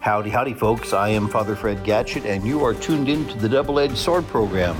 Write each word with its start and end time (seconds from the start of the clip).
Howdy, 0.00 0.30
howdy, 0.30 0.54
folks. 0.54 0.94
I 0.94 1.10
am 1.10 1.28
Father 1.28 1.54
Fred 1.54 1.84
Gatschet, 1.84 2.24
and 2.24 2.42
you 2.42 2.64
are 2.64 2.72
tuned 2.72 3.10
in 3.10 3.28
to 3.28 3.36
the 3.36 3.50
Double 3.50 3.78
Edged 3.78 3.98
Sword 3.98 4.26
program 4.28 4.74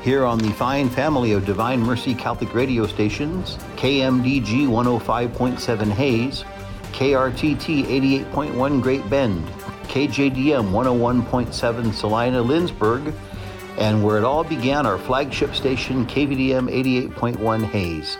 here 0.00 0.24
on 0.24 0.38
the 0.38 0.52
fine 0.52 0.88
family 0.88 1.32
of 1.32 1.44
Divine 1.44 1.80
Mercy 1.80 2.14
Catholic 2.14 2.54
radio 2.54 2.86
stations 2.86 3.56
KMDG 3.74 4.68
105.7 4.68 5.90
Hays, 5.90 6.44
KRTT 6.92 7.84
88.1 8.30 8.80
Great 8.80 9.10
Bend, 9.10 9.44
KJDM 9.88 10.70
101.7 10.70 11.92
Salina 11.92 12.40
Lindsborg, 12.40 13.12
and 13.76 14.04
where 14.04 14.18
it 14.18 14.24
all 14.24 14.44
began, 14.44 14.86
our 14.86 14.98
flagship 14.98 15.52
station 15.56 16.06
KVDM 16.06 16.70
88.1 17.10 17.64
Hays. 17.64 18.18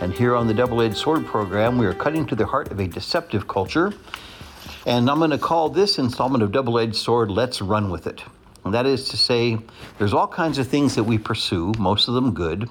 And 0.00 0.12
here 0.12 0.34
on 0.34 0.48
the 0.48 0.54
Double 0.54 0.82
Edged 0.82 0.96
Sword 0.96 1.24
program, 1.26 1.78
we 1.78 1.86
are 1.86 1.94
cutting 1.94 2.26
to 2.26 2.34
the 2.34 2.44
heart 2.44 2.72
of 2.72 2.80
a 2.80 2.88
deceptive 2.88 3.46
culture. 3.46 3.92
And 4.84 5.08
I'm 5.08 5.18
going 5.18 5.30
to 5.30 5.38
call 5.38 5.68
this 5.68 6.00
installment 6.00 6.42
of 6.42 6.50
Double 6.50 6.76
Edged 6.76 6.96
Sword 6.96 7.30
Let's 7.30 7.62
Run 7.62 7.88
With 7.88 8.08
It. 8.08 8.24
And 8.64 8.74
that 8.74 8.84
is 8.84 9.08
to 9.10 9.16
say, 9.16 9.58
there's 9.98 10.12
all 10.12 10.26
kinds 10.26 10.58
of 10.58 10.66
things 10.66 10.96
that 10.96 11.04
we 11.04 11.18
pursue, 11.18 11.72
most 11.78 12.08
of 12.08 12.14
them 12.14 12.34
good. 12.34 12.68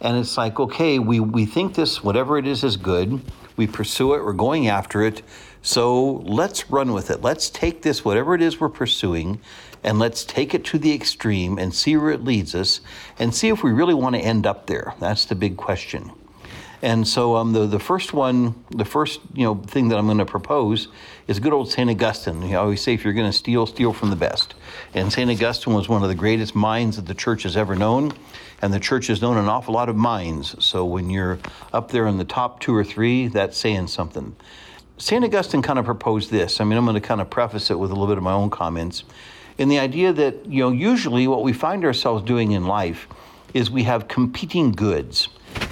And 0.00 0.16
it's 0.16 0.38
like, 0.38 0.58
okay, 0.58 0.98
we, 0.98 1.20
we 1.20 1.44
think 1.44 1.74
this, 1.74 2.02
whatever 2.02 2.38
it 2.38 2.46
is, 2.46 2.64
is 2.64 2.78
good. 2.78 3.20
We 3.58 3.66
pursue 3.66 4.14
it, 4.14 4.24
we're 4.24 4.32
going 4.32 4.68
after 4.68 5.02
it. 5.02 5.20
So 5.60 6.22
let's 6.24 6.70
run 6.70 6.94
with 6.94 7.10
it. 7.10 7.20
Let's 7.20 7.50
take 7.50 7.82
this, 7.82 8.02
whatever 8.02 8.34
it 8.34 8.40
is 8.40 8.58
we're 8.58 8.70
pursuing, 8.70 9.38
and 9.84 9.98
let's 9.98 10.24
take 10.24 10.54
it 10.54 10.64
to 10.66 10.78
the 10.78 10.94
extreme 10.94 11.58
and 11.58 11.74
see 11.74 11.98
where 11.98 12.10
it 12.10 12.24
leads 12.24 12.54
us 12.54 12.80
and 13.18 13.34
see 13.34 13.50
if 13.50 13.62
we 13.62 13.72
really 13.72 13.94
want 13.94 14.16
to 14.16 14.22
end 14.22 14.46
up 14.46 14.66
there. 14.66 14.94
That's 15.00 15.26
the 15.26 15.34
big 15.34 15.58
question. 15.58 16.12
And 16.82 17.06
so 17.06 17.36
um, 17.36 17.52
the, 17.52 17.66
the 17.66 17.78
first 17.78 18.12
one, 18.12 18.56
the 18.70 18.84
first 18.84 19.20
you 19.34 19.44
know 19.44 19.54
thing 19.54 19.88
that 19.88 19.98
I'm 19.98 20.06
going 20.06 20.18
to 20.18 20.26
propose 20.26 20.88
is 21.28 21.38
good 21.38 21.52
old 21.52 21.70
St. 21.70 21.88
Augustine. 21.88 22.42
You 22.42 22.58
always 22.58 22.82
say 22.82 22.92
if 22.92 23.04
you're 23.04 23.12
going 23.12 23.30
to 23.30 23.36
steal, 23.36 23.66
steal 23.66 23.92
from 23.92 24.10
the 24.10 24.16
best. 24.16 24.54
And 24.92 25.12
St. 25.12 25.30
Augustine 25.30 25.74
was 25.74 25.88
one 25.88 26.02
of 26.02 26.08
the 26.08 26.16
greatest 26.16 26.56
minds 26.56 26.96
that 26.96 27.06
the 27.06 27.14
church 27.14 27.44
has 27.44 27.56
ever 27.56 27.76
known. 27.76 28.12
And 28.60 28.72
the 28.72 28.80
church 28.80 29.06
has 29.08 29.22
known 29.22 29.38
an 29.38 29.48
awful 29.48 29.74
lot 29.74 29.88
of 29.88 29.96
minds. 29.96 30.56
So 30.64 30.84
when 30.84 31.08
you're 31.08 31.38
up 31.72 31.90
there 31.90 32.06
in 32.06 32.18
the 32.18 32.24
top 32.24 32.60
two 32.60 32.74
or 32.74 32.84
three, 32.84 33.28
that's 33.28 33.56
saying 33.56 33.88
something. 33.88 34.34
St. 34.98 35.24
Augustine 35.24 35.62
kind 35.62 35.78
of 35.78 35.84
proposed 35.84 36.30
this. 36.30 36.60
I 36.60 36.64
mean, 36.64 36.78
I'm 36.78 36.84
going 36.84 36.94
to 36.94 37.00
kind 37.00 37.20
of 37.20 37.30
preface 37.30 37.70
it 37.70 37.78
with 37.78 37.90
a 37.90 37.94
little 37.94 38.06
bit 38.08 38.18
of 38.18 38.24
my 38.24 38.32
own 38.32 38.50
comments. 38.50 39.04
In 39.58 39.68
the 39.68 39.78
idea 39.78 40.12
that, 40.12 40.46
you 40.46 40.60
know, 40.60 40.70
usually 40.70 41.26
what 41.26 41.42
we 41.42 41.52
find 41.52 41.84
ourselves 41.84 42.24
doing 42.24 42.52
in 42.52 42.66
life 42.66 43.08
is 43.54 43.70
we 43.70 43.82
have 43.84 44.08
competing 44.08 44.72
goods. 44.72 45.28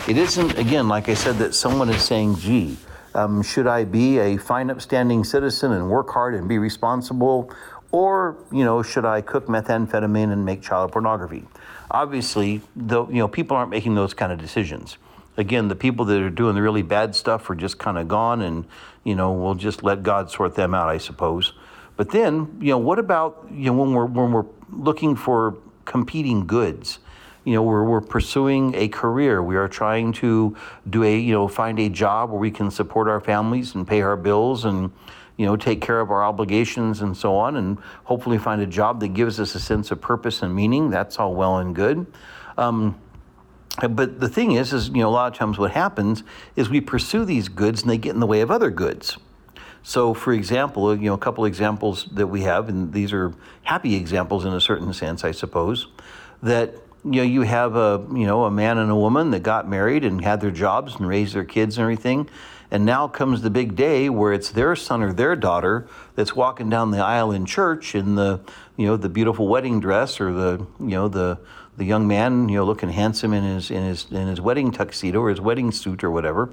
It 0.08 0.16
isn't, 0.16 0.58
again, 0.58 0.88
like 0.88 1.08
I 1.08 1.14
said, 1.14 1.36
that 1.38 1.54
someone 1.54 1.88
is 1.88 2.02
saying, 2.02 2.36
gee, 2.36 2.76
um, 3.14 3.42
should 3.42 3.66
I 3.66 3.84
be 3.84 4.18
a 4.18 4.36
fine, 4.36 4.70
upstanding 4.70 5.24
citizen 5.24 5.72
and 5.72 5.90
work 5.90 6.10
hard 6.10 6.34
and 6.34 6.48
be 6.48 6.58
responsible? 6.58 7.52
Or, 7.92 8.36
you 8.52 8.64
know, 8.64 8.82
should 8.82 9.04
I 9.04 9.20
cook 9.20 9.46
methamphetamine 9.46 10.32
and 10.32 10.44
make 10.44 10.62
child 10.62 10.92
pornography? 10.92 11.44
Obviously, 11.90 12.60
the, 12.76 13.06
you 13.06 13.18
know, 13.18 13.28
people 13.28 13.56
aren't 13.56 13.70
making 13.70 13.94
those 13.94 14.14
kind 14.14 14.32
of 14.32 14.38
decisions. 14.38 14.96
Again, 15.36 15.68
the 15.68 15.76
people 15.76 16.04
that 16.06 16.20
are 16.20 16.30
doing 16.30 16.54
the 16.54 16.62
really 16.62 16.82
bad 16.82 17.16
stuff 17.16 17.48
are 17.50 17.54
just 17.54 17.78
kind 17.78 17.98
of 17.98 18.06
gone 18.08 18.42
and, 18.42 18.64
you 19.04 19.14
know, 19.14 19.32
we'll 19.32 19.54
just 19.54 19.82
let 19.82 20.02
God 20.02 20.30
sort 20.30 20.54
them 20.54 20.74
out, 20.74 20.88
I 20.88 20.98
suppose. 20.98 21.52
But 21.96 22.10
then, 22.10 22.56
you 22.60 22.70
know, 22.70 22.78
what 22.78 22.98
about, 22.98 23.46
you 23.50 23.66
know, 23.66 23.72
when 23.74 23.92
we're, 23.92 24.06
when 24.06 24.32
we're 24.32 24.46
looking 24.70 25.16
for 25.16 25.56
competing 25.84 26.46
goods? 26.46 26.98
You 27.44 27.54
know 27.54 27.62
we're, 27.62 27.84
we're 27.84 28.00
pursuing 28.00 28.74
a 28.74 28.88
career. 28.88 29.42
We 29.42 29.56
are 29.56 29.68
trying 29.68 30.12
to 30.14 30.56
do 30.88 31.04
a 31.04 31.18
you 31.18 31.32
know 31.32 31.48
find 31.48 31.78
a 31.78 31.88
job 31.88 32.30
where 32.30 32.38
we 32.38 32.50
can 32.50 32.70
support 32.70 33.08
our 33.08 33.20
families 33.20 33.74
and 33.74 33.86
pay 33.86 34.02
our 34.02 34.16
bills 34.16 34.64
and 34.64 34.92
you 35.36 35.46
know 35.46 35.56
take 35.56 35.80
care 35.80 36.00
of 36.00 36.10
our 36.10 36.22
obligations 36.22 37.00
and 37.00 37.16
so 37.16 37.36
on 37.36 37.56
and 37.56 37.78
hopefully 38.04 38.38
find 38.38 38.60
a 38.60 38.66
job 38.66 39.00
that 39.00 39.08
gives 39.08 39.40
us 39.40 39.54
a 39.54 39.60
sense 39.60 39.90
of 39.90 40.00
purpose 40.00 40.42
and 40.42 40.54
meaning. 40.54 40.90
That's 40.90 41.18
all 41.18 41.34
well 41.34 41.58
and 41.58 41.74
good. 41.74 42.06
Um, 42.58 43.00
but 43.88 44.20
the 44.20 44.28
thing 44.28 44.52
is 44.52 44.72
is 44.72 44.88
you 44.88 44.96
know 44.96 45.08
a 45.08 45.10
lot 45.10 45.32
of 45.32 45.38
times 45.38 45.58
what 45.58 45.70
happens 45.70 46.22
is 46.56 46.68
we 46.68 46.80
pursue 46.80 47.24
these 47.24 47.48
goods 47.48 47.82
and 47.82 47.90
they 47.90 47.98
get 47.98 48.14
in 48.14 48.20
the 48.20 48.26
way 48.26 48.42
of 48.42 48.50
other 48.50 48.70
goods. 48.70 49.16
So, 49.82 50.12
for 50.12 50.32
example, 50.32 50.94
you 50.94 51.06
know, 51.06 51.14
a 51.14 51.18
couple 51.18 51.44
examples 51.46 52.04
that 52.12 52.26
we 52.26 52.42
have, 52.42 52.68
and 52.68 52.92
these 52.92 53.12
are 53.12 53.32
happy 53.62 53.94
examples 53.94 54.44
in 54.44 54.52
a 54.52 54.60
certain 54.60 54.92
sense, 54.92 55.24
I 55.24 55.30
suppose, 55.30 55.86
that 56.42 56.74
you 57.04 57.10
know, 57.12 57.22
you 57.22 57.42
have 57.42 57.76
a 57.76 58.04
you 58.12 58.26
know 58.26 58.44
a 58.44 58.50
man 58.50 58.78
and 58.78 58.90
a 58.90 58.96
woman 58.96 59.30
that 59.30 59.42
got 59.42 59.68
married 59.68 60.04
and 60.04 60.22
had 60.22 60.40
their 60.40 60.50
jobs 60.50 60.96
and 60.96 61.08
raised 61.08 61.34
their 61.34 61.44
kids 61.44 61.78
and 61.78 61.82
everything, 61.82 62.28
and 62.70 62.84
now 62.84 63.08
comes 63.08 63.42
the 63.42 63.50
big 63.50 63.74
day 63.74 64.08
where 64.08 64.32
it's 64.32 64.50
their 64.50 64.76
son 64.76 65.02
or 65.02 65.12
their 65.12 65.34
daughter 65.34 65.88
that's 66.14 66.36
walking 66.36 66.68
down 66.68 66.90
the 66.90 66.98
aisle 66.98 67.32
in 67.32 67.46
church 67.46 67.94
in 67.94 68.16
the 68.16 68.40
you 68.76 68.86
know 68.86 68.96
the 68.96 69.08
beautiful 69.08 69.48
wedding 69.48 69.80
dress 69.80 70.20
or 70.20 70.32
the 70.32 70.66
you 70.78 70.88
know 70.88 71.08
the 71.08 71.38
the 71.76 71.84
young 71.84 72.06
man 72.06 72.48
you 72.48 72.56
know 72.56 72.64
looking 72.64 72.90
handsome 72.90 73.32
in 73.32 73.44
his 73.44 73.70
in 73.70 73.82
his 73.82 74.06
in 74.10 74.26
his 74.26 74.40
wedding 74.40 74.70
tuxedo 74.70 75.20
or 75.20 75.30
his 75.30 75.40
wedding 75.40 75.72
suit 75.72 76.04
or 76.04 76.10
whatever, 76.10 76.50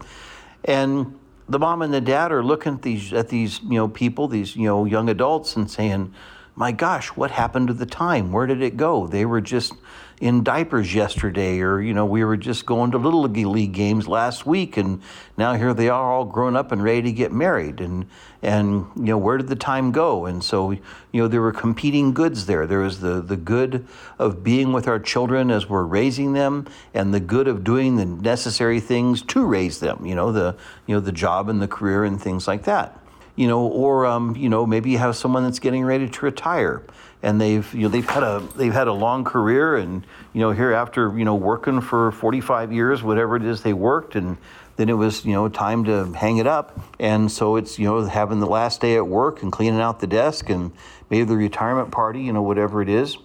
and 0.63 1.17
the 1.49 1.59
mom 1.59 1.81
and 1.81 1.93
the 1.93 2.01
dad 2.01 2.31
are 2.31 2.43
looking 2.43 2.75
at 2.75 2.81
these 2.81 3.11
at 3.11 3.29
these 3.29 3.61
you 3.63 3.75
know 3.75 3.87
people 3.87 4.27
these 4.27 4.55
you 4.55 4.65
know 4.65 4.85
young 4.85 5.09
adults 5.09 5.57
and 5.57 5.69
saying, 5.69 6.13
my 6.57 6.71
gosh, 6.71 7.09
what 7.09 7.29
happened 7.29 7.67
to 7.67 7.73
the 7.73 7.85
time? 7.85 8.31
Where 8.31 8.47
did 8.47 8.63
it 8.63 8.77
go? 8.77 9.05
They 9.05 9.25
were 9.25 9.41
just 9.41 9.73
in 10.19 10.44
diapers 10.44 10.95
yesterday, 10.95 11.59
or, 11.59 11.79
you 11.79 11.94
know, 11.94 12.05
we 12.05 12.23
were 12.23 12.38
just 12.38 12.66
going 12.66 12.89
to 12.91 12.97
Little 12.97 13.22
League 13.22 13.73
games 13.73 14.07
last 14.07 14.47
week, 14.47 14.75
and 14.75 15.01
now 15.38 15.53
here 15.53 15.75
they 15.75 15.89
are 15.89 16.11
all 16.11 16.25
grown 16.25 16.55
up 16.55 16.72
and 16.72 16.83
ready 16.83 17.03
to 17.03 17.11
get 17.11 17.31
married. 17.31 17.79
And, 17.79 18.07
and 18.41 18.88
you 18.95 19.03
know, 19.03 19.17
where 19.17 19.38
did 19.38 19.47
the 19.47 19.56
time 19.56 19.91
go? 19.91 20.25
And 20.25 20.44
so, 20.44 20.72
you 20.72 20.81
know, 21.13 21.27
there 21.27 21.41
were 21.41 21.51
competing 21.51 22.16
goods 22.16 22.47
there. 22.47 22.66
There 22.66 22.79
was 22.79 23.00
the, 23.00 23.22
the 23.22 23.38
good 23.38 23.85
of 24.17 24.44
being 24.44 24.73
with 24.73 24.88
our 24.88 25.00
children 25.00 25.51
as 25.51 25.69
we're 25.69 25.83
raising 25.83 26.33
them, 26.33 26.67
and 26.95 27.13
the 27.13 27.19
good 27.19 27.47
of 27.47 27.63
doing 27.63 27.97
the 27.97 28.06
necessary 28.06 28.79
things 28.79 29.22
to 29.23 29.45
raise 29.45 29.79
them, 29.79 30.03
you 30.03 30.16
know, 30.16 30.31
the, 30.31 30.56
you 30.88 30.95
know, 30.95 31.01
the 31.01 31.11
job 31.11 31.47
and 31.47 31.61
the 31.61 31.67
career 31.67 32.03
and 32.03 32.19
things 32.19 32.47
like 32.47 32.63
that 32.63 33.00
you 33.37 33.47
know, 33.47 33.65
or 33.65 34.05
um, 34.05 34.35
you 34.35 34.49
know, 34.49 34.65
maybe 34.65 34.89
you 34.89 34.97
have 34.97 35.15
someone 35.15 35.43
that's 35.43 35.59
getting 35.59 35.85
ready 35.85 36.09
to 36.09 36.25
retire, 36.25 36.83
and 37.23 37.39
they've 37.39 37.71
you 37.73 37.83
know 37.83 37.87
they've 37.87 38.09
had 38.09 38.23
a 38.23 38.43
they've 38.57 38.73
had 38.73 38.87
a 38.87 38.93
long 38.93 39.23
career 39.23 39.77
and 39.77 40.05
you 40.33 40.41
know 40.41 40.51
here 40.51 40.73
after 40.73 41.17
you 41.17 41.23
know 41.23 41.35
working 41.35 41.79
for 41.79 42.11
45 42.11 42.73
years 42.73 43.01
whatever 43.01 43.35
it 43.35 43.43
is 43.43 43.61
they 43.61 43.73
worked 43.73 44.15
and 44.15 44.37
then 44.75 44.89
it 44.89 44.93
was 44.93 45.23
you 45.23 45.33
know 45.33 45.47
time 45.49 45.83
to 45.85 46.11
hang 46.13 46.37
it 46.37 46.47
up. 46.47 46.79
And 46.99 47.31
so 47.31 47.55
it's 47.55 47.77
you 47.77 47.85
know 47.85 48.05
having 48.05 48.39
the 48.39 48.47
last 48.47 48.81
day 48.81 48.95
at 48.95 49.07
work 49.07 49.43
and 49.43 49.51
cleaning 49.51 49.81
out 49.81 49.99
the 49.99 50.07
desk 50.07 50.49
and 50.49 50.71
maybe 51.09 51.23
the 51.23 51.37
retirement 51.37 51.91
party 51.91 52.21
you 52.21 52.33
know 52.33 52.41
whatever 52.41 52.81
it 52.81 52.89
is. 52.89 53.17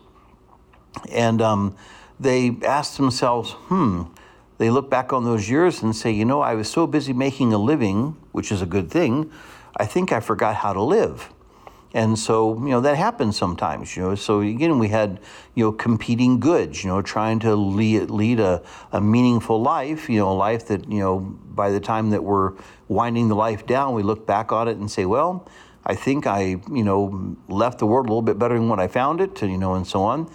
And 1.10 1.40
um, 1.40 1.74
they 2.20 2.56
ask 2.66 2.96
themselves 2.96 3.52
hmm. 3.52 4.04
They 4.58 4.70
look 4.70 4.88
back 4.88 5.12
on 5.12 5.24
those 5.24 5.50
years 5.50 5.82
and 5.82 5.96
say 5.96 6.12
you 6.12 6.24
know 6.24 6.40
i 6.40 6.54
was 6.54 6.70
so 6.70 6.86
busy 6.86 7.12
making 7.12 7.52
a 7.52 7.58
living 7.58 8.16
which 8.30 8.52
is 8.52 8.62
a 8.62 8.66
good 8.66 8.92
thing 8.92 9.28
i 9.76 9.86
think 9.86 10.12
i 10.12 10.20
forgot 10.20 10.56
how 10.56 10.72
to 10.72 10.82
live 10.82 11.32
and 11.94 12.18
so, 12.18 12.54
you 12.54 12.70
know, 12.70 12.80
that 12.80 12.96
happens 12.96 13.36
sometimes, 13.36 13.96
you 13.96 14.02
know. 14.02 14.14
So 14.14 14.40
again, 14.40 14.78
we 14.78 14.88
had, 14.88 15.20
you 15.54 15.64
know, 15.64 15.72
competing 15.72 16.40
goods, 16.40 16.82
you 16.82 16.88
know, 16.88 17.02
trying 17.02 17.38
to 17.40 17.54
lead, 17.54 18.10
lead 18.10 18.40
a, 18.40 18.62
a 18.92 19.00
meaningful 19.00 19.60
life, 19.60 20.08
you 20.08 20.18
know, 20.18 20.30
a 20.30 20.32
life 20.32 20.66
that, 20.68 20.90
you 20.90 21.00
know, 21.00 21.20
by 21.20 21.70
the 21.70 21.80
time 21.80 22.10
that 22.10 22.24
we're 22.24 22.52
winding 22.88 23.28
the 23.28 23.34
life 23.34 23.66
down, 23.66 23.94
we 23.94 24.02
look 24.02 24.26
back 24.26 24.52
on 24.52 24.68
it 24.68 24.78
and 24.78 24.90
say, 24.90 25.04
well, 25.04 25.46
I 25.84 25.94
think 25.94 26.26
I, 26.26 26.60
you 26.70 26.84
know, 26.84 27.36
left 27.48 27.78
the 27.78 27.86
world 27.86 28.06
a 28.06 28.08
little 28.08 28.22
bit 28.22 28.38
better 28.38 28.54
than 28.54 28.68
when 28.68 28.80
I 28.80 28.88
found 28.88 29.20
it, 29.20 29.42
you 29.42 29.58
know, 29.58 29.74
and 29.74 29.86
so 29.86 30.02
on. 30.02 30.30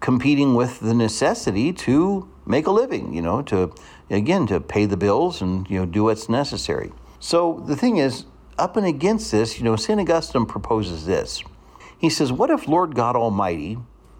Competing 0.00 0.54
with 0.54 0.80
the 0.80 0.94
necessity 0.94 1.72
to 1.74 2.28
make 2.44 2.66
a 2.66 2.70
living, 2.70 3.14
you 3.14 3.22
know, 3.22 3.42
to, 3.42 3.72
again, 4.10 4.46
to 4.48 4.58
pay 4.60 4.84
the 4.84 4.96
bills 4.96 5.42
and, 5.42 5.68
you 5.70 5.78
know, 5.78 5.86
do 5.86 6.04
what's 6.04 6.28
necessary. 6.28 6.90
So 7.20 7.62
the 7.66 7.76
thing 7.76 7.98
is, 7.98 8.24
up 8.58 8.76
and 8.76 8.86
against 8.86 9.30
this, 9.32 9.58
you 9.58 9.64
know, 9.64 9.76
St. 9.76 10.00
Augustine 10.00 10.46
proposes 10.46 11.06
this. 11.06 11.42
He 11.98 12.10
says, 12.10 12.32
What 12.32 12.50
if 12.50 12.68
Lord 12.68 12.94
God 12.94 13.16
Almighty, 13.16 13.78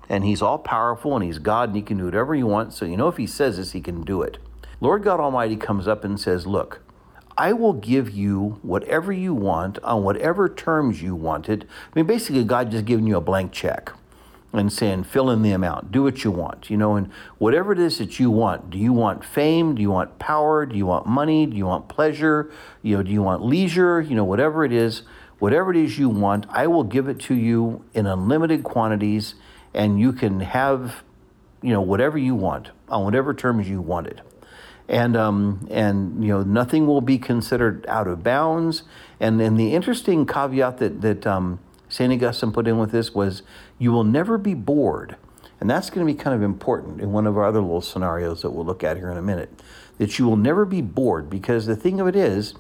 and 0.09 0.25
He's 0.25 0.43
all 0.43 0.59
powerful 0.59 1.15
and 1.15 1.25
He's 1.25 1.39
God 1.39 1.71
and 1.71 1.77
He 1.77 1.83
can 1.83 1.99
do 1.99 2.07
whatever 2.07 2.35
He 2.35 2.43
wants, 2.43 2.77
so 2.77 2.85
you 2.85 2.97
know 2.97 3.09
if 3.09 3.17
He 3.17 3.27
says 3.27 3.57
this, 3.57 3.73
He 3.73 3.81
can 3.81 4.03
do 4.03 4.23
it. 4.23 4.39
Lord 4.81 5.03
God 5.03 5.21
Almighty 5.21 5.57
comes 5.57 5.89
up 5.89 6.05
and 6.05 6.19
says, 6.19 6.47
Look, 6.47 6.83
I 7.37 7.53
will 7.53 7.73
give 7.73 8.11
you 8.11 8.59
whatever 8.63 9.13
you 9.13 9.35
want 9.35 9.79
on 9.81 10.03
whatever 10.03 10.49
terms 10.49 11.03
you 11.03 11.15
want 11.15 11.49
it. 11.49 11.65
I 11.65 11.99
mean, 11.99 12.07
basically, 12.07 12.45
God 12.45 12.71
just 12.71 12.85
giving 12.85 13.07
you 13.07 13.17
a 13.17 13.21
blank 13.21 13.53
check 13.53 13.93
and 14.53 14.73
saying, 14.73 15.05
fill 15.05 15.31
in 15.31 15.43
the 15.43 15.53
amount, 15.53 15.93
do 15.93 16.03
what 16.03 16.25
you 16.25 16.31
want, 16.31 16.71
you 16.71 16.77
know, 16.77 16.97
and 16.97 17.11
whatever 17.37 17.73
it 17.73 17.79
is 17.79 17.99
that 17.99 18.19
you 18.19 18.31
want. 18.31 18.71
Do 18.71 18.79
you 18.79 18.93
want 18.93 19.25
fame? 19.25 19.75
Do 19.75 19.83
you 19.83 19.91
want 19.91 20.19
power? 20.19 20.65
Do 20.65 20.75
you 20.77 20.87
want 20.87 21.07
money? 21.07 21.45
Do 21.45 21.57
you 21.57 21.67
want 21.67 21.89
pleasure? 21.89 22.51
You 22.83 22.97
know, 22.97 23.03
do 23.03 23.11
you 23.11 23.23
want 23.23 23.45
leisure? 23.45 24.01
You 24.01 24.15
know, 24.15 24.25
whatever 24.25 24.65
it 24.65 24.73
is, 24.73 25.03
whatever 25.39 25.71
it 25.71 25.77
is 25.77 25.99
you 25.99 26.09
want, 26.09 26.47
I 26.49 26.67
will 26.67 26.85
give 26.85 27.09
it 27.09 27.19
to 27.21 27.35
you 27.35 27.85
in 27.93 28.07
unlimited 28.07 28.65
quantities, 28.65 29.35
and 29.75 30.01
you 30.01 30.13
can 30.13 30.41
have, 30.41 31.03
you 31.61 31.73
know, 31.73 31.83
whatever 31.83 32.17
you 32.17 32.35
want 32.35 32.71
on 32.89 33.05
whatever 33.05 33.35
terms 33.35 33.69
you 33.69 33.83
want 33.83 34.07
it. 34.07 34.21
And 34.89 35.15
um, 35.19 35.69
and 35.71 36.25
you 36.25 36.31
know 36.31 36.43
nothing 36.43 36.87
will 36.87 37.03
be 37.03 37.19
considered 37.19 37.85
out 37.87 38.09
of 38.09 38.23
bounds. 38.23 38.85
And 39.21 39.39
and 39.43 39.61
the 39.61 39.75
interesting 39.75 40.25
caveat 40.25 40.79
that 40.79 41.03
that 41.03 41.27
um, 41.27 41.61
St. 41.89 42.13
Augustine 42.13 42.53
put 42.53 42.67
in 42.69 42.79
with 42.79 42.93
this 42.93 43.15
was, 43.15 43.43
You 43.79 43.93
will 43.93 44.05
never 44.05 44.39
be 44.39 44.55
bored. 44.55 45.17
And 45.61 45.69
that's 45.69 45.91
going 45.91 46.07
to 46.07 46.13
be 46.13 46.17
kind 46.17 46.37
of 46.37 46.43
important 46.43 47.01
in 47.01 47.13
one 47.13 47.27
of 47.27 47.37
our 47.37 47.45
other 47.45 47.61
little 47.61 47.81
scenarios 47.81 48.43
that 48.43 48.51
we'll 48.51 48.65
look 48.65 48.85
at 48.85 48.97
here 48.97 49.11
in 49.11 49.17
a 49.17 49.23
minute. 49.23 49.51
That 49.99 50.19
you 50.19 50.27
will 50.27 50.37
never 50.37 50.65
be 50.65 50.81
bored 50.81 51.29
because 51.29 51.67
the 51.67 51.75
thing 51.75 52.01
of 52.01 52.07
it 52.07 52.15
is, 52.15 52.55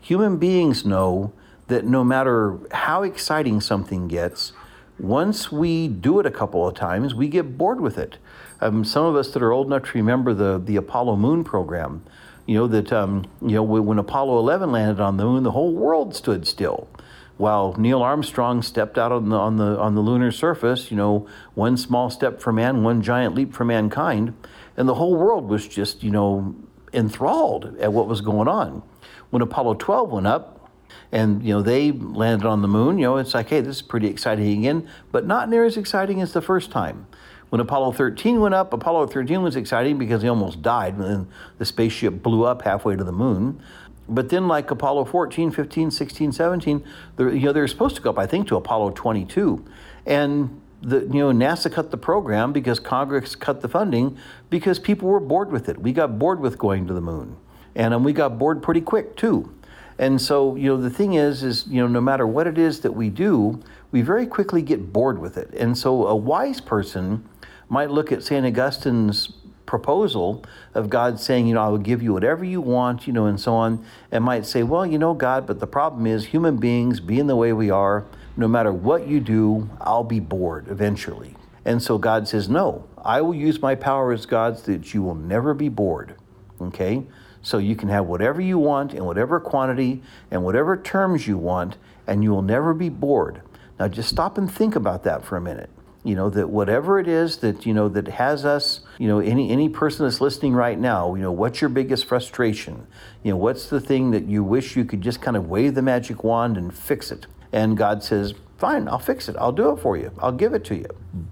human 0.00 0.38
beings 0.38 0.84
know 0.84 1.32
that 1.68 1.84
no 1.84 2.02
matter 2.02 2.58
how 2.72 3.02
exciting 3.02 3.60
something 3.60 4.08
gets, 4.08 4.52
once 4.98 5.50
we 5.50 5.88
do 5.88 6.20
it 6.20 6.26
a 6.26 6.30
couple 6.30 6.66
of 6.66 6.74
times, 6.74 7.14
we 7.14 7.28
get 7.28 7.56
bored 7.56 7.80
with 7.80 7.98
it. 7.98 8.18
Um, 8.60 8.84
some 8.84 9.04
of 9.04 9.16
us 9.16 9.32
that 9.32 9.42
are 9.42 9.52
old 9.52 9.66
enough 9.66 9.84
to 9.84 9.98
remember 9.98 10.34
the, 10.34 10.60
the 10.62 10.76
Apollo 10.76 11.16
moon 11.16 11.44
program, 11.44 12.04
you 12.46 12.56
know, 12.56 12.66
that, 12.68 12.92
um, 12.92 13.24
you 13.42 13.54
know, 13.54 13.62
when 13.62 13.98
Apollo 13.98 14.38
11 14.38 14.72
landed 14.72 15.00
on 15.00 15.16
the 15.16 15.24
moon, 15.24 15.42
the 15.42 15.52
whole 15.52 15.72
world 15.72 16.14
stood 16.14 16.46
still. 16.46 16.88
While 17.36 17.74
Neil 17.76 18.02
Armstrong 18.02 18.62
stepped 18.62 18.96
out 18.96 19.10
on 19.10 19.28
the, 19.28 19.36
on 19.36 19.56
the, 19.56 19.78
on 19.78 19.94
the 19.94 20.00
lunar 20.00 20.30
surface, 20.30 20.90
you 20.90 20.96
know, 20.96 21.26
one 21.54 21.76
small 21.76 22.08
step 22.10 22.40
for 22.40 22.52
man, 22.52 22.84
one 22.84 23.02
giant 23.02 23.34
leap 23.34 23.52
for 23.52 23.64
mankind, 23.64 24.34
and 24.76 24.88
the 24.88 24.94
whole 24.94 25.16
world 25.16 25.48
was 25.48 25.66
just, 25.66 26.04
you 26.04 26.10
know, 26.10 26.54
enthralled 26.92 27.76
at 27.80 27.92
what 27.92 28.06
was 28.06 28.20
going 28.20 28.46
on. 28.46 28.82
When 29.30 29.42
Apollo 29.42 29.74
12 29.74 30.10
went 30.10 30.26
up, 30.28 30.54
and 31.12 31.42
you 31.44 31.54
know 31.54 31.62
they 31.62 31.92
landed 31.92 32.46
on 32.46 32.62
the 32.62 32.68
moon. 32.68 32.98
You 32.98 33.06
know, 33.06 33.16
it's 33.18 33.34
like, 33.34 33.48
hey, 33.48 33.60
this 33.60 33.76
is 33.76 33.82
pretty 33.82 34.08
exciting 34.08 34.58
again, 34.58 34.88
but 35.12 35.26
not 35.26 35.48
near 35.48 35.64
as 35.64 35.76
exciting 35.76 36.20
as 36.20 36.32
the 36.32 36.42
first 36.42 36.70
time. 36.70 37.06
When 37.50 37.60
Apollo 37.60 37.92
13 37.92 38.40
went 38.40 38.54
up, 38.54 38.72
Apollo 38.72 39.08
13 39.08 39.40
was 39.42 39.54
exciting 39.54 39.96
because 39.96 40.22
he 40.22 40.28
almost 40.28 40.60
died 40.60 40.98
when 40.98 41.28
the 41.58 41.64
spaceship 41.64 42.20
blew 42.20 42.44
up 42.44 42.62
halfway 42.62 42.96
to 42.96 43.04
the 43.04 43.12
moon. 43.12 43.62
But 44.08 44.28
then, 44.28 44.48
like 44.48 44.70
Apollo 44.70 45.06
14, 45.06 45.50
15, 45.50 45.90
16, 45.90 46.32
17, 46.32 46.84
you 47.18 47.30
know, 47.40 47.52
they're 47.52 47.66
supposed 47.66 47.96
to 47.96 48.02
go 48.02 48.10
up, 48.10 48.18
I 48.18 48.26
think, 48.26 48.48
to 48.48 48.56
Apollo 48.56 48.90
22. 48.90 49.64
And 50.04 50.60
the, 50.82 51.00
you 51.00 51.20
know, 51.20 51.32
NASA 51.32 51.72
cut 51.72 51.90
the 51.90 51.96
program 51.96 52.52
because 52.52 52.78
Congress 52.78 53.34
cut 53.34 53.62
the 53.62 53.68
funding 53.68 54.18
because 54.50 54.78
people 54.78 55.08
were 55.08 55.20
bored 55.20 55.50
with 55.50 55.68
it. 55.68 55.78
We 55.78 55.92
got 55.92 56.18
bored 56.18 56.40
with 56.40 56.58
going 56.58 56.86
to 56.86 56.92
the 56.92 57.00
moon. 57.00 57.36
And 57.74 57.94
um, 57.94 58.04
we 58.04 58.12
got 58.12 58.38
bored 58.38 58.62
pretty 58.62 58.82
quick, 58.82 59.16
too. 59.16 59.52
And 59.98 60.20
so, 60.20 60.56
you 60.56 60.68
know, 60.68 60.76
the 60.76 60.90
thing 60.90 61.14
is, 61.14 61.42
is, 61.42 61.66
you 61.66 61.80
know, 61.80 61.86
no 61.86 62.00
matter 62.00 62.26
what 62.26 62.46
it 62.46 62.58
is 62.58 62.80
that 62.80 62.92
we 62.92 63.08
do, 63.10 63.62
we 63.90 64.02
very 64.02 64.26
quickly 64.26 64.60
get 64.60 64.92
bored 64.92 65.18
with 65.18 65.36
it. 65.36 65.50
And 65.54 65.78
so 65.78 66.06
a 66.06 66.16
wise 66.16 66.60
person 66.60 67.28
might 67.68 67.90
look 67.90 68.12
at 68.12 68.22
St. 68.22 68.44
Augustine's 68.44 69.32
proposal 69.66 70.44
of 70.74 70.90
God 70.90 71.18
saying, 71.18 71.46
you 71.46 71.54
know, 71.54 71.62
I 71.62 71.68
will 71.68 71.78
give 71.78 72.02
you 72.02 72.12
whatever 72.12 72.44
you 72.44 72.60
want, 72.60 73.06
you 73.06 73.12
know, 73.12 73.26
and 73.26 73.40
so 73.40 73.54
on, 73.54 73.84
and 74.10 74.24
might 74.24 74.46
say, 74.46 74.62
well, 74.62 74.84
you 74.84 74.98
know, 74.98 75.14
God, 75.14 75.46
but 75.46 75.60
the 75.60 75.66
problem 75.66 76.06
is 76.06 76.26
human 76.26 76.56
beings 76.56 77.00
being 77.00 77.26
the 77.26 77.36
way 77.36 77.52
we 77.52 77.70
are, 77.70 78.04
no 78.36 78.48
matter 78.48 78.72
what 78.72 79.06
you 79.06 79.20
do, 79.20 79.70
I'll 79.80 80.04
be 80.04 80.20
bored 80.20 80.68
eventually. 80.68 81.36
And 81.64 81.82
so 81.82 81.98
God 81.98 82.28
says, 82.28 82.48
no, 82.48 82.86
I 82.98 83.20
will 83.20 83.34
use 83.34 83.60
my 83.62 83.74
power 83.74 84.12
as 84.12 84.26
God 84.26 84.58
so 84.58 84.72
that 84.72 84.92
you 84.92 85.02
will 85.02 85.14
never 85.14 85.54
be 85.54 85.68
bored. 85.68 86.14
Okay? 86.60 87.04
So 87.42 87.58
you 87.58 87.76
can 87.76 87.88
have 87.88 88.06
whatever 88.06 88.40
you 88.40 88.58
want 88.58 88.94
in 88.94 89.04
whatever 89.04 89.38
quantity 89.38 90.02
and 90.30 90.44
whatever 90.44 90.76
terms 90.76 91.26
you 91.26 91.38
want, 91.38 91.76
and 92.06 92.22
you 92.22 92.30
will 92.30 92.42
never 92.42 92.74
be 92.74 92.88
bored. 92.88 93.42
Now 93.78 93.88
just 93.88 94.08
stop 94.08 94.38
and 94.38 94.50
think 94.50 94.76
about 94.76 95.04
that 95.04 95.24
for 95.24 95.36
a 95.36 95.40
minute 95.40 95.70
you 96.04 96.14
know 96.14 96.28
that 96.30 96.50
whatever 96.50 97.00
it 97.00 97.08
is 97.08 97.38
that 97.38 97.64
you 97.64 97.72
know 97.72 97.88
that 97.88 98.06
has 98.06 98.44
us 98.44 98.80
you 98.98 99.08
know 99.08 99.18
any 99.18 99.50
any 99.50 99.68
person 99.68 100.06
that's 100.06 100.20
listening 100.20 100.52
right 100.54 100.78
now 100.78 101.14
you 101.14 101.22
know 101.22 101.32
what's 101.32 101.60
your 101.60 101.70
biggest 101.70 102.04
frustration? 102.04 102.86
You 103.22 103.32
know 103.32 103.38
what's 103.38 103.68
the 103.68 103.80
thing 103.80 104.10
that 104.12 104.26
you 104.26 104.44
wish 104.44 104.76
you 104.76 104.84
could 104.84 105.00
just 105.00 105.22
kind 105.22 105.36
of 105.36 105.48
wave 105.48 105.74
the 105.74 105.82
magic 105.82 106.22
wand 106.22 106.56
and 106.56 106.72
fix 106.72 107.10
it? 107.10 107.26
And 107.52 107.76
god 107.76 108.04
says 108.04 108.34
fine 108.58 108.86
i'll 108.86 108.98
fix 108.98 109.28
it. 109.28 109.36
I'll 109.38 109.52
do 109.52 109.70
it 109.70 109.80
for 109.80 109.96
you. 109.96 110.12
I'll 110.18 110.32
give 110.32 110.52
it 110.52 110.64
to 110.66 110.76
you. 110.76 110.88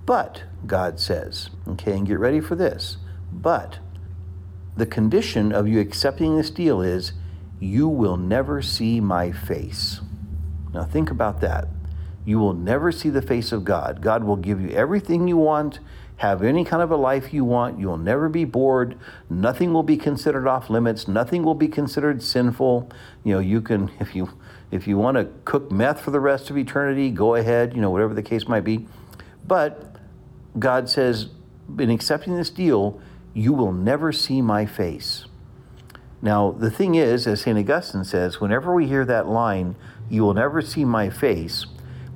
But 0.06 0.44
god 0.66 0.98
says 0.98 1.50
okay 1.69 1.92
and 1.92 2.06
get 2.06 2.19
ready 2.19 2.40
for 2.40 2.56
this 2.56 2.96
but 3.30 3.78
the 4.76 4.86
condition 4.86 5.52
of 5.52 5.69
you 5.69 5.80
accepting 5.80 6.36
this 6.36 6.50
deal 6.50 6.80
is 6.80 7.12
you 7.60 7.86
will 7.88 8.16
never 8.16 8.62
see 8.62 9.00
my 9.00 9.30
face. 9.30 10.00
Now 10.72 10.84
think 10.84 11.10
about 11.10 11.42
that 11.42 11.69
you 12.24 12.38
will 12.38 12.54
never 12.54 12.92
see 12.92 13.10
the 13.10 13.22
face 13.22 13.52
of 13.52 13.64
God. 13.64 14.00
God 14.00 14.24
will 14.24 14.36
give 14.36 14.60
you 14.60 14.69
everything 14.70 15.26
you 15.28 15.36
want, 15.36 15.80
have 16.16 16.42
any 16.42 16.64
kind 16.64 16.82
of 16.82 16.90
a 16.90 16.96
life 16.96 17.32
you 17.34 17.44
want. 17.44 17.80
You'll 17.80 17.96
never 17.98 18.28
be 18.28 18.44
bored. 18.44 18.96
Nothing 19.28 19.72
will 19.72 19.82
be 19.82 19.96
considered 19.96 20.46
off 20.46 20.70
limits. 20.70 21.08
Nothing 21.08 21.42
will 21.42 21.54
be 21.54 21.69
considered 21.69 22.22
sinful. 22.22 22.90
You 23.24 23.34
know, 23.34 23.40
you 23.40 23.60
can 23.60 23.90
if 24.00 24.14
you 24.14 24.30
if 24.70 24.86
you 24.86 24.96
want 24.96 25.16
to 25.16 25.28
cook 25.44 25.70
meth 25.70 26.00
for 26.00 26.10
the 26.10 26.20
rest 26.20 26.48
of 26.48 26.56
eternity, 26.56 27.10
go 27.10 27.34
ahead, 27.34 27.74
you 27.74 27.80
know, 27.80 27.90
whatever 27.90 28.14
the 28.14 28.22
case 28.22 28.48
might 28.48 28.64
be. 28.64 28.86
But 29.46 29.96
God 30.58 30.88
says 30.88 31.28
in 31.78 31.90
accepting 31.90 32.36
this 32.36 32.50
deal, 32.50 33.00
you 33.34 33.52
will 33.52 33.72
never 33.72 34.12
see 34.12 34.40
my 34.40 34.66
face. 34.66 35.26
Now, 36.20 36.52
the 36.52 36.70
thing 36.70 36.94
is, 36.94 37.26
as 37.26 37.40
St. 37.40 37.58
Augustine 37.58 38.04
says, 38.04 38.40
whenever 38.40 38.74
we 38.74 38.86
hear 38.86 39.04
that 39.04 39.26
line, 39.26 39.74
you 40.08 40.22
will 40.22 40.34
never 40.34 40.62
see 40.62 40.84
my 40.84 41.10
face, 41.10 41.66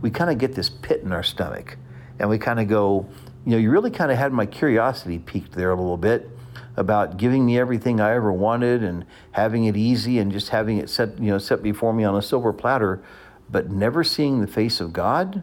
we 0.00 0.10
kind 0.10 0.30
of 0.30 0.38
get 0.38 0.54
this 0.54 0.68
pit 0.68 1.02
in 1.02 1.12
our 1.12 1.22
stomach 1.22 1.78
and 2.18 2.28
we 2.28 2.38
kind 2.38 2.60
of 2.60 2.68
go, 2.68 3.06
you 3.44 3.52
know, 3.52 3.58
you 3.58 3.70
really 3.70 3.90
kind 3.90 4.10
of 4.10 4.18
had 4.18 4.32
my 4.32 4.46
curiosity 4.46 5.18
piqued 5.18 5.52
there 5.52 5.70
a 5.70 5.76
little 5.76 5.96
bit 5.96 6.30
about 6.76 7.16
giving 7.16 7.46
me 7.46 7.58
everything 7.58 8.00
I 8.00 8.14
ever 8.14 8.32
wanted 8.32 8.82
and 8.82 9.06
having 9.32 9.64
it 9.64 9.76
easy 9.76 10.18
and 10.18 10.30
just 10.30 10.50
having 10.50 10.78
it 10.78 10.90
set, 10.90 11.18
you 11.18 11.30
know, 11.30 11.38
set 11.38 11.62
before 11.62 11.92
me 11.92 12.04
on 12.04 12.16
a 12.16 12.22
silver 12.22 12.52
platter, 12.52 13.02
but 13.50 13.70
never 13.70 14.04
seeing 14.04 14.40
the 14.40 14.46
face 14.46 14.80
of 14.80 14.92
God. 14.92 15.42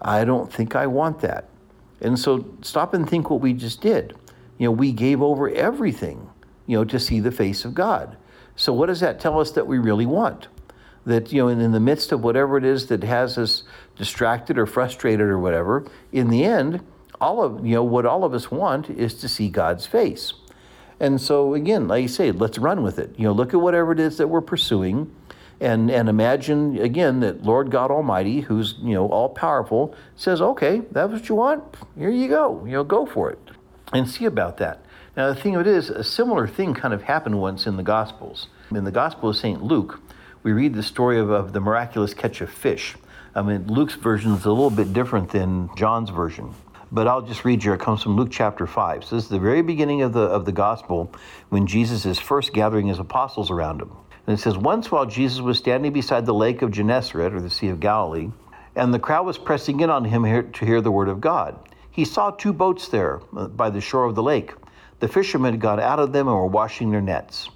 I 0.00 0.24
don't 0.24 0.52
think 0.52 0.74
I 0.74 0.86
want 0.86 1.20
that. 1.20 1.48
And 2.00 2.18
so 2.18 2.46
stop 2.62 2.94
and 2.94 3.08
think 3.08 3.30
what 3.30 3.40
we 3.40 3.52
just 3.52 3.80
did. 3.80 4.14
You 4.58 4.66
know, 4.66 4.72
we 4.72 4.92
gave 4.92 5.22
over 5.22 5.48
everything, 5.48 6.28
you 6.66 6.76
know, 6.78 6.84
to 6.84 6.98
see 6.98 7.20
the 7.20 7.32
face 7.32 7.64
of 7.64 7.74
God. 7.74 8.16
So 8.56 8.72
what 8.72 8.86
does 8.86 9.00
that 9.00 9.20
tell 9.20 9.40
us 9.40 9.52
that 9.52 9.66
we 9.66 9.78
really 9.78 10.06
want? 10.06 10.48
That 11.06 11.32
you 11.32 11.42
know 11.42 11.48
in, 11.48 11.60
in, 11.60 11.72
the 11.72 11.80
midst 11.80 12.12
of 12.12 12.22
whatever 12.22 12.56
it 12.56 12.64
is 12.64 12.86
that 12.86 13.02
has 13.02 13.38
us 13.38 13.62
distracted 13.96 14.58
or 14.58 14.66
frustrated 14.66 15.26
or 15.26 15.38
whatever 15.38 15.84
in 16.12 16.28
the 16.28 16.44
end 16.44 16.84
all 17.20 17.42
of 17.42 17.64
you 17.66 17.74
know 17.74 17.84
what 17.84 18.06
all 18.06 18.24
of 18.24 18.34
us 18.34 18.50
want 18.50 18.88
is 18.90 19.14
to 19.14 19.28
see 19.28 19.48
god's 19.48 19.86
face. 19.86 20.32
And 20.98 21.20
so 21.20 21.54
again 21.54 21.88
like 21.88 22.02
you 22.02 22.08
say 22.08 22.32
let's 22.32 22.58
run 22.58 22.82
with 22.82 22.98
it. 22.98 23.14
You 23.16 23.24
know 23.24 23.32
look 23.32 23.54
at 23.54 23.60
whatever 23.60 23.92
it 23.92 24.00
is 24.00 24.18
that 24.18 24.28
we're 24.28 24.40
pursuing 24.40 25.14
and 25.60 25.90
and 25.90 26.08
imagine 26.08 26.78
again 26.78 27.20
that 27.20 27.42
lord 27.42 27.70
god 27.70 27.90
almighty 27.90 28.40
who's 28.40 28.76
you 28.80 28.94
know 28.94 29.08
all 29.08 29.28
powerful 29.28 29.94
says 30.16 30.40
okay 30.40 30.82
that's 30.90 31.12
what 31.12 31.28
you 31.28 31.34
want? 31.34 31.62
Here 31.96 32.10
you 32.10 32.28
go. 32.28 32.64
You 32.64 32.72
know 32.72 32.84
go 32.84 33.06
for 33.06 33.30
it. 33.30 33.38
And 33.92 34.08
see 34.08 34.24
about 34.24 34.58
that. 34.58 34.84
Now 35.16 35.28
the 35.28 35.34
thing 35.34 35.56
of 35.56 35.62
it 35.62 35.66
is 35.66 35.90
a 35.90 36.04
similar 36.04 36.46
thing 36.46 36.74
kind 36.74 36.94
of 36.94 37.02
happened 37.02 37.40
once 37.40 37.66
in 37.66 37.76
the 37.76 37.82
gospels. 37.82 38.46
In 38.70 38.84
the 38.84 38.92
gospel 38.92 39.30
of 39.30 39.36
st 39.36 39.62
luke 39.62 40.00
we 40.42 40.52
read 40.52 40.74
the 40.74 40.82
story 40.82 41.18
of, 41.18 41.30
of 41.30 41.52
the 41.52 41.60
miraculous 41.60 42.14
catch 42.14 42.40
of 42.40 42.50
fish. 42.50 42.96
I 43.34 43.42
mean, 43.42 43.66
Luke's 43.66 43.94
version 43.94 44.32
is 44.32 44.44
a 44.44 44.50
little 44.50 44.70
bit 44.70 44.92
different 44.92 45.30
than 45.30 45.70
John's 45.76 46.10
version. 46.10 46.54
But 46.92 47.06
I'll 47.06 47.22
just 47.22 47.44
read 47.44 47.62
you. 47.62 47.72
It 47.72 47.80
comes 47.80 48.02
from 48.02 48.16
Luke 48.16 48.30
chapter 48.32 48.66
5. 48.66 49.04
So 49.04 49.14
this 49.14 49.24
is 49.24 49.30
the 49.30 49.38
very 49.38 49.62
beginning 49.62 50.02
of 50.02 50.12
the, 50.12 50.22
of 50.22 50.44
the 50.44 50.52
gospel 50.52 51.12
when 51.50 51.66
Jesus 51.66 52.04
is 52.04 52.18
first 52.18 52.52
gathering 52.52 52.88
his 52.88 52.98
apostles 52.98 53.50
around 53.50 53.80
him. 53.80 53.92
And 54.26 54.38
it 54.38 54.42
says, 54.42 54.58
Once 54.58 54.90
while 54.90 55.06
Jesus 55.06 55.40
was 55.40 55.58
standing 55.58 55.92
beside 55.92 56.26
the 56.26 56.34
lake 56.34 56.62
of 56.62 56.72
Gennesaret, 56.72 57.32
or 57.32 57.40
the 57.40 57.50
Sea 57.50 57.68
of 57.68 57.78
Galilee, 57.78 58.30
and 58.74 58.92
the 58.92 58.98
crowd 58.98 59.26
was 59.26 59.38
pressing 59.38 59.80
in 59.80 59.90
on 59.90 60.04
him 60.04 60.24
here 60.24 60.42
to 60.42 60.64
hear 60.64 60.80
the 60.80 60.90
word 60.90 61.08
of 61.08 61.20
God, 61.20 61.56
he 61.90 62.04
saw 62.04 62.30
two 62.30 62.52
boats 62.52 62.88
there 62.88 63.20
uh, 63.36 63.46
by 63.48 63.70
the 63.70 63.80
shore 63.80 64.04
of 64.04 64.14
the 64.14 64.22
lake. 64.22 64.52
The 65.00 65.08
fishermen 65.08 65.52
had 65.52 65.60
got 65.60 65.78
out 65.78 65.98
of 65.98 66.12
them 66.12 66.28
and 66.28 66.36
were 66.36 66.46
washing 66.46 66.90
their 66.90 67.00
nets. 67.00 67.50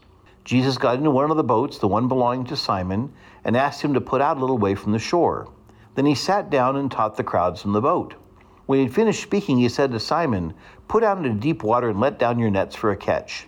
Jesus 0.45 0.77
got 0.77 0.99
into 0.99 1.11
one 1.11 1.31
of 1.31 1.39
the 1.39 1.43
boats, 1.43 1.79
the 1.79 1.89
one 1.89 2.07
belonging 2.07 2.45
to 2.47 2.57
Simon, 2.57 3.11
and 3.45 3.57
asked 3.57 3.81
him 3.81 3.95
to 3.95 4.01
put 4.01 4.21
out 4.21 4.37
a 4.37 4.41
little 4.41 4.59
way 4.59 4.75
from 4.75 4.93
the 4.93 4.99
shore. 4.99 5.49
Then 5.95 6.05
he 6.05 6.15
sat 6.15 6.51
down 6.51 6.77
and 6.77 6.91
taught 6.91 7.17
the 7.17 7.25
crowds 7.25 7.63
from 7.63 7.73
the 7.73 7.81
boat. 7.81 8.15
When 8.67 8.79
he 8.79 8.85
had 8.85 8.95
finished 8.95 9.23
speaking, 9.23 9.57
he 9.57 9.71
said 9.71 9.91
to 9.93 10.01
Simon, 10.01 10.53
Put 10.87 11.03
out 11.03 11.17
into 11.17 11.31
deep 11.31 11.63
water 11.63 11.89
and 11.89 11.99
let 11.99 12.19
down 12.19 12.39
your 12.39 12.51
nets 12.51 12.77
for 12.77 12.91
a 12.91 12.97
catch. 12.97 13.47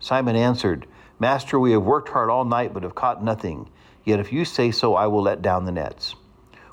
Simon 0.00 0.34
answered, 0.34 0.88
Master, 1.20 1.60
we 1.60 1.70
have 1.72 1.84
worked 1.84 2.08
hard 2.08 2.28
all 2.28 2.44
night, 2.44 2.74
but 2.74 2.82
have 2.82 2.96
caught 2.96 3.22
nothing. 3.22 3.68
Yet 4.04 4.18
if 4.18 4.32
you 4.32 4.44
say 4.44 4.72
so, 4.72 4.96
I 4.96 5.06
will 5.06 5.22
let 5.22 5.42
down 5.42 5.64
the 5.64 5.70
nets. 5.70 6.16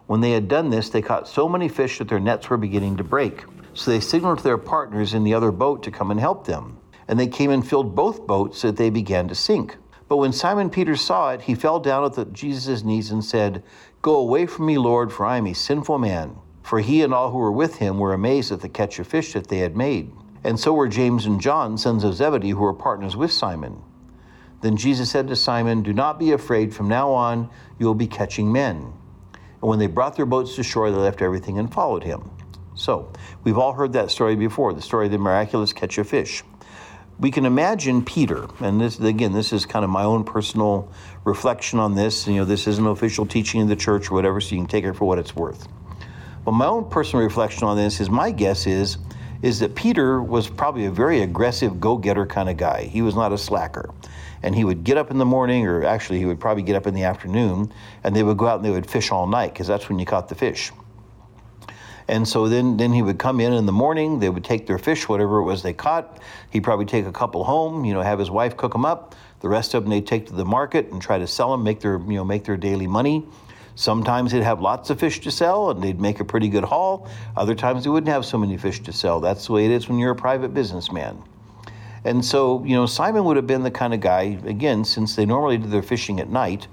When 0.07 0.21
they 0.21 0.31
had 0.31 0.47
done 0.47 0.71
this, 0.71 0.89
they 0.89 1.03
caught 1.03 1.27
so 1.27 1.47
many 1.47 1.69
fish 1.69 1.99
that 1.99 2.07
their 2.07 2.19
nets 2.19 2.49
were 2.49 2.57
beginning 2.57 2.97
to 2.97 3.03
break. 3.03 3.43
So 3.75 3.91
they 3.91 3.99
signaled 3.99 4.39
to 4.39 4.43
their 4.43 4.57
partners 4.57 5.13
in 5.13 5.23
the 5.23 5.35
other 5.35 5.51
boat 5.51 5.83
to 5.83 5.91
come 5.91 6.09
and 6.09 6.19
help 6.19 6.47
them 6.47 6.78
and 7.09 7.19
they 7.19 7.27
came 7.27 7.49
and 7.49 7.67
filled 7.67 7.95
both 7.95 8.27
boats 8.27 8.59
so 8.59 8.67
that 8.67 8.77
they 8.77 8.91
began 8.91 9.27
to 9.27 9.35
sink. 9.35 9.77
But 10.07 10.17
when 10.17 10.31
Simon 10.31 10.69
Peter 10.69 10.95
saw 10.95 11.31
it, 11.31 11.41
he 11.41 11.55
fell 11.55 11.79
down 11.79 12.05
at 12.05 12.33
Jesus' 12.33 12.83
knees 12.83 13.09
and 13.09 13.25
said, 13.25 13.63
Go 14.03 14.17
away 14.17 14.45
from 14.45 14.67
me, 14.67 14.77
Lord, 14.77 15.11
for 15.11 15.25
I 15.25 15.37
am 15.37 15.47
a 15.47 15.53
sinful 15.53 15.97
man. 15.97 16.35
For 16.61 16.79
he 16.79 17.01
and 17.01 17.11
all 17.11 17.31
who 17.31 17.39
were 17.39 17.51
with 17.51 17.77
him 17.77 17.97
were 17.97 18.13
amazed 18.13 18.51
at 18.51 18.61
the 18.61 18.69
catch 18.69 18.99
of 18.99 19.07
fish 19.07 19.33
that 19.33 19.47
they 19.47 19.57
had 19.57 19.75
made. 19.75 20.11
And 20.43 20.59
so 20.59 20.71
were 20.71 20.87
James 20.87 21.25
and 21.25 21.41
John, 21.41 21.79
sons 21.79 22.03
of 22.03 22.13
Zebedee, 22.13 22.51
who 22.51 22.59
were 22.59 22.73
partners 22.73 23.15
with 23.15 23.31
Simon. 23.31 23.81
Then 24.61 24.77
Jesus 24.77 25.09
said 25.09 25.27
to 25.29 25.35
Simon, 25.35 25.81
Do 25.81 25.93
not 25.93 26.19
be 26.19 26.31
afraid, 26.31 26.75
from 26.75 26.87
now 26.87 27.09
on 27.11 27.49
you 27.79 27.87
will 27.87 27.95
be 27.95 28.07
catching 28.07 28.51
men. 28.51 28.93
And 29.33 29.69
when 29.69 29.79
they 29.79 29.87
brought 29.87 30.15
their 30.15 30.27
boats 30.27 30.55
to 30.57 30.63
shore, 30.63 30.91
they 30.91 30.97
left 30.97 31.23
everything 31.23 31.57
and 31.57 31.73
followed 31.73 32.03
him. 32.03 32.29
So, 32.75 33.11
we've 33.43 33.57
all 33.57 33.73
heard 33.73 33.93
that 33.93 34.11
story 34.11 34.35
before 34.35 34.73
the 34.73 34.81
story 34.81 35.07
of 35.07 35.11
the 35.11 35.17
miraculous 35.17 35.73
catch 35.73 35.97
of 35.97 36.07
fish. 36.07 36.43
We 37.19 37.31
can 37.31 37.45
imagine 37.45 38.05
Peter, 38.05 38.47
and 38.61 38.79
this 38.79 38.97
again, 38.99 39.33
this 39.33 39.51
is 39.51 39.65
kind 39.65 39.83
of 39.83 39.91
my 39.91 40.03
own 40.03 40.23
personal 40.23 40.89
reflection 41.25 41.77
on 41.77 41.93
this. 41.93 42.25
You 42.25 42.35
know, 42.35 42.45
this 42.45 42.65
isn't 42.65 42.88
official 42.88 43.25
teaching 43.25 43.61
of 43.61 43.67
the 43.67 43.75
church 43.75 44.09
or 44.09 44.13
whatever, 44.15 44.39
so 44.39 44.55
you 44.55 44.61
can 44.61 44.67
take 44.67 44.85
it 44.85 44.93
for 44.93 45.03
what 45.03 45.19
it's 45.19 45.35
worth. 45.35 45.67
But 46.45 46.53
my 46.53 46.65
own 46.65 46.89
personal 46.89 47.25
reflection 47.25 47.65
on 47.65 47.75
this 47.75 47.99
is 47.99 48.09
my 48.09 48.31
guess 48.31 48.65
is 48.65 48.97
is 49.41 49.59
that 49.59 49.73
Peter 49.75 50.21
was 50.21 50.49
probably 50.49 50.85
a 50.85 50.91
very 50.91 51.21
aggressive 51.21 51.79
go-getter 51.79 52.25
kind 52.25 52.49
of 52.49 52.57
guy. 52.57 52.83
He 52.83 53.01
was 53.01 53.15
not 53.15 53.31
a 53.31 53.38
slacker. 53.38 53.89
And 54.43 54.53
he 54.53 54.63
would 54.63 54.83
get 54.83 54.97
up 54.97 55.11
in 55.11 55.17
the 55.17 55.25
morning, 55.25 55.65
or 55.65 55.83
actually 55.83 56.19
he 56.19 56.25
would 56.25 56.39
probably 56.39 56.63
get 56.63 56.75
up 56.75 56.88
in 56.88 56.93
the 56.93 57.03
afternoon, 57.03 57.71
and 58.03 58.15
they 58.15 58.23
would 58.23 58.38
go 58.38 58.47
out 58.47 58.57
and 58.57 58.65
they 58.65 58.71
would 58.71 58.89
fish 58.89 59.11
all 59.11 59.27
night 59.27 59.53
because 59.53 59.67
that's 59.67 59.88
when 59.88 59.99
you 59.99 60.05
caught 60.05 60.27
the 60.27 60.35
fish. 60.35 60.71
And 62.09 62.27
so 62.27 62.49
then, 62.49 62.75
then 62.77 62.91
he 62.91 63.03
would 63.03 63.19
come 63.19 63.39
in 63.39 63.53
in 63.53 63.67
the 63.67 63.71
morning. 63.71 64.19
They 64.19 64.29
would 64.29 64.43
take 64.43 64.65
their 64.65 64.79
fish, 64.79 65.07
whatever 65.07 65.37
it 65.37 65.43
was 65.43 65.61
they 65.61 65.73
caught. 65.73 66.19
He'd 66.49 66.63
probably 66.63 66.87
take 66.87 67.05
a 67.05 67.11
couple 67.11 67.43
home, 67.43 67.85
you 67.85 67.93
know, 67.93 68.01
have 68.01 68.17
his 68.17 68.31
wife 68.31 68.57
cook 68.57 68.73
them 68.73 68.83
up. 68.83 69.13
The 69.41 69.47
rest 69.47 69.75
of 69.75 69.83
them 69.83 69.91
they'd 69.91 70.07
take 70.07 70.25
to 70.27 70.33
the 70.33 70.43
market 70.43 70.91
and 70.91 70.99
try 70.99 71.19
to 71.19 71.27
sell 71.27 71.51
them, 71.51 71.63
make 71.63 71.81
their, 71.81 71.99
you 71.99 72.15
know, 72.15 72.25
make 72.25 72.45
their 72.45 72.57
daily 72.57 72.87
money. 72.87 73.27
Sometimes 73.75 74.31
they'd 74.31 74.41
have 74.41 74.59
lots 74.59 74.89
of 74.89 74.99
fish 74.99 75.19
to 75.21 75.29
sell 75.29 75.69
and 75.69 75.83
they'd 75.83 76.01
make 76.01 76.19
a 76.19 76.25
pretty 76.25 76.49
good 76.49 76.63
haul. 76.63 77.07
Other 77.37 77.53
times 77.53 77.83
they 77.83 77.91
wouldn't 77.91 78.11
have 78.11 78.25
so 78.25 78.39
many 78.39 78.57
fish 78.57 78.79
to 78.81 78.91
sell. 78.91 79.19
That's 79.19 79.45
the 79.45 79.53
way 79.53 79.65
it 79.65 79.71
is 79.71 79.87
when 79.87 79.99
you're 79.99 80.11
a 80.11 80.15
private 80.15 80.51
businessman. 80.51 81.21
And 82.03 82.25
so, 82.25 82.63
you 82.65 82.75
know, 82.75 82.87
Simon 82.87 83.23
would 83.25 83.35
have 83.35 83.45
been 83.45 83.61
the 83.61 83.71
kind 83.71 83.93
of 83.93 83.99
guy, 83.99 84.39
again, 84.45 84.83
since 84.83 85.15
they 85.15 85.27
normally 85.27 85.59
did 85.59 85.69
their 85.69 85.83
fishing 85.83 86.19
at 86.19 86.29
night, 86.29 86.67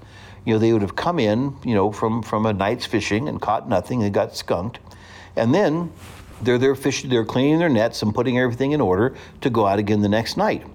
you 0.45 0.53
know, 0.53 0.59
they 0.59 0.73
would 0.73 0.81
have 0.81 0.95
come 0.95 1.19
in, 1.19 1.55
you 1.63 1.75
know, 1.75 1.91
from, 1.91 2.23
from 2.23 2.47
a 2.47 2.53
night's 2.53 2.87
fishing 2.87 3.29
and 3.29 3.39
caught 3.39 3.69
nothing 3.69 4.01
and 4.01 4.13
got 4.13 4.35
skunked. 4.35 4.79
And 5.37 5.53
then 5.53 5.91
they're 6.41 6.57
there 6.57 6.75
fishing, 6.75 7.09
they're 7.09 7.25
cleaning 7.25 7.59
their 7.59 7.69
nets 7.69 8.01
and 8.01 8.13
putting 8.13 8.37
everything 8.37 8.71
in 8.71 8.81
order 8.81 9.15
to 9.41 9.49
go 9.49 9.65
out 9.65 9.79
again 9.79 10.01
the 10.01 10.09
next 10.09 10.37
night. 10.37 10.65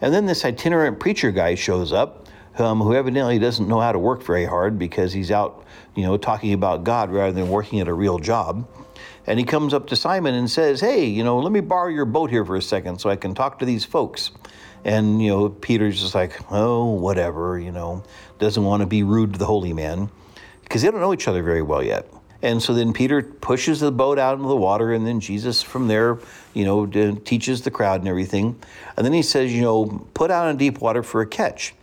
And 0.00 0.14
then 0.14 0.26
this 0.26 0.44
itinerant 0.44 0.98
preacher 0.98 1.30
guy 1.30 1.54
shows 1.54 1.92
up, 1.92 2.28
um, 2.58 2.80
who 2.80 2.94
evidently 2.94 3.38
doesn't 3.38 3.68
know 3.68 3.80
how 3.80 3.92
to 3.92 3.98
work 3.98 4.22
very 4.22 4.44
hard 4.44 4.78
because 4.78 5.12
he's 5.12 5.30
out, 5.30 5.64
you 5.94 6.04
know, 6.04 6.16
talking 6.16 6.52
about 6.52 6.84
God 6.84 7.10
rather 7.10 7.32
than 7.32 7.48
working 7.48 7.80
at 7.80 7.88
a 7.88 7.92
real 7.92 8.18
job. 8.18 8.68
And 9.26 9.38
he 9.38 9.44
comes 9.44 9.74
up 9.74 9.86
to 9.88 9.96
Simon 9.96 10.34
and 10.34 10.50
says, 10.50 10.80
Hey, 10.80 11.04
you 11.04 11.22
know, 11.22 11.38
let 11.38 11.52
me 11.52 11.60
borrow 11.60 11.88
your 11.88 12.06
boat 12.06 12.30
here 12.30 12.44
for 12.44 12.56
a 12.56 12.62
second 12.62 13.00
so 13.00 13.10
I 13.10 13.16
can 13.16 13.34
talk 13.34 13.58
to 13.60 13.64
these 13.64 13.84
folks. 13.84 14.30
And, 14.84 15.22
you 15.22 15.28
know, 15.28 15.48
Peter's 15.50 16.00
just 16.00 16.14
like, 16.14 16.40
Oh, 16.50 16.86
whatever, 16.86 17.58
you 17.58 17.70
know, 17.70 18.02
doesn't 18.38 18.64
want 18.64 18.80
to 18.80 18.86
be 18.86 19.02
rude 19.02 19.34
to 19.34 19.38
the 19.38 19.46
holy 19.46 19.72
man 19.72 20.10
because 20.62 20.82
they 20.82 20.90
don't 20.90 21.00
know 21.00 21.12
each 21.12 21.28
other 21.28 21.42
very 21.42 21.62
well 21.62 21.82
yet. 21.82 22.08
And 22.42 22.62
so 22.62 22.72
then 22.72 22.92
Peter 22.92 23.22
pushes 23.22 23.80
the 23.80 23.92
boat 23.92 24.18
out 24.18 24.36
into 24.36 24.48
the 24.48 24.56
water, 24.56 24.92
and 24.92 25.06
then 25.06 25.20
Jesus 25.20 25.62
from 25.62 25.88
there, 25.88 26.18
you 26.54 26.64
know, 26.64 26.86
teaches 26.86 27.62
the 27.62 27.70
crowd 27.70 28.00
and 28.00 28.08
everything. 28.08 28.58
And 28.96 29.04
then 29.04 29.12
he 29.12 29.22
says, 29.22 29.52
you 29.52 29.62
know, 29.62 30.06
put 30.14 30.30
out 30.30 30.48
in 30.48 30.56
deep 30.56 30.80
water 30.80 31.02
for 31.02 31.20
a 31.20 31.26
catch. 31.26 31.74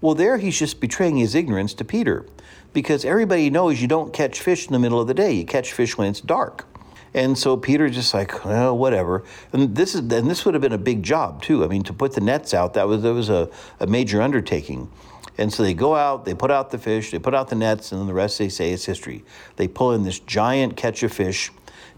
Well, 0.00 0.14
there 0.14 0.38
he's 0.38 0.58
just 0.58 0.80
betraying 0.80 1.16
his 1.16 1.34
ignorance 1.34 1.74
to 1.74 1.84
Peter 1.84 2.26
because 2.72 3.04
everybody 3.04 3.48
knows 3.50 3.80
you 3.80 3.88
don't 3.88 4.12
catch 4.12 4.40
fish 4.40 4.66
in 4.66 4.72
the 4.72 4.78
middle 4.78 5.00
of 5.00 5.06
the 5.06 5.14
day. 5.14 5.32
You 5.32 5.46
catch 5.46 5.72
fish 5.72 5.96
when 5.96 6.08
it's 6.08 6.20
dark. 6.20 6.66
And 7.14 7.38
so 7.38 7.56
Peter's 7.56 7.94
just 7.94 8.12
like, 8.12 8.44
whatever. 8.44 9.24
And 9.52 9.74
this 9.74 9.94
is 9.94 10.00
and 10.00 10.30
this 10.30 10.44
would 10.44 10.52
have 10.52 10.60
been 10.60 10.74
a 10.74 10.78
big 10.78 11.02
job 11.02 11.40
too. 11.42 11.64
I 11.64 11.68
mean, 11.68 11.82
to 11.84 11.94
put 11.94 12.12
the 12.12 12.20
nets 12.20 12.52
out, 12.52 12.74
that 12.74 12.86
was 12.86 13.02
that 13.02 13.14
was 13.14 13.30
a, 13.30 13.48
a 13.80 13.86
major 13.86 14.20
undertaking. 14.20 14.90
And 15.38 15.52
so 15.52 15.62
they 15.62 15.74
go 15.74 15.94
out, 15.94 16.24
they 16.24 16.34
put 16.34 16.50
out 16.50 16.70
the 16.70 16.78
fish, 16.78 17.10
they 17.10 17.18
put 17.18 17.34
out 17.34 17.48
the 17.48 17.56
nets, 17.56 17.92
and 17.92 18.00
then 18.00 18.06
the 18.06 18.14
rest 18.14 18.38
they 18.38 18.48
say 18.48 18.72
is 18.72 18.84
history. 18.84 19.24
They 19.56 19.68
pull 19.68 19.92
in 19.92 20.02
this 20.02 20.18
giant 20.18 20.76
catch 20.76 21.02
of 21.02 21.12
fish. 21.12 21.50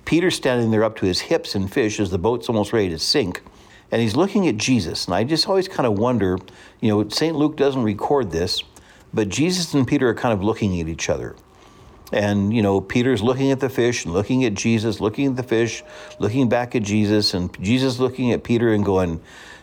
Peter's 0.04 0.34
standing 0.34 0.70
there 0.70 0.84
up 0.84 0.96
to 0.96 1.06
his 1.06 1.20
hips 1.20 1.54
in 1.54 1.68
fish 1.68 2.00
as 2.00 2.10
the 2.10 2.18
boat's 2.18 2.48
almost 2.48 2.72
ready 2.72 2.88
to 2.88 2.98
sink. 2.98 3.42
And 3.90 4.02
he's 4.02 4.16
looking 4.16 4.48
at 4.48 4.56
Jesus. 4.56 5.06
And 5.06 5.14
I 5.14 5.24
just 5.24 5.48
always 5.48 5.68
kind 5.68 5.86
of 5.86 5.98
wonder, 5.98 6.38
you 6.80 6.88
know, 6.88 7.08
St. 7.08 7.36
Luke 7.36 7.56
doesn't 7.56 7.82
record 7.82 8.30
this, 8.30 8.62
but 9.14 9.28
Jesus 9.28 9.72
and 9.72 9.86
Peter 9.86 10.08
are 10.08 10.14
kind 10.14 10.34
of 10.34 10.42
looking 10.42 10.80
at 10.80 10.88
each 10.88 11.08
other. 11.08 11.36
And, 12.12 12.54
you 12.54 12.62
know, 12.62 12.80
Peter's 12.80 13.22
looking 13.22 13.50
at 13.50 13.60
the 13.60 13.68
fish 13.68 14.04
and 14.04 14.14
looking 14.14 14.44
at 14.44 14.54
Jesus, 14.54 15.00
looking 15.00 15.26
at 15.26 15.36
the 15.36 15.42
fish, 15.42 15.82
looking 16.18 16.48
back 16.48 16.74
at 16.74 16.82
Jesus, 16.82 17.34
and 17.34 17.52
Jesus 17.62 17.98
looking 17.98 18.32
at 18.32 18.42
Peter 18.42 18.72
and 18.72 18.84
going, 18.84 19.20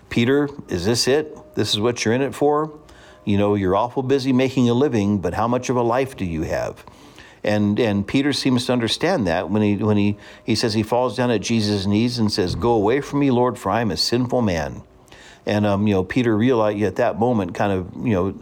Peter, 0.09 0.49
is 0.67 0.85
this 0.85 1.07
it? 1.07 1.35
This 1.55 1.73
is 1.73 1.79
what 1.79 2.05
you're 2.05 2.13
in 2.13 2.21
it 2.21 2.35
for? 2.35 2.71
You 3.25 3.37
know, 3.37 3.55
you're 3.55 3.75
awful 3.75 4.03
busy 4.03 4.31
making 4.31 4.69
a 4.69 4.73
living, 4.73 5.17
but 5.17 5.33
how 5.33 5.47
much 5.47 5.69
of 5.69 5.75
a 5.75 5.81
life 5.81 6.15
do 6.15 6.23
you 6.23 6.43
have? 6.43 6.85
And 7.43 7.79
and 7.79 8.07
Peter 8.07 8.33
seems 8.33 8.65
to 8.67 8.73
understand 8.73 9.27
that 9.27 9.49
when 9.49 9.61
he 9.61 9.75
when 9.75 9.97
he 9.97 10.17
he 10.43 10.55
says 10.55 10.73
he 10.73 10.83
falls 10.83 11.15
down 11.15 11.29
at 11.29 11.41
Jesus' 11.41 11.85
knees 11.85 12.17
and 12.17 12.31
says, 12.31 12.55
"Go 12.55 12.71
away 12.71 13.01
from 13.01 13.19
me, 13.19 13.29
Lord, 13.29 13.59
for 13.59 13.69
I 13.69 13.81
am 13.81 13.91
a 13.91 13.97
sinful 13.97 14.41
man." 14.41 14.81
And 15.45 15.65
um, 15.65 15.85
you 15.85 15.93
know, 15.93 16.03
Peter 16.03 16.35
realized 16.35 16.81
at 16.81 16.95
that 16.95 17.19
moment, 17.19 17.53
kind 17.53 17.71
of 17.71 17.91
you 17.95 18.13
know, 18.13 18.39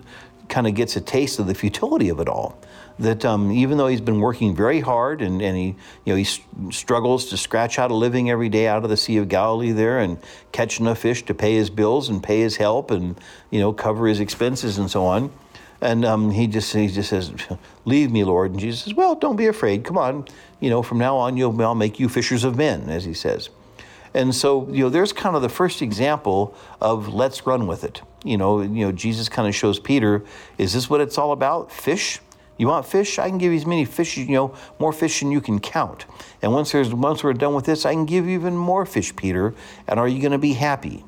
kind 0.53 0.67
of 0.67 0.75
gets 0.75 0.95
a 0.95 1.01
taste 1.01 1.39
of 1.39 1.48
the 1.48 1.55
futility 1.55 2.10
of 2.10 2.19
it 2.19 2.29
all 2.29 2.55
that 3.00 3.25
um, 3.25 3.51
even 3.51 3.75
though 3.75 3.88
he's 3.88 4.01
been 4.01 4.19
working 4.19 4.55
very 4.55 4.79
hard 4.79 5.24
and, 5.24 5.41
and 5.41 5.57
he, 5.57 5.75
you 6.05 6.13
know, 6.13 6.15
he 6.15 6.24
struggles 6.72 7.25
to 7.25 7.38
scratch 7.38 7.79
out 7.79 7.89
a 7.89 7.93
living 7.95 8.29
every 8.29 8.50
day 8.50 8.67
out 8.67 8.83
of 8.83 8.89
the 8.91 8.95
Sea 8.95 9.17
of 9.17 9.27
Galilee 9.27 9.72
there 9.72 9.98
and 9.98 10.19
catch 10.51 10.79
enough 10.79 11.00
fish 11.00 11.24
to 11.24 11.33
pay 11.33 11.55
his 11.55 11.72
bills 11.72 12.07
and 12.07 12.22
pay 12.22 12.41
his 12.41 12.55
help 12.57 12.91
and, 12.91 13.19
you 13.50 13.60
know, 13.60 13.74
cover 13.74 14.05
his 14.05 14.19
expenses 14.19 14.77
and 14.77 14.91
so 14.91 15.03
on. 15.05 15.31
And 15.81 16.05
um, 16.05 16.29
he 16.29 16.45
just 16.45 16.72
he 16.72 16.88
just 16.88 17.10
says, 17.10 17.33
"Leave 17.83 18.10
me, 18.10 18.24
Lord." 18.24 18.51
And 18.51 18.60
Jesus 18.60 18.83
says, 18.83 18.93
"Well, 18.93 19.15
don't 19.15 19.36
be 19.36 19.48
afraid. 19.48 19.83
Come 19.83 19.98
on. 19.98 20.25
You 20.62 20.69
know, 20.69 20.81
from 20.81 20.98
now 20.98 21.17
on, 21.17 21.36
you'll 21.36 21.62
I'll 21.62 21.75
make 21.75 22.00
you 22.00 22.07
fishers 22.07 22.45
of 22.45 22.55
men," 22.55 22.89
as 22.89 23.03
he 23.03 23.13
says. 23.13 23.50
And 24.13 24.34
so, 24.34 24.67
you 24.70 24.84
know, 24.84 24.89
there's 24.89 25.12
kind 25.12 25.36
of 25.36 25.41
the 25.41 25.50
first 25.50 25.82
example 25.82 26.55
of 26.79 27.13
let's 27.13 27.48
run 27.48 27.65
with 27.67 27.84
it. 27.84 28.01
You 28.24 28.38
know, 28.38 28.62
you 28.62 28.86
know, 28.86 28.91
Jesus 28.91 29.27
kind 29.27 29.48
of 29.48 29.55
shows 29.55 29.79
Peter, 29.79 30.24
"Is 30.58 30.74
this 30.74 30.89
what 30.89 31.01
it's 31.01 31.17
all 31.17 31.32
about? 31.32 31.72
Fish? 31.72 32.20
You 32.58 32.67
want 32.67 32.86
fish? 32.86 33.17
I 33.17 33.29
can 33.29 33.39
give 33.39 33.51
you 33.51 33.58
as 33.58 33.65
many 33.65 33.84
fish, 33.84 34.15
you 34.15 34.27
know, 34.27 34.53
more 34.77 34.93
fish 34.93 35.20
than 35.20 35.32
you 35.32 35.41
can 35.41 35.60
count. 35.60 36.05
And 36.41 36.53
once 36.53 36.72
there's 36.72 36.93
once 36.93 37.24
we're 37.24 37.34
done 37.34 37.55
with 37.55 37.65
this, 37.65 37.86
I 37.86 37.93
can 37.93 38.05
give 38.05 38.25
you 38.25 38.38
even 38.38 38.55
more 38.55 38.86
fish, 38.86 39.15
Peter. 39.15 39.55
And 39.88 40.00
are 40.00 40.08
you 40.08 40.22
going 40.22 40.34
to 40.34 40.38
be 40.38 40.53
happy? 40.53 41.03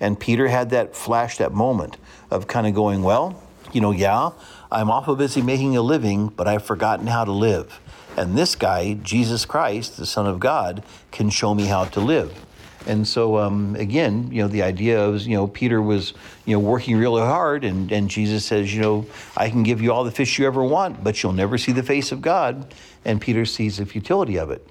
And 0.00 0.18
Peter 0.18 0.48
had 0.48 0.70
that 0.70 0.96
flash, 0.96 1.38
that 1.38 1.52
moment 1.52 1.96
of 2.30 2.48
kind 2.48 2.66
of 2.66 2.74
going, 2.74 3.02
well, 3.02 3.40
you 3.72 3.80
know, 3.80 3.92
yeah, 3.92 4.30
I'm 4.72 4.90
awful 4.90 5.14
busy 5.14 5.42
making 5.42 5.76
a 5.76 5.82
living, 5.82 6.28
but 6.28 6.48
I've 6.48 6.64
forgotten 6.64 7.06
how 7.06 7.24
to 7.24 7.32
live. 7.32 7.80
And 8.16 8.36
this 8.36 8.54
guy, 8.54 8.94
Jesus 8.94 9.44
Christ, 9.44 9.96
the 9.96 10.06
Son 10.06 10.26
of 10.26 10.40
God, 10.40 10.82
can 11.10 11.30
show 11.30 11.54
me 11.54 11.66
how 11.66 11.84
to 11.86 12.00
live. 12.00 12.46
And 12.86 13.06
so, 13.06 13.36
um, 13.38 13.76
again, 13.76 14.30
you 14.32 14.40
know, 14.42 14.48
the 14.48 14.62
idea 14.62 15.02
of, 15.02 15.22
you 15.22 15.36
know, 15.36 15.46
Peter 15.46 15.82
was, 15.82 16.14
you 16.46 16.54
know, 16.54 16.60
working 16.60 16.96
really 16.96 17.20
hard, 17.20 17.62
and, 17.62 17.92
and 17.92 18.08
Jesus 18.08 18.44
says, 18.44 18.74
you 18.74 18.80
know, 18.80 19.06
I 19.36 19.50
can 19.50 19.62
give 19.62 19.82
you 19.82 19.92
all 19.92 20.02
the 20.02 20.10
fish 20.10 20.38
you 20.38 20.46
ever 20.46 20.64
want, 20.64 21.04
but 21.04 21.22
you'll 21.22 21.32
never 21.32 21.58
see 21.58 21.72
the 21.72 21.82
face 21.82 22.10
of 22.10 22.22
God. 22.22 22.74
And 23.04 23.20
Peter 23.20 23.44
sees 23.44 23.76
the 23.76 23.86
futility 23.86 24.38
of 24.38 24.50
it. 24.50 24.66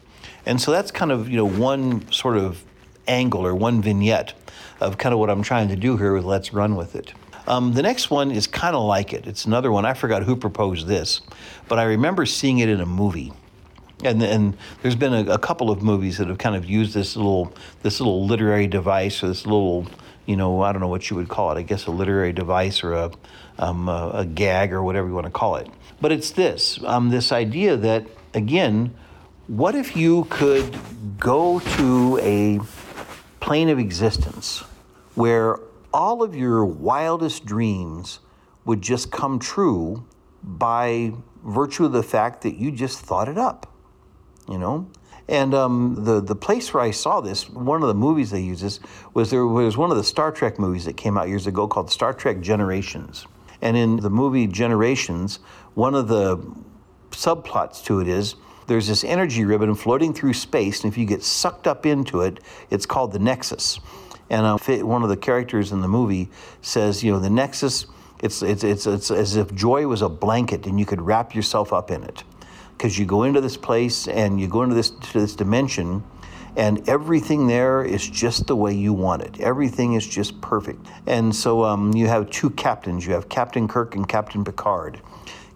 And 0.45 0.59
so 0.59 0.71
that's 0.71 0.89
kind 0.89 1.11
of, 1.11 1.29
you 1.29 1.37
know, 1.37 1.47
one 1.47 2.11
sort 2.11 2.37
of 2.37 2.63
angle 3.07 3.45
or 3.45 3.53
one 3.53 3.81
vignette 3.81 4.33
of 4.79 4.97
kind 4.97 5.13
of 5.13 5.19
what 5.19 5.29
I'm 5.29 5.43
trying 5.43 5.67
to 5.69 5.75
do 5.75 5.97
here 5.97 6.13
with 6.13 6.25
Let's 6.25 6.53
Run 6.53 6.75
With 6.75 6.95
It. 6.95 7.13
Um, 7.47 7.73
the 7.73 7.81
next 7.81 8.09
one 8.11 8.31
is 8.31 8.47
kind 8.47 8.75
of 8.75 8.83
like 8.83 9.13
it. 9.13 9.25
It's 9.27 9.45
another 9.45 9.71
one. 9.71 9.85
I 9.85 9.93
forgot 9.93 10.23
who 10.23 10.35
proposed 10.35 10.87
this, 10.87 11.21
but 11.67 11.79
I 11.79 11.83
remember 11.83 12.25
seeing 12.25 12.59
it 12.59 12.69
in 12.69 12.79
a 12.79 12.85
movie 12.85 13.33
and 14.03 14.21
and 14.23 14.57
there's 14.81 14.95
been 14.95 15.13
a, 15.13 15.33
a, 15.33 15.37
couple 15.37 15.69
of 15.69 15.81
movies 15.81 16.17
that 16.17 16.27
have 16.27 16.37
kind 16.37 16.55
of 16.55 16.65
used 16.65 16.93
this 16.93 17.15
little 17.15 17.53
this 17.83 17.99
little 17.99 18.25
literary 18.25 18.67
device 18.67 19.21
or 19.23 19.27
this 19.27 19.45
little 19.45 19.87
you 20.25 20.35
know 20.35 20.61
I 20.61 20.71
don't 20.71 20.81
know 20.81 20.87
what 20.87 21.09
you 21.09 21.15
would 21.15 21.29
call 21.29 21.51
it 21.51 21.57
I 21.57 21.63
guess 21.63 21.85
a 21.85 21.91
literary 21.91 22.31
device 22.31 22.83
or 22.83 22.93
a 22.93 23.11
um, 23.57 23.89
a, 23.89 24.11
a, 24.13 24.25
gag 24.25 24.71
or 24.71 24.83
whatever 24.83 25.07
you 25.07 25.13
want 25.13 25.25
to 25.25 25.31
call 25.31 25.57
it 25.57 25.67
but 25.99 26.11
it's 26.11 26.31
this 26.31 26.79
um, 26.85 27.09
this 27.09 27.31
idea 27.31 27.75
that 27.77 28.05
again 28.33 28.93
what 29.47 29.75
if 29.75 29.97
you 29.97 30.25
could 30.29 30.77
go 31.19 31.59
to 31.59 32.19
a 32.21 32.59
plane 33.39 33.69
of 33.69 33.79
existence 33.79 34.63
where 35.15 35.59
all 35.93 36.23
of 36.23 36.35
your 36.35 36.65
wildest 36.65 37.45
dreams 37.45 38.19
would 38.65 38.81
just 38.81 39.11
come 39.11 39.39
true 39.39 40.05
by 40.43 41.13
virtue 41.43 41.85
of 41.85 41.91
the 41.91 42.03
fact 42.03 42.41
that 42.41 42.55
you 42.55 42.71
just 42.71 42.99
thought 42.99 43.27
it 43.27 43.37
up 43.37 43.69
you 44.49 44.57
know. 44.57 44.89
And 45.27 45.53
um, 45.53 45.95
the 45.99 46.21
the 46.21 46.35
place 46.35 46.73
where 46.73 46.81
I 46.81 46.89
saw 46.91 47.21
this, 47.21 47.47
one 47.47 47.83
of 47.83 47.87
the 47.87 47.93
movies 47.93 48.31
they 48.31 48.41
use 48.41 48.61
this 48.61 48.79
was 49.13 49.29
there 49.29 49.45
was 49.45 49.77
one 49.77 49.91
of 49.91 49.97
the 49.97 50.03
Star 50.03 50.31
Trek 50.31 50.57
movies 50.57 50.85
that 50.85 50.97
came 50.97 51.17
out 51.17 51.29
years 51.29 51.45
ago 51.45 51.67
called 51.67 51.91
Star 51.91 52.13
Trek 52.13 52.41
Generations. 52.41 53.27
And 53.61 53.77
in 53.77 53.97
the 53.97 54.09
movie 54.09 54.47
Generations, 54.47 55.37
one 55.75 55.93
of 55.93 56.07
the 56.07 56.37
subplots 57.11 57.83
to 57.85 57.99
it 57.99 58.07
is 58.07 58.35
there's 58.67 58.87
this 58.87 59.03
energy 59.03 59.45
ribbon 59.45 59.75
floating 59.75 60.13
through 60.13 60.33
space, 60.33 60.83
and 60.83 60.91
if 60.91 60.97
you 60.97 61.05
get 61.05 61.23
sucked 61.23 61.67
up 61.67 61.85
into 61.85 62.21
it, 62.21 62.39
it's 62.71 62.85
called 62.85 63.11
the 63.11 63.19
Nexus. 63.19 63.79
And 64.29 64.45
uh, 64.45 64.57
one 64.85 65.03
of 65.03 65.09
the 65.09 65.17
characters 65.17 65.71
in 65.71 65.81
the 65.81 65.87
movie 65.87 66.29
says, 66.61 67.03
you 67.03 67.11
know, 67.11 67.19
the 67.19 67.29
Nexus, 67.29 67.85
it's, 68.21 68.41
it's, 68.41 68.63
it's, 68.63 68.85
it's 68.85 69.11
as 69.11 69.35
if 69.35 69.53
joy 69.55 69.87
was 69.87 70.01
a 70.01 70.09
blanket 70.09 70.67
and 70.67 70.79
you 70.79 70.85
could 70.85 71.01
wrap 71.01 71.33
yourself 71.33 71.73
up 71.73 71.89
in 71.89 72.03
it 72.03 72.23
because 72.77 72.97
you 72.97 73.05
go 73.05 73.23
into 73.23 73.41
this 73.41 73.57
place 73.57 74.07
and 74.07 74.39
you 74.39 74.47
go 74.47 74.63
into 74.63 74.75
this 74.75 74.89
to 74.89 75.19
this 75.19 75.35
dimension 75.35 76.03
and 76.55 76.87
everything 76.89 77.47
there 77.47 77.83
is 77.83 78.07
just 78.07 78.47
the 78.47 78.55
way 78.55 78.73
you 78.73 78.91
want 78.93 79.21
it. 79.21 79.39
Everything 79.39 79.93
is 79.93 80.05
just 80.05 80.39
perfect. 80.41 80.87
And 81.05 81.35
so 81.35 81.63
um, 81.63 81.93
you 81.93 82.07
have 82.07 82.29
two 82.29 82.49
captains. 82.49 83.05
You 83.05 83.13
have 83.13 83.29
Captain 83.29 83.67
Kirk 83.67 83.95
and 83.95 84.07
Captain 84.07 84.43
Picard. 84.43 84.99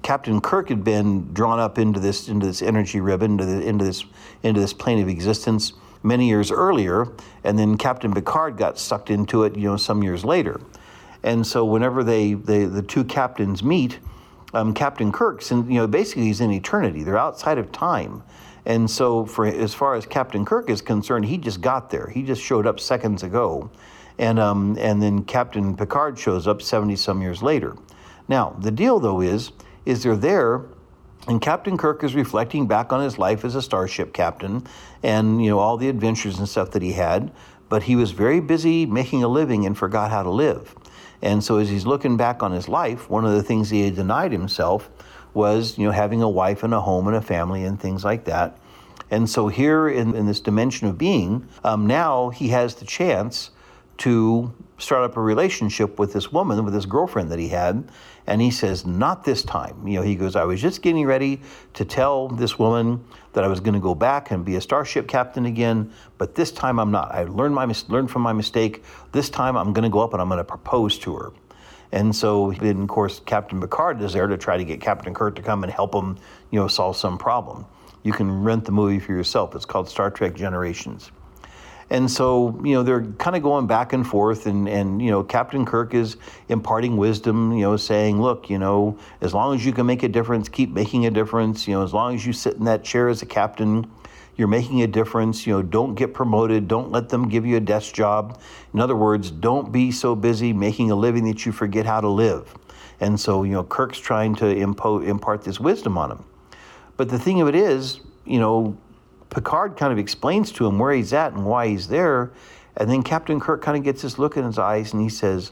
Captain 0.02 0.40
Kirk 0.40 0.70
had 0.70 0.84
been 0.84 1.34
drawn 1.34 1.60
up 1.60 1.80
into 1.80 2.00
this 2.00 2.28
into 2.28 2.46
this 2.46 2.62
energy 2.62 3.00
ribbon, 3.00 3.32
into, 3.32 3.46
the, 3.46 3.62
into 3.66 3.86
this 3.86 4.06
into 4.44 4.60
this 4.60 4.74
plane 4.74 5.02
of 5.02 5.08
existence 5.08 5.74
many 6.04 6.28
years 6.28 6.52
earlier, 6.52 7.08
and 7.44 7.58
then 7.58 7.78
Captain 7.78 8.14
Picard 8.14 8.58
got 8.58 8.78
sucked 8.78 9.10
into 9.10 9.44
it, 9.44 9.56
you 9.56 9.70
know, 9.70 9.78
some 9.78 10.04
years 10.04 10.24
later. 10.24 10.62
And 11.24 11.48
so 11.48 11.64
whenever 11.64 12.04
they, 12.04 12.34
they 12.34 12.66
the 12.66 12.82
two 12.82 13.06
captains 13.06 13.64
meet, 13.64 14.00
um, 14.54 14.74
Captain 14.74 15.12
Kirk's, 15.12 15.52
and 15.52 15.68
you 15.68 15.80
know, 15.80 15.88
basically 15.88 16.26
he's 16.26 16.42
in 16.42 16.52
eternity. 16.52 17.04
They're 17.04 17.18
outside 17.18 17.58
of 17.58 17.72
time. 17.72 18.24
And 18.66 18.90
so, 18.90 19.26
for 19.26 19.46
as 19.46 19.74
far 19.74 19.96
as 19.96 20.06
Captain 20.06 20.46
Kirk 20.46 20.70
is 20.70 20.82
concerned, 20.82 21.26
he 21.26 21.38
just 21.38 21.60
got 21.60 21.90
there. 21.90 22.08
He 22.08 22.24
just 22.24 22.42
showed 22.42 22.66
up 22.66 22.80
seconds 22.80 23.24
ago, 23.24 23.70
and 24.18 24.40
um, 24.40 24.78
and 24.80 25.02
then 25.02 25.26
Captain 25.26 25.76
Picard 25.76 26.18
shows 26.18 26.48
up 26.48 26.62
seventy 26.62 26.96
some 26.96 27.22
years 27.22 27.44
later. 27.44 27.76
Now, 28.30 28.56
the 28.60 28.72
deal 28.72 29.00
though 29.00 29.20
is, 29.20 29.52
is 29.86 30.04
they're 30.04 30.16
there, 30.16 30.64
and 31.28 31.42
Captain 31.42 31.78
Kirk 31.78 32.04
is 32.04 32.16
reflecting 32.16 32.68
back 32.68 32.92
on 32.92 33.02
his 33.02 33.18
life 33.18 33.46
as 33.46 33.56
a 33.56 33.62
starship 33.62 34.14
captain, 34.14 34.66
and 35.02 35.44
you 35.44 35.50
know 35.50 35.60
all 35.60 35.78
the 35.78 35.90
adventures 35.90 36.40
and 36.40 36.48
stuff 36.48 36.72
that 36.72 36.82
he 36.82 36.94
had. 36.94 37.32
But 37.70 37.84
he 37.84 37.96
was 37.96 38.12
very 38.12 38.40
busy 38.40 38.86
making 38.86 39.24
a 39.24 39.28
living 39.28 39.66
and 39.66 39.78
forgot 39.78 40.12
how 40.12 40.22
to 40.24 40.30
live. 40.30 40.76
And 41.22 41.44
so, 41.44 41.58
as 41.58 41.70
he's 41.70 41.86
looking 41.86 42.18
back 42.18 42.44
on 42.44 42.52
his 42.52 42.68
life, 42.68 43.10
one 43.10 43.26
of 43.26 43.32
the 43.32 43.44
things 43.44 43.70
he 43.70 43.84
had 43.86 43.96
denied 43.96 44.32
himself 44.32 44.90
was 45.34 45.78
you 45.78 45.86
know 45.86 45.92
having 45.92 46.22
a 46.22 46.30
wife 46.30 46.64
and 46.64 46.74
a 46.74 46.82
home 46.82 47.08
and 47.08 47.16
a 47.16 47.22
family 47.22 47.64
and 47.64 47.80
things 47.80 48.04
like 48.04 48.26
that. 48.26 48.58
And 49.10 49.30
so 49.30 49.48
here 49.48 49.88
in, 49.88 50.16
in 50.16 50.26
this 50.26 50.40
dimension 50.40 50.88
of 50.88 50.98
being, 50.98 51.48
um, 51.64 51.86
now 51.86 52.30
he 52.30 52.48
has 52.48 52.76
the 52.76 52.86
chance 52.86 53.52
to 53.98 54.52
start 54.78 55.04
up 55.04 55.18
a 55.18 55.22
relationship 55.22 56.00
with 56.00 56.14
this 56.14 56.32
woman, 56.32 56.64
with 56.64 56.74
this 56.74 56.86
girlfriend 56.86 57.32
that 57.32 57.40
he 57.40 57.50
had. 57.50 57.90
And 58.26 58.42
he 58.42 58.52
says, 58.52 58.86
Not 58.86 59.24
this 59.24 59.44
time. 59.44 59.88
You 59.88 60.00
know, 60.00 60.02
he 60.02 60.16
goes, 60.16 60.36
I 60.36 60.44
was 60.44 60.62
just 60.62 60.82
getting 60.82 61.06
ready 61.06 61.42
to 61.74 61.86
tell 61.86 62.30
this 62.30 62.58
woman 62.58 63.04
that 63.34 63.44
I 63.44 63.48
was 63.48 63.60
going 63.60 63.74
to 63.74 63.80
go 63.80 63.96
back 63.96 64.32
and 64.32 64.46
be 64.46 64.56
a 64.56 64.62
starship 64.62 65.08
captain 65.08 65.46
again, 65.46 65.92
but 66.18 66.36
this 66.36 66.52
time 66.52 66.80
I'm 66.80 66.92
not. 66.92 67.14
I 67.14 67.24
learned, 67.24 67.56
my, 67.56 67.72
learned 67.90 68.12
from 68.12 68.22
my 68.22 68.34
mistake. 68.34 68.84
This 69.12 69.30
time 69.30 69.58
I'm 69.58 69.74
going 69.74 69.84
to 69.84 69.90
go 69.90 70.00
up 70.00 70.14
and 70.14 70.22
I'm 70.22 70.30
going 70.30 70.38
to 70.38 70.44
propose 70.44 70.98
to 71.00 71.16
her. 71.16 71.34
And 71.92 72.16
so, 72.16 72.52
then, 72.54 72.84
of 72.84 72.88
course, 72.88 73.20
Captain 73.20 73.62
Picard 73.62 74.02
is 74.02 74.14
there 74.14 74.26
to 74.26 74.38
try 74.38 74.58
to 74.58 74.64
get 74.64 74.82
Captain 74.82 75.14
Kirk 75.14 75.36
to 75.36 75.44
come 75.44 75.64
and 75.64 75.72
help 75.72 75.94
him, 75.94 76.18
you 76.50 76.60
know, 76.60 76.68
solve 76.68 76.98
some 76.98 77.20
problem. 77.20 77.66
You 78.02 78.14
can 78.14 78.44
rent 78.44 78.66
the 78.66 78.72
movie 78.72 79.00
for 79.00 79.12
yourself. 79.12 79.56
It's 79.56 79.66
called 79.66 79.88
Star 79.88 80.10
Trek 80.10 80.34
Generations. 80.34 81.12
And 81.90 82.10
so, 82.10 82.60
you 82.64 82.74
know, 82.74 82.84
they're 82.84 83.04
kind 83.14 83.36
of 83.36 83.44
going 83.44 83.68
back 83.68 83.94
and 83.94 84.06
forth, 84.08 84.46
and, 84.46 84.68
and, 84.68 85.02
you 85.02 85.12
know, 85.12 85.24
Captain 85.24 85.66
Kirk 85.66 85.94
is 85.94 86.18
imparting 86.50 86.98
wisdom, 86.98 87.52
you 87.54 87.62
know, 87.62 87.78
saying, 87.78 88.22
look, 88.22 88.50
you 88.50 88.58
know, 88.58 88.98
as 89.22 89.34
long 89.34 89.54
as 89.56 89.66
you 89.66 89.74
can 89.74 89.86
make 89.86 90.02
a 90.04 90.08
difference, 90.08 90.50
keep 90.50 90.72
making 90.72 91.06
a 91.06 91.12
difference. 91.12 91.68
You 91.68 91.76
know, 91.76 91.84
as 91.84 91.94
long 91.94 92.16
as 92.16 92.26
you 92.26 92.34
sit 92.34 92.56
in 92.56 92.66
that 92.66 92.84
chair 92.84 93.10
as 93.10 93.22
a 93.22 93.26
captain, 93.26 93.92
you're 94.36 94.48
making 94.48 94.82
a 94.82 94.88
difference. 94.88 95.46
You 95.46 95.54
know, 95.54 95.62
don't 95.62 95.96
get 95.96 96.14
promoted. 96.14 96.68
Don't 96.68 96.92
let 96.92 97.10
them 97.10 97.30
give 97.30 97.46
you 97.46 97.58
a 97.58 97.60
desk 97.60 97.94
job. 97.94 98.40
In 98.74 98.80
other 98.80 98.96
words, 98.96 99.30
don't 99.30 99.72
be 99.72 99.92
so 99.92 100.16
busy 100.16 100.54
making 100.54 100.90
a 100.90 100.96
living 100.96 101.26
that 101.26 101.46
you 101.46 101.52
forget 101.52 101.86
how 101.86 102.02
to 102.02 102.10
live. 102.10 102.56
And 103.00 103.20
so, 103.20 103.44
you 103.44 103.52
know, 103.52 103.64
Kirk's 103.64 104.00
trying 104.00 104.36
to 104.36 104.46
impo- 104.46 105.06
impart 105.06 105.44
this 105.44 105.60
wisdom 105.60 105.98
on 105.98 106.12
him. 106.12 106.26
But 106.96 107.10
the 107.10 107.20
thing 107.20 107.42
of 107.42 107.48
it 107.48 107.56
is, 107.56 108.00
you 108.26 108.40
know, 108.40 108.78
Picard 109.34 109.78
kind 109.78 109.92
of 109.92 110.00
explains 110.00 110.52
to 110.54 110.66
him 110.66 110.80
where 110.80 110.94
he's 110.94 111.14
at 111.14 111.34
and 111.34 111.46
why 111.46 111.68
he's 111.68 111.88
there. 111.88 112.32
And 112.78 112.90
then 112.90 113.04
Captain 113.04 113.40
Kirk 113.40 113.62
kind 113.62 113.78
of 113.78 113.84
gets 113.84 114.02
this 114.02 114.18
look 114.18 114.38
in 114.38 114.46
his 114.46 114.58
eyes 114.58 114.94
and 114.94 115.02
he 115.02 115.10
says, 115.10 115.52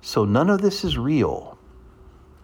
So 0.00 0.24
none 0.24 0.50
of 0.50 0.60
this 0.60 0.84
is 0.84 0.98
real. 0.98 1.58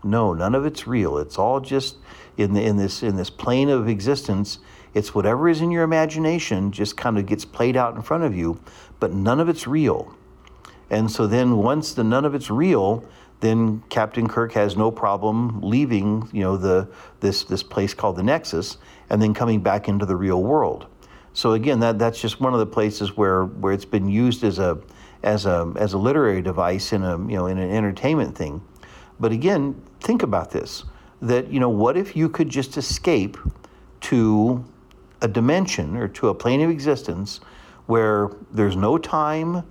No, 0.04 0.32
none 0.32 0.54
of 0.54 0.64
it's 0.64 0.86
real. 0.86 1.18
It's 1.18 1.38
all 1.38 1.60
just 1.60 1.96
in, 2.36 2.54
the, 2.54 2.62
in, 2.62 2.76
this, 2.76 3.02
in 3.02 3.16
this 3.16 3.30
plane 3.30 3.68
of 3.68 3.88
existence 3.88 4.58
it's 4.94 5.14
whatever 5.14 5.48
is 5.48 5.60
in 5.60 5.70
your 5.70 5.84
imagination 5.84 6.72
just 6.72 6.96
kind 6.96 7.18
of 7.18 7.26
gets 7.26 7.44
played 7.44 7.76
out 7.76 7.94
in 7.94 8.02
front 8.02 8.24
of 8.24 8.34
you, 8.34 8.60
but 8.98 9.12
none 9.12 9.40
of 9.40 9.48
it's 9.48 9.66
real. 9.66 10.14
And 10.90 11.10
so 11.10 11.26
then 11.26 11.58
once 11.58 11.92
the 11.92 12.04
none 12.04 12.24
of 12.24 12.34
it's 12.34 12.50
real, 12.50 13.04
then 13.40 13.82
Captain 13.88 14.26
Kirk 14.28 14.52
has 14.52 14.76
no 14.76 14.90
problem 14.90 15.60
leaving, 15.62 16.28
you 16.32 16.42
know, 16.42 16.56
the 16.56 16.88
this 17.20 17.44
this 17.44 17.62
place 17.62 17.94
called 17.94 18.16
the 18.16 18.22
Nexus 18.22 18.78
and 19.10 19.22
then 19.22 19.34
coming 19.34 19.60
back 19.60 19.88
into 19.88 20.06
the 20.06 20.16
real 20.16 20.42
world. 20.42 20.86
So 21.32 21.52
again, 21.52 21.80
that 21.80 21.98
that's 21.98 22.20
just 22.20 22.40
one 22.40 22.52
of 22.52 22.58
the 22.58 22.66
places 22.66 23.16
where 23.16 23.44
where 23.44 23.72
it's 23.72 23.84
been 23.84 24.08
used 24.08 24.42
as 24.42 24.58
a 24.58 24.78
as 25.22 25.46
a 25.46 25.72
as 25.76 25.92
a 25.92 25.98
literary 25.98 26.42
device 26.42 26.92
in 26.92 27.02
a 27.02 27.16
you 27.18 27.36
know 27.36 27.46
in 27.46 27.58
an 27.58 27.70
entertainment 27.70 28.36
thing. 28.36 28.60
But 29.20 29.32
again, 29.32 29.80
think 30.00 30.22
about 30.22 30.50
this 30.50 30.84
that 31.22 31.52
you 31.52 31.60
know 31.60 31.68
what 31.68 31.96
if 31.96 32.16
you 32.16 32.28
could 32.28 32.48
just 32.48 32.76
escape 32.76 33.36
to 34.00 34.64
a 35.20 35.28
dimension 35.28 35.96
or 35.96 36.08
to 36.08 36.28
a 36.28 36.34
plane 36.34 36.60
of 36.60 36.70
existence 36.70 37.40
where 37.86 38.30
there's 38.52 38.76
no 38.76 38.98
time 38.98 39.64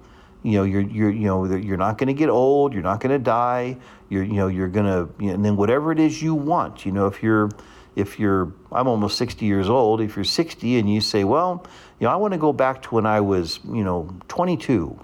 you 0.44 0.54
know 0.54 0.64
you're 0.64 0.82
you're 0.82 1.10
you 1.10 1.26
know 1.26 1.46
you're 1.46 1.78
not 1.78 1.98
going 1.98 2.08
to 2.08 2.14
get 2.14 2.30
old 2.30 2.74
you're 2.74 2.84
not 2.84 3.00
going 3.00 3.12
to 3.12 3.20
die 3.20 3.78
you're 4.10 4.24
you 4.24 4.34
know 4.34 4.48
you're 4.48 4.68
going 4.68 4.86
to 4.86 5.12
you 5.22 5.28
know, 5.28 5.34
and 5.34 5.46
then 5.46 5.56
whatever 5.56 5.92
it 5.92 6.00
is 6.00 6.22
you 6.22 6.36
want 6.36 6.86
you 6.86 6.92
know 6.92 7.08
if 7.08 7.22
you're 7.24 7.50
if 7.96 8.20
you're 8.20 8.54
I'm 8.72 8.88
almost 8.88 9.18
60 9.18 9.46
years 9.46 9.70
old 9.70 10.02
if 10.02 10.16
you're 10.16 10.26
60 10.26 10.78
and 10.78 10.92
you 10.92 11.02
say 11.02 11.24
well 11.24 11.66
you 12.00 12.06
know 12.06 12.14
I 12.14 12.16
want 12.16 12.34
to 12.34 12.38
go 12.38 12.54
back 12.54 12.82
to 12.84 12.96
when 12.96 13.06
I 13.06 13.22
was 13.22 13.60
you 13.66 13.84
know 13.84 14.10
22 14.28 15.00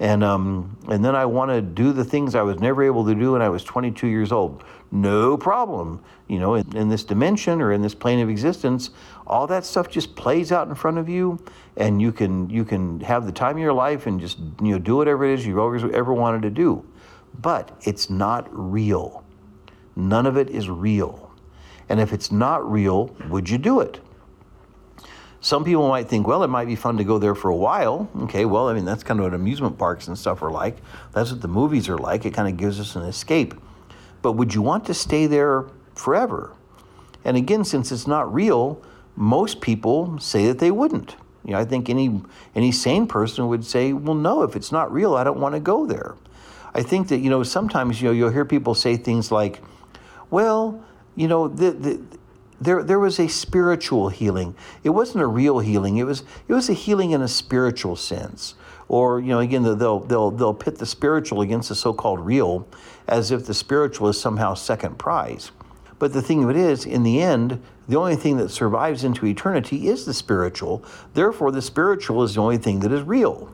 and 0.00 0.24
um, 0.24 0.76
and 0.88 1.04
then 1.04 1.14
I 1.14 1.24
want 1.24 1.50
to 1.50 1.62
do 1.62 1.92
the 1.92 2.04
things 2.04 2.34
I 2.34 2.42
was 2.42 2.58
never 2.58 2.82
able 2.82 3.04
to 3.06 3.14
do 3.14 3.32
when 3.32 3.42
I 3.42 3.48
was 3.48 3.62
22 3.64 4.06
years 4.06 4.32
old. 4.32 4.64
No 4.90 5.36
problem. 5.36 6.02
You 6.28 6.38
know, 6.38 6.54
in, 6.54 6.76
in, 6.76 6.88
this 6.88 7.04
dimension 7.04 7.60
or 7.60 7.72
in 7.72 7.82
this 7.82 7.94
plane 7.94 8.20
of 8.20 8.28
existence, 8.28 8.90
all 9.26 9.46
that 9.46 9.64
stuff 9.64 9.88
just 9.88 10.16
plays 10.16 10.52
out 10.52 10.68
in 10.68 10.74
front 10.74 10.98
of 10.98 11.08
you, 11.08 11.42
and 11.76 12.00
you 12.00 12.12
can 12.12 12.50
you 12.50 12.64
can 12.64 13.00
have 13.00 13.26
the 13.26 13.32
time 13.32 13.56
of 13.56 13.62
your 13.62 13.72
life 13.72 14.06
and 14.06 14.20
just 14.20 14.38
you 14.60 14.72
know 14.72 14.78
do 14.78 14.96
whatever 14.96 15.24
it 15.24 15.38
is 15.38 15.46
you've 15.46 15.58
always 15.58 15.82
ever 15.84 16.12
wanted 16.12 16.42
to 16.42 16.50
do. 16.50 16.84
But 17.40 17.76
it's 17.82 18.10
not 18.10 18.48
real. 18.50 19.24
None 19.96 20.26
of 20.26 20.36
it 20.36 20.50
is 20.50 20.68
real. 20.68 21.32
And 21.88 22.00
if 22.00 22.12
it's 22.12 22.30
not 22.32 22.70
real, 22.70 23.14
would 23.28 23.48
you 23.48 23.58
do 23.58 23.80
it? 23.80 24.00
Some 25.40 25.62
people 25.62 25.88
might 25.88 26.08
think, 26.08 26.26
well, 26.26 26.42
it 26.42 26.48
might 26.48 26.66
be 26.66 26.74
fun 26.74 26.96
to 26.96 27.04
go 27.04 27.18
there 27.18 27.34
for 27.34 27.50
a 27.50 27.56
while. 27.56 28.08
Okay, 28.22 28.46
well, 28.46 28.68
I 28.68 28.72
mean, 28.72 28.86
that's 28.86 29.02
kind 29.02 29.20
of 29.20 29.24
what 29.24 29.34
amusement 29.34 29.76
parks 29.76 30.08
and 30.08 30.16
stuff 30.16 30.42
are 30.42 30.50
like. 30.50 30.78
That's 31.12 31.30
what 31.30 31.42
the 31.42 31.48
movies 31.48 31.86
are 31.90 31.98
like. 31.98 32.24
It 32.24 32.32
kind 32.32 32.48
of 32.48 32.56
gives 32.56 32.80
us 32.80 32.96
an 32.96 33.02
escape. 33.02 33.54
But 34.22 34.32
would 34.32 34.54
you 34.54 34.62
want 34.62 34.86
to 34.86 34.94
stay 34.94 35.26
there 35.26 35.66
forever? 35.94 36.54
And 37.26 37.36
again, 37.36 37.62
since 37.62 37.92
it's 37.92 38.06
not 38.06 38.32
real, 38.32 38.80
most 39.16 39.60
people 39.60 40.18
say 40.18 40.46
that 40.46 40.58
they 40.58 40.70
wouldn't. 40.70 41.16
You 41.44 41.52
know, 41.52 41.58
I 41.58 41.64
think 41.64 41.90
any 41.90 42.22
any 42.54 42.72
sane 42.72 43.06
person 43.06 43.48
would 43.48 43.64
say, 43.64 43.92
well, 43.92 44.14
no, 44.14 44.42
if 44.42 44.56
it's 44.56 44.72
not 44.72 44.92
real, 44.92 45.14
I 45.14 45.24
don't 45.24 45.38
want 45.38 45.54
to 45.54 45.60
go 45.60 45.86
there. 45.86 46.14
I 46.74 46.82
think 46.82 47.08
that 47.08 47.18
you 47.18 47.30
know 47.30 47.42
sometimes 47.42 48.00
you 48.00 48.08
know 48.08 48.12
you'll 48.12 48.30
hear 48.30 48.44
people 48.44 48.74
say 48.74 48.96
things 48.96 49.30
like, 49.30 49.62
well, 50.30 50.82
you 51.16 51.28
know, 51.28 51.48
the, 51.48 51.70
the 51.72 52.00
there, 52.60 52.82
there 52.82 52.98
was 52.98 53.18
a 53.18 53.28
spiritual 53.28 54.08
healing. 54.08 54.54
It 54.82 54.90
wasn't 54.90 55.22
a 55.22 55.26
real 55.26 55.58
healing. 55.58 55.98
It 55.98 56.04
was, 56.04 56.22
it 56.48 56.52
was 56.52 56.68
a 56.68 56.72
healing 56.72 57.10
in 57.10 57.20
a 57.20 57.28
spiritual 57.28 57.96
sense. 57.96 58.54
Or, 58.88 59.20
you 59.20 59.28
know, 59.28 59.40
again, 59.40 59.62
they'll, 59.62 60.00
they'll, 60.00 60.30
they'll 60.30 60.54
pit 60.54 60.78
the 60.78 60.86
spiritual 60.86 61.40
against 61.40 61.68
the 61.68 61.74
so 61.74 61.92
called 61.92 62.20
real 62.20 62.66
as 63.08 63.30
if 63.30 63.46
the 63.46 63.54
spiritual 63.54 64.08
is 64.08 64.20
somehow 64.20 64.54
second 64.54 64.98
prize. 64.98 65.50
But 65.98 66.12
the 66.12 66.22
thing 66.22 66.44
of 66.44 66.50
it 66.50 66.56
is, 66.56 66.86
in 66.86 67.02
the 67.02 67.22
end, 67.22 67.62
the 67.88 67.96
only 67.96 68.16
thing 68.16 68.36
that 68.38 68.50
survives 68.50 69.04
into 69.04 69.26
eternity 69.26 69.88
is 69.88 70.04
the 70.04 70.14
spiritual. 70.14 70.84
Therefore, 71.12 71.50
the 71.50 71.62
spiritual 71.62 72.22
is 72.22 72.34
the 72.34 72.40
only 72.40 72.58
thing 72.58 72.80
that 72.80 72.92
is 72.92 73.02
real. 73.02 73.52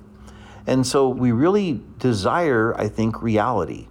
And 0.66 0.87
so 0.87 1.09
we 1.09 1.33
really 1.33 1.83
desire, 1.99 2.75
I 2.77 2.88
think, 2.88 3.23
reality. 3.23 3.88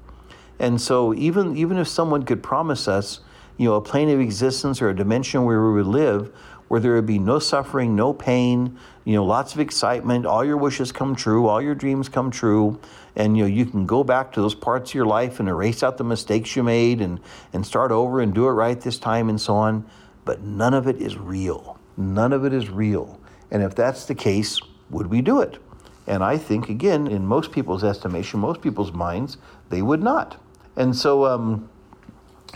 And 0.60 0.80
so 0.80 1.13
even, 1.13 1.58
even 1.58 1.78
if 1.78 1.88
someone 1.88 2.23
could 2.23 2.43
promise 2.43 2.88
us, 2.88 3.19
you 3.58 3.67
know, 3.67 3.75
a 3.75 3.82
plane 3.82 4.10
of 4.10 4.19
existence 4.19 4.82
or 4.82 4.89
a 4.89 4.95
dimension 4.95 5.43
where 5.43 5.62
we 5.62 5.73
would 5.73 5.88
live 5.88 6.32
where 6.69 6.80
there 6.80 6.93
would 6.93 7.06
be 7.06 7.19
no 7.19 7.39
suffering, 7.39 7.95
no 7.95 8.13
pain, 8.13 8.78
you 9.04 9.15
know, 9.15 9.25
lots 9.25 9.54
of 9.54 9.60
excitement, 9.60 10.25
all 10.25 10.45
your 10.45 10.56
wishes 10.56 10.91
come 10.91 11.15
true, 11.15 11.47
all 11.47 11.62
your 11.62 11.75
dreams 11.75 12.08
come 12.08 12.32
true, 12.32 12.80
and 13.15 13.36
you 13.36 13.43
know, 13.43 13.49
you 13.49 13.65
can 13.65 13.86
go 13.86 14.04
back 14.04 14.32
to 14.32 14.41
those 14.41 14.56
parts 14.56 14.91
of 14.91 14.95
your 14.95 15.06
life 15.06 15.39
and 15.39 15.49
erase 15.49 15.84
out 15.84 15.97
the 15.97 16.04
mistakes 16.04 16.56
you 16.56 16.63
made 16.63 17.02
and 17.02 17.19
and 17.52 17.65
start 17.65 17.91
over 17.91 18.21
and 18.21 18.34
do 18.34 18.47
it 18.47 18.52
right 18.52 18.80
this 18.80 18.97
time 18.97 19.30
and 19.30 19.41
so 19.41 19.56
on, 19.56 19.84
but 20.25 20.41
none 20.41 20.73
of 20.73 20.88
it 20.88 21.01
is 21.01 21.17
real. 21.17 21.79
None 21.97 22.34
of 22.34 22.45
it 22.45 22.53
is 22.53 22.69
real. 22.69 23.19
And 23.51 23.63
if 23.63 23.75
that's 23.75 24.05
the 24.05 24.15
case, 24.15 24.60
would 24.89 25.08
we 25.08 25.21
do 25.21 25.41
it? 25.41 25.58
And 26.08 26.23
I 26.23 26.38
think 26.38 26.69
again, 26.69 27.08
in 27.08 27.25
most 27.25 27.51
people's 27.51 27.84
estimation, 27.84 28.39
most 28.39 28.62
people's 28.62 28.91
minds, 28.91 29.38
they 29.69 29.82
would 29.82 30.01
not. 30.01 30.41
And 30.75 30.95
so 30.95 31.25
um, 31.25 31.69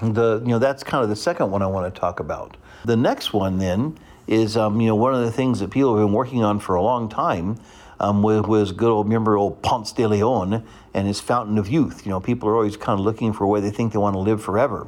the 0.02 0.42
you 0.44 0.50
know 0.50 0.60
that's 0.60 0.84
kind 0.84 1.04
of 1.04 1.10
the 1.10 1.16
second 1.16 1.52
one 1.52 1.62
I 1.62 1.68
want 1.68 1.94
to 1.94 2.00
talk 2.00 2.20
about. 2.20 2.58
The 2.86 2.98
next 2.98 3.34
one 3.34 3.60
then 3.60 3.98
is 4.28 4.58
um, 4.58 4.82
you 4.82 4.88
know 4.88 4.96
one 4.96 5.14
of 5.14 5.22
the 5.22 5.32
things 5.32 5.60
that 5.60 5.70
people 5.70 5.96
have 5.96 6.06
been 6.06 6.14
working 6.14 6.44
on 6.44 6.60
for 6.60 6.76
a 6.76 6.82
long 6.82 7.10
time 7.10 7.60
um, 8.00 8.24
was, 8.24 8.42
was 8.48 8.72
good 8.72 8.90
old 8.90 9.08
remember 9.08 9.38
old 9.38 9.62
Ponce 9.62 9.92
de 9.92 10.08
Leon 10.08 10.66
and 10.94 11.08
his 11.08 11.20
Fountain 11.20 11.58
of 11.58 11.70
Youth. 11.70 12.06
You 12.06 12.12
know 12.12 12.20
people 12.20 12.50
are 12.50 12.56
always 12.56 12.78
kind 12.78 13.00
of 13.00 13.06
looking 13.06 13.34
for 13.34 13.46
where 13.46 13.62
they 13.62 13.72
think 13.72 13.94
they 13.94 14.00
want 14.00 14.16
to 14.16 14.20
live 14.20 14.42
forever, 14.42 14.88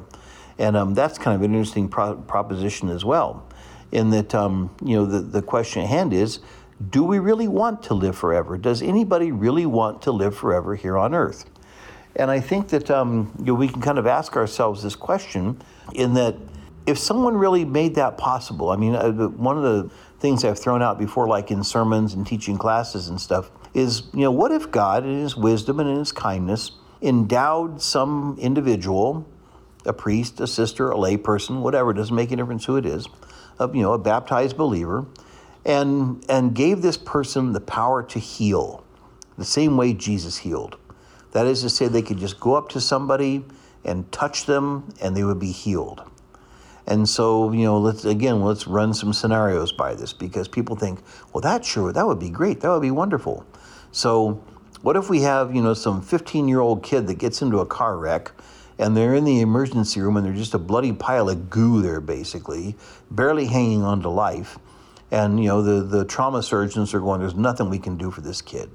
and 0.58 0.76
um, 0.76 0.94
that's 0.94 1.18
kind 1.18 1.34
of 1.34 1.42
an 1.42 1.52
interesting 1.52 1.88
pro- 1.88 2.16
proposition 2.16 2.88
as 2.88 3.04
well. 3.04 3.46
In 3.92 4.10
that 4.10 4.34
um, 4.34 4.74
you 4.84 4.96
know 4.96 5.06
the 5.06 5.20
the 5.20 5.42
question 5.42 5.82
at 5.82 5.88
hand 5.88 6.12
is. 6.12 6.40
Do 6.90 7.04
we 7.04 7.18
really 7.18 7.48
want 7.48 7.84
to 7.84 7.94
live 7.94 8.18
forever? 8.18 8.58
Does 8.58 8.82
anybody 8.82 9.32
really 9.32 9.64
want 9.64 10.02
to 10.02 10.12
live 10.12 10.36
forever 10.36 10.74
here 10.74 10.98
on 10.98 11.14
earth? 11.14 11.46
And 12.16 12.30
I 12.30 12.40
think 12.40 12.68
that 12.68 12.90
um, 12.90 13.32
you 13.38 13.46
know, 13.46 13.54
we 13.54 13.68
can 13.68 13.80
kind 13.80 13.98
of 13.98 14.06
ask 14.06 14.36
ourselves 14.36 14.82
this 14.82 14.96
question 14.96 15.60
in 15.94 16.14
that 16.14 16.36
if 16.86 16.98
someone 16.98 17.36
really 17.36 17.64
made 17.64 17.96
that 17.96 18.16
possible, 18.16 18.70
I 18.70 18.76
mean, 18.76 18.94
uh, 18.94 19.10
one 19.28 19.56
of 19.56 19.62
the 19.64 19.90
things 20.20 20.44
I've 20.44 20.58
thrown 20.58 20.82
out 20.82 20.98
before, 20.98 21.28
like 21.28 21.50
in 21.50 21.62
sermons 21.62 22.14
and 22.14 22.26
teaching 22.26 22.56
classes 22.56 23.08
and 23.08 23.20
stuff, 23.20 23.50
is 23.74 24.04
you 24.14 24.20
know, 24.20 24.30
what 24.30 24.52
if 24.52 24.70
God, 24.70 25.04
in 25.04 25.20
His 25.20 25.36
wisdom 25.36 25.80
and 25.80 25.88
in 25.88 25.96
His 25.96 26.12
kindness, 26.12 26.72
endowed 27.02 27.82
some 27.82 28.36
individual, 28.40 29.26
a 29.86 29.92
priest, 29.92 30.40
a 30.40 30.46
sister, 30.46 30.90
a 30.90 30.96
layperson, 30.96 31.60
whatever, 31.60 31.92
doesn't 31.92 32.14
make 32.14 32.32
a 32.32 32.36
difference 32.36 32.64
who 32.64 32.76
it 32.76 32.86
is, 32.86 33.06
a, 33.58 33.68
you 33.72 33.82
know, 33.82 33.92
a 33.92 33.98
baptized 33.98 34.56
believer, 34.56 35.06
and 35.64 36.24
and 36.28 36.54
gave 36.54 36.82
this 36.82 36.96
person 36.96 37.52
the 37.52 37.60
power 37.60 38.02
to 38.02 38.18
heal, 38.18 38.84
the 39.38 39.44
same 39.44 39.76
way 39.76 39.92
Jesus 39.92 40.38
healed. 40.38 40.76
That 41.32 41.46
is 41.46 41.62
to 41.62 41.70
say, 41.70 41.88
they 41.88 42.02
could 42.02 42.18
just 42.18 42.40
go 42.40 42.54
up 42.54 42.70
to 42.70 42.80
somebody 42.80 43.44
and 43.84 44.10
touch 44.10 44.46
them 44.46 44.88
and 45.00 45.16
they 45.16 45.22
would 45.22 45.38
be 45.38 45.52
healed. 45.52 46.02
And 46.86 47.08
so, 47.08 47.52
you 47.52 47.64
know, 47.64 47.78
let's 47.78 48.04
again, 48.04 48.42
let's 48.42 48.66
run 48.66 48.94
some 48.94 49.12
scenarios 49.12 49.72
by 49.72 49.94
this 49.94 50.12
because 50.12 50.46
people 50.46 50.76
think, 50.76 51.00
well, 51.32 51.40
that 51.40 51.64
sure, 51.64 51.92
that 51.92 52.06
would 52.06 52.20
be 52.20 52.30
great. 52.30 52.60
That 52.60 52.70
would 52.70 52.82
be 52.82 52.90
wonderful. 52.90 53.44
So, 53.90 54.44
what 54.82 54.96
if 54.96 55.10
we 55.10 55.22
have, 55.22 55.54
you 55.54 55.62
know, 55.62 55.74
some 55.74 56.00
15 56.00 56.46
year 56.48 56.60
old 56.60 56.84
kid 56.84 57.08
that 57.08 57.18
gets 57.18 57.42
into 57.42 57.58
a 57.58 57.66
car 57.66 57.98
wreck 57.98 58.30
and 58.78 58.96
they're 58.96 59.14
in 59.14 59.24
the 59.24 59.40
emergency 59.40 60.00
room 60.00 60.16
and 60.16 60.26
they're 60.26 60.34
just 60.34 60.54
a 60.54 60.58
bloody 60.58 60.92
pile 60.92 61.28
of 61.28 61.48
goo 61.50 61.82
there, 61.82 62.00
basically, 62.00 62.76
barely 63.10 63.46
hanging 63.46 63.82
on 63.82 64.02
to 64.02 64.08
life. 64.08 64.58
And, 65.10 65.40
you 65.40 65.48
know, 65.48 65.62
the, 65.62 65.82
the 65.82 66.04
trauma 66.04 66.42
surgeons 66.42 66.92
are 66.92 67.00
going, 67.00 67.20
there's 67.20 67.34
nothing 67.34 67.70
we 67.70 67.78
can 67.78 67.96
do 67.96 68.10
for 68.10 68.20
this 68.20 68.42
kid. 68.42 68.70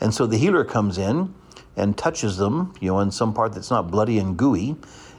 And 0.00 0.12
so 0.14 0.26
the 0.26 0.36
healer 0.36 0.64
comes 0.64 0.98
in 0.98 1.34
and 1.76 1.96
touches 1.96 2.36
them, 2.36 2.74
you 2.80 2.90
know, 2.90 3.00
in 3.00 3.10
some 3.10 3.32
part 3.32 3.54
that's 3.54 3.70
not 3.70 3.90
bloody 3.90 4.18
and 4.18 4.36
gooey, 4.36 4.76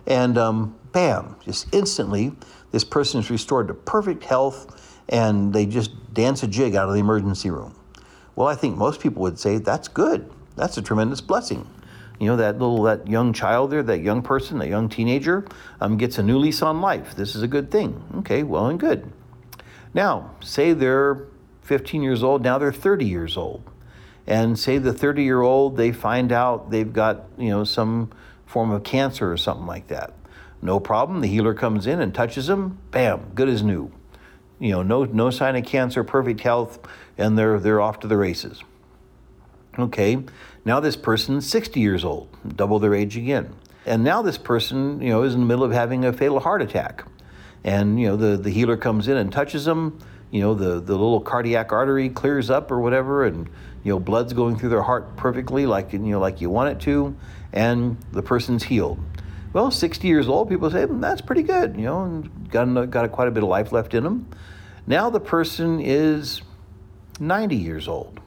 and 0.07 0.37
um, 0.37 0.75
bam, 0.91 1.35
just 1.43 1.73
instantly, 1.73 2.31
this 2.71 2.83
person 2.83 3.19
is 3.19 3.29
restored 3.29 3.67
to 3.67 3.73
perfect 3.73 4.23
health, 4.23 4.99
and 5.09 5.53
they 5.53 5.65
just 5.65 6.13
dance 6.13 6.43
a 6.43 6.47
jig 6.47 6.75
out 6.75 6.87
of 6.87 6.93
the 6.93 6.99
emergency 6.99 7.49
room. 7.49 7.75
Well, 8.35 8.47
I 8.47 8.55
think 8.55 8.77
most 8.77 9.01
people 9.01 9.21
would 9.23 9.39
say 9.39 9.57
that's 9.57 9.87
good. 9.87 10.31
That's 10.55 10.77
a 10.77 10.81
tremendous 10.81 11.21
blessing. 11.21 11.69
You 12.21 12.27
know, 12.27 12.35
that 12.37 12.59
little 12.59 12.83
that 12.83 13.07
young 13.07 13.33
child 13.33 13.71
there, 13.71 13.83
that 13.83 13.99
young 13.99 14.21
person, 14.21 14.59
that 14.59 14.69
young 14.69 14.87
teenager, 14.87 15.43
um, 15.81 15.97
gets 15.97 16.19
a 16.19 16.23
new 16.23 16.37
lease 16.37 16.61
on 16.61 16.79
life. 16.79 17.15
This 17.15 17.35
is 17.35 17.41
a 17.41 17.47
good 17.47 17.71
thing. 17.71 18.01
Okay, 18.19 18.43
well 18.43 18.67
and 18.67 18.79
good. 18.79 19.11
Now, 19.93 20.31
say 20.39 20.73
they're 20.73 21.25
15 21.63 22.01
years 22.01 22.23
old. 22.23 22.43
Now 22.43 22.57
they're 22.57 22.71
30 22.71 23.05
years 23.05 23.35
old 23.35 23.63
and 24.27 24.57
say 24.57 24.77
the 24.77 24.93
30 24.93 25.23
year 25.23 25.41
old 25.41 25.77
they 25.77 25.91
find 25.91 26.31
out 26.31 26.69
they've 26.69 26.93
got 26.93 27.25
you 27.37 27.49
know 27.49 27.63
some 27.63 28.11
form 28.45 28.71
of 28.71 28.83
cancer 28.83 29.31
or 29.31 29.37
something 29.37 29.65
like 29.65 29.87
that 29.87 30.13
no 30.61 30.79
problem 30.79 31.21
the 31.21 31.27
healer 31.27 31.53
comes 31.53 31.87
in 31.87 31.99
and 32.01 32.13
touches 32.13 32.47
them 32.47 32.77
bam 32.91 33.31
good 33.33 33.49
as 33.49 33.63
new 33.63 33.91
you 34.59 34.71
know 34.71 34.83
no 34.83 35.05
no 35.05 35.29
sign 35.29 35.55
of 35.55 35.65
cancer 35.65 36.03
perfect 36.03 36.41
health 36.41 36.79
and 37.17 37.37
they're 37.37 37.59
they're 37.59 37.81
off 37.81 37.99
to 37.99 38.07
the 38.07 38.17
races 38.17 38.63
okay 39.79 40.23
now 40.63 40.79
this 40.79 40.95
person's 40.95 41.47
60 41.49 41.79
years 41.79 42.05
old 42.05 42.29
double 42.55 42.79
their 42.79 42.93
age 42.93 43.17
again. 43.17 43.53
And 43.85 44.03
now 44.03 44.21
this 44.21 44.37
person 44.37 45.01
you 45.01 45.09
know 45.09 45.23
is 45.23 45.33
in 45.33 45.39
the 45.39 45.45
middle 45.45 45.63
of 45.63 45.71
having 45.71 46.05
a 46.05 46.13
fatal 46.13 46.39
heart 46.39 46.61
attack. 46.61 47.05
And 47.63 47.99
you 47.99 48.07
know 48.07 48.15
the 48.15 48.37
the 48.37 48.51
healer 48.51 48.77
comes 48.77 49.07
in 49.07 49.17
and 49.17 49.31
touches 49.31 49.65
them. 49.65 49.99
You 50.29 50.41
know 50.41 50.53
the 50.53 50.79
the 50.79 50.93
little 50.93 51.19
cardiac 51.19 51.71
artery 51.71 52.09
clears 52.09 52.49
up 52.49 52.71
or 52.71 52.79
whatever 52.79 53.25
and 53.25 53.49
you 53.83 53.91
know 53.91 53.99
blood's 53.99 54.33
going 54.33 54.57
through 54.57 54.69
their 54.69 54.83
heart 54.83 55.17
perfectly 55.17 55.65
like 55.65 55.93
you 55.93 55.99
know 55.99 56.19
like 56.19 56.41
you 56.41 56.49
want 56.49 56.69
it 56.69 56.79
to 56.81 57.15
and 57.51 57.97
the 58.11 58.21
person's 58.21 58.63
healed. 58.63 58.99
Well 59.53 59.71
60 59.71 60.07
years 60.07 60.29
old 60.29 60.47
people 60.47 60.69
say 60.69 60.85
mm, 60.85 61.01
that's 61.01 61.21
pretty 61.21 61.43
good 61.43 61.75
you 61.75 61.83
know 61.83 62.03
and 62.03 62.49
got, 62.51 62.91
got 62.91 63.05
a, 63.05 63.09
quite 63.09 63.27
a 63.27 63.31
bit 63.31 63.43
of 63.43 63.49
life 63.49 63.71
left 63.71 63.95
in 63.95 64.03
them. 64.03 64.29
Now 64.85 65.09
the 65.09 65.19
person 65.19 65.79
is 65.79 66.41
90 67.19 67.55
years 67.55 67.87
old 67.87 68.21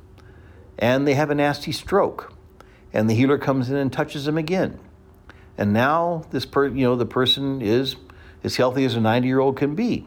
and 0.78 1.06
they 1.06 1.14
have 1.14 1.30
a 1.30 1.34
nasty 1.34 1.72
stroke 1.72 2.32
and 2.92 3.08
the 3.08 3.14
healer 3.14 3.38
comes 3.38 3.70
in 3.70 3.76
and 3.76 3.92
touches 3.92 4.24
them 4.24 4.38
again 4.38 4.78
and 5.56 5.72
now 5.72 6.24
this 6.30 6.44
per 6.44 6.66
you 6.66 6.84
know 6.84 6.96
the 6.96 7.06
person 7.06 7.60
is 7.62 7.96
as 8.42 8.56
healthy 8.56 8.84
as 8.84 8.94
a 8.94 9.00
90 9.00 9.26
year 9.26 9.40
old 9.40 9.56
can 9.56 9.74
be 9.74 10.06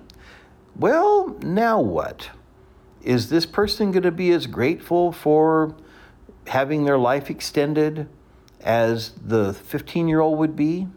well, 0.78 1.36
now 1.42 1.82
what? 1.82 2.30
Is 3.02 3.30
this 3.30 3.48
person 3.48 3.92
going 3.92 4.04
to 4.04 4.12
be 4.12 4.32
as 4.32 4.46
grateful 4.46 5.12
for 5.12 5.76
having 6.46 6.86
their 6.86 7.00
life 7.00 7.32
extended 7.32 8.08
as 8.62 9.14
the 9.14 9.54
15 9.54 10.08
year 10.08 10.20
old 10.20 10.38
would 10.38 10.56
be? 10.56 10.88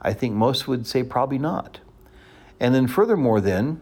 I 0.00 0.12
think 0.12 0.36
most 0.36 0.68
would 0.68 0.86
say 0.86 1.02
probably 1.02 1.38
not. 1.38 1.80
And 2.60 2.72
then 2.74 2.86
furthermore, 2.86 3.40
then, 3.40 3.80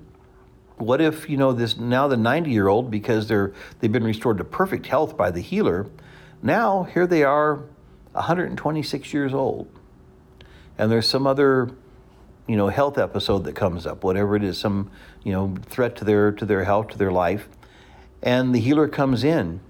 what 0.78 1.00
if, 1.00 1.28
you 1.28 1.36
know, 1.36 1.52
this 1.52 1.76
now 1.76 2.08
the 2.08 2.16
90 2.16 2.50
year 2.50 2.68
old, 2.68 2.90
because 2.90 3.28
they're 3.28 3.52
they've 3.80 3.92
been 3.92 4.04
restored 4.04 4.38
to 4.38 4.44
perfect 4.44 4.86
health 4.86 5.16
by 5.16 5.30
the 5.30 5.40
healer, 5.40 5.86
now 6.42 6.84
here 6.84 7.06
they 7.06 7.22
are 7.22 7.62
126 8.12 9.12
years 9.12 9.32
old. 9.32 9.68
And 10.78 10.90
there's 10.90 11.08
some 11.08 11.26
other 11.26 11.70
you 12.46 12.56
know 12.56 12.68
health 12.68 12.98
episode 12.98 13.44
that 13.44 13.54
comes 13.56 13.86
up 13.86 14.04
whatever 14.04 14.36
it 14.36 14.44
is 14.44 14.56
some 14.56 14.90
you 15.24 15.32
know 15.32 15.54
threat 15.66 15.96
to 15.96 16.04
their 16.04 16.30
to 16.32 16.44
their 16.44 16.64
health 16.64 16.88
to 16.88 16.98
their 16.98 17.12
life. 17.12 17.48
And 18.22 18.54
the 18.54 18.60
healer 18.60 18.88
comes 18.88 19.24
in. 19.24 19.60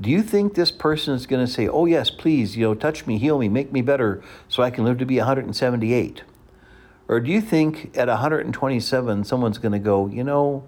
Do 0.00 0.10
you 0.10 0.22
think 0.22 0.54
this 0.54 0.70
person 0.70 1.14
is 1.14 1.26
going 1.26 1.44
to 1.44 1.50
say 1.50 1.68
oh 1.68 1.86
yes 1.86 2.10
please 2.10 2.56
you 2.56 2.64
know 2.64 2.74
touch 2.74 3.06
me 3.06 3.18
heal 3.18 3.38
me 3.38 3.48
make 3.48 3.72
me 3.72 3.82
better 3.82 4.22
so 4.48 4.62
i 4.62 4.70
can 4.70 4.84
live 4.84 4.98
to 4.98 5.06
be 5.06 5.18
178 5.18 6.22
or 7.12 7.20
do 7.20 7.30
you 7.30 7.40
think 7.40 7.96
at 7.96 8.08
127 8.08 9.24
someone's 9.24 9.58
going 9.58 9.72
to 9.72 9.78
go 9.78 10.06
you 10.06 10.24
know 10.24 10.64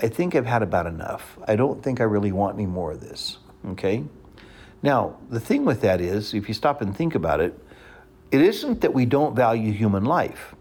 i 0.00 0.08
think 0.08 0.34
i've 0.34 0.46
had 0.46 0.62
about 0.62 0.86
enough 0.86 1.38
i 1.46 1.56
don't 1.56 1.82
think 1.82 2.00
i 2.00 2.04
really 2.04 2.32
want 2.32 2.54
any 2.54 2.66
more 2.66 2.92
of 2.92 3.00
this 3.00 3.38
okay 3.66 4.04
now 4.82 5.16
the 5.30 5.40
thing 5.40 5.64
with 5.64 5.80
that 5.80 6.00
is 6.00 6.34
if 6.34 6.48
you 6.48 6.54
stop 6.54 6.80
and 6.80 6.96
think 6.96 7.14
about 7.14 7.40
it 7.40 7.58
it 8.30 8.40
isn't 8.40 8.80
that 8.80 8.92
we 8.92 9.06
don't 9.06 9.34
value 9.36 9.72
human 9.72 10.04
life 10.04 10.54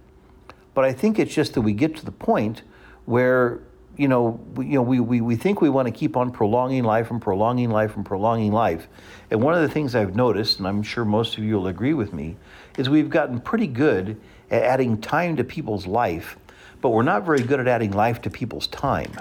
but 0.76 0.84
I 0.84 0.94
think 0.94 1.18
it's 1.18 1.34
just 1.34 1.56
that 1.56 1.62
we 1.62 1.74
get 1.74 1.96
to 1.96 2.06
the 2.06 2.12
point 2.12 2.62
where 3.06 3.62
you 3.98 4.10
know, 4.10 4.42
we, 4.56 4.68
you 4.68 4.74
know, 4.74 4.82
we, 4.82 5.00
we, 5.00 5.22
we 5.22 5.38
think 5.38 5.62
we 5.62 5.70
want 5.70 5.88
to 5.88 5.92
keep 5.92 6.18
on 6.18 6.30
prolonging 6.30 6.84
life 6.84 7.12
and 7.12 7.22
prolonging 7.22 7.70
life 7.70 7.96
and 7.96 8.06
prolonging 8.06 8.52
life. 8.52 8.90
And 9.32 9.42
one 9.42 9.54
of 9.54 9.62
the 9.62 9.70
things 9.70 9.96
I've 9.96 10.18
noticed, 10.18 10.60
and 10.60 10.68
I'm 10.68 10.84
sure 10.84 11.06
most 11.06 11.38
of 11.38 11.46
you 11.46 11.56
will 11.56 11.68
agree 11.68 11.94
with 11.94 12.12
me, 12.12 12.36
is 12.78 12.90
we've 12.90 13.10
gotten 13.10 13.40
pretty 13.40 13.68
good 13.68 14.20
at 14.52 14.64
adding 14.64 15.00
time 15.00 15.36
to 15.38 15.44
people's 15.44 15.88
life, 15.88 16.38
but 16.82 16.90
we're 16.90 17.04
not 17.04 17.26
very 17.26 17.42
good 17.42 17.60
at 17.60 17.68
adding 17.68 17.92
life 17.92 18.22
to 18.22 18.30
people's 18.30 18.68
time. 18.68 19.12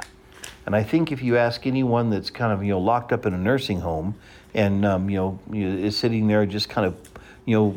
And 0.67 0.75
I 0.75 0.83
think 0.83 1.13
if 1.13 1.23
you 1.23 1.37
ask 1.37 1.67
anyone 1.67 2.11
that's 2.11 2.31
kind 2.31 2.53
of 2.53 2.63
you 2.65 2.71
know 2.71 2.81
locked 2.81 3.13
up 3.13 3.27
in 3.27 3.35
a 3.35 3.39
nursing 3.39 3.81
home 3.81 4.15
and 4.55 4.85
um, 4.85 5.11
you 5.11 5.17
know 5.17 5.39
is 5.53 5.97
sitting 5.97 6.27
there 6.27 6.47
just 6.47 6.69
kind 6.69 6.87
of 6.87 6.97
you 7.45 7.57
know 7.57 7.77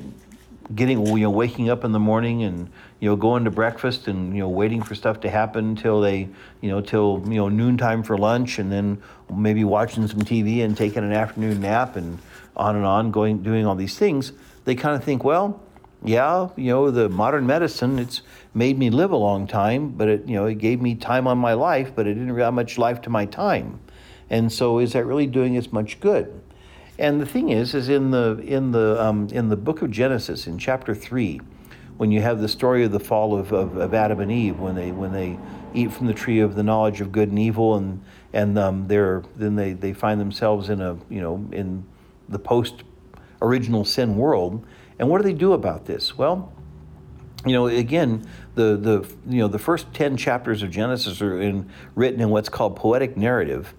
getting 0.75 1.05
you 1.05 1.23
know 1.23 1.29
waking 1.29 1.69
up 1.69 1.83
in 1.83 1.91
the 1.91 1.99
morning 1.99 2.43
and 2.43 2.69
you 2.99 3.09
know 3.09 3.15
going 3.15 3.43
to 3.45 3.51
breakfast 3.51 4.07
and 4.07 4.33
you 4.33 4.39
know 4.39 4.49
waiting 4.49 4.81
for 4.81 4.95
stuff 4.95 5.19
to 5.21 5.29
happen 5.29 5.75
till 5.75 6.01
they 6.01 6.27
you 6.61 6.69
know 6.69 6.81
till 6.81 7.23
you 7.25 7.35
know 7.35 7.49
noontime 7.49 8.03
for 8.03 8.17
lunch 8.17 8.59
and 8.59 8.71
then 8.71 9.01
maybe 9.33 9.63
watching 9.63 10.07
some 10.07 10.21
TV 10.21 10.63
and 10.63 10.75
taking 10.75 11.03
an 11.03 11.13
afternoon 11.13 11.61
nap 11.61 11.95
and 11.95 12.19
on 12.55 12.75
and 12.75 12.85
on 12.85 13.11
going 13.11 13.43
doing 13.43 13.65
all 13.65 13.75
these 13.75 13.97
things 13.97 14.31
they 14.65 14.75
kind 14.75 14.95
of 14.95 15.03
think 15.03 15.23
well 15.23 15.61
yeah 16.03 16.49
you 16.55 16.71
know 16.71 16.91
the 16.91 17.09
modern 17.09 17.45
medicine 17.45 17.97
it's 17.97 18.21
made 18.53 18.77
me 18.77 18.89
live 18.89 19.11
a 19.11 19.17
long 19.17 19.47
time 19.47 19.89
but 19.89 20.07
it 20.07 20.27
you 20.27 20.35
know 20.35 20.45
it 20.45 20.55
gave 20.55 20.79
me 20.81 20.93
time 20.93 21.27
on 21.27 21.37
my 21.37 21.53
life 21.53 21.91
but 21.95 22.05
it 22.05 22.13
didn't 22.13 22.37
have 22.37 22.53
much 22.53 22.77
life 22.77 23.01
to 23.01 23.09
my 23.09 23.25
time 23.25 23.79
and 24.29 24.51
so 24.51 24.77
is 24.79 24.93
that 24.93 25.05
really 25.05 25.27
doing 25.27 25.57
as 25.57 25.73
much 25.73 25.99
good 25.99 26.41
and 26.99 27.21
the 27.21 27.25
thing 27.25 27.49
is, 27.49 27.75
is 27.75 27.89
in 27.89 28.11
the 28.11 28.39
in 28.43 28.71
the 28.71 29.01
um, 29.03 29.27
in 29.31 29.49
the 29.49 29.55
book 29.55 29.81
of 29.81 29.91
Genesis, 29.91 30.47
in 30.47 30.57
chapter 30.57 30.95
three, 30.95 31.39
when 31.97 32.11
you 32.11 32.21
have 32.21 32.41
the 32.41 32.47
story 32.47 32.83
of 32.83 32.91
the 32.91 32.99
fall 32.99 33.37
of, 33.37 33.51
of, 33.51 33.77
of, 33.77 33.93
Adam 33.93 34.19
and 34.19 34.31
Eve, 34.31 34.59
when 34.59 34.73
they 34.73 34.91
when 34.91 35.11
they 35.11 35.37
eat 35.75 35.91
from 35.91 36.07
the 36.07 36.13
tree 36.13 36.39
of 36.39 36.55
the 36.55 36.63
knowledge 36.63 36.99
of 36.99 37.11
good 37.11 37.29
and 37.29 37.37
evil, 37.37 37.75
and 37.75 38.03
and 38.33 38.57
um, 38.57 38.87
they're 38.87 39.23
then 39.35 39.55
they, 39.55 39.73
they 39.73 39.93
find 39.93 40.19
themselves 40.19 40.69
in 40.69 40.81
a 40.81 40.97
you 41.07 41.21
know 41.21 41.47
in 41.51 41.85
the 42.29 42.39
post 42.39 42.83
original 43.41 43.85
sin 43.85 44.17
world. 44.17 44.65
And 44.99 45.09
what 45.09 45.19
do 45.19 45.23
they 45.23 45.33
do 45.33 45.53
about 45.53 45.85
this? 45.85 46.17
Well, 46.17 46.51
you 47.45 47.53
know, 47.53 47.67
again, 47.67 48.27
the 48.55 48.75
the 48.75 49.15
you 49.27 49.39
know 49.39 49.47
the 49.47 49.59
first 49.59 49.93
ten 49.93 50.17
chapters 50.17 50.63
of 50.63 50.71
Genesis 50.71 51.21
are 51.21 51.39
in, 51.39 51.69
written 51.95 52.19
in 52.19 52.29
what's 52.29 52.49
called 52.49 52.75
poetic 52.75 53.15
narrative, 53.15 53.73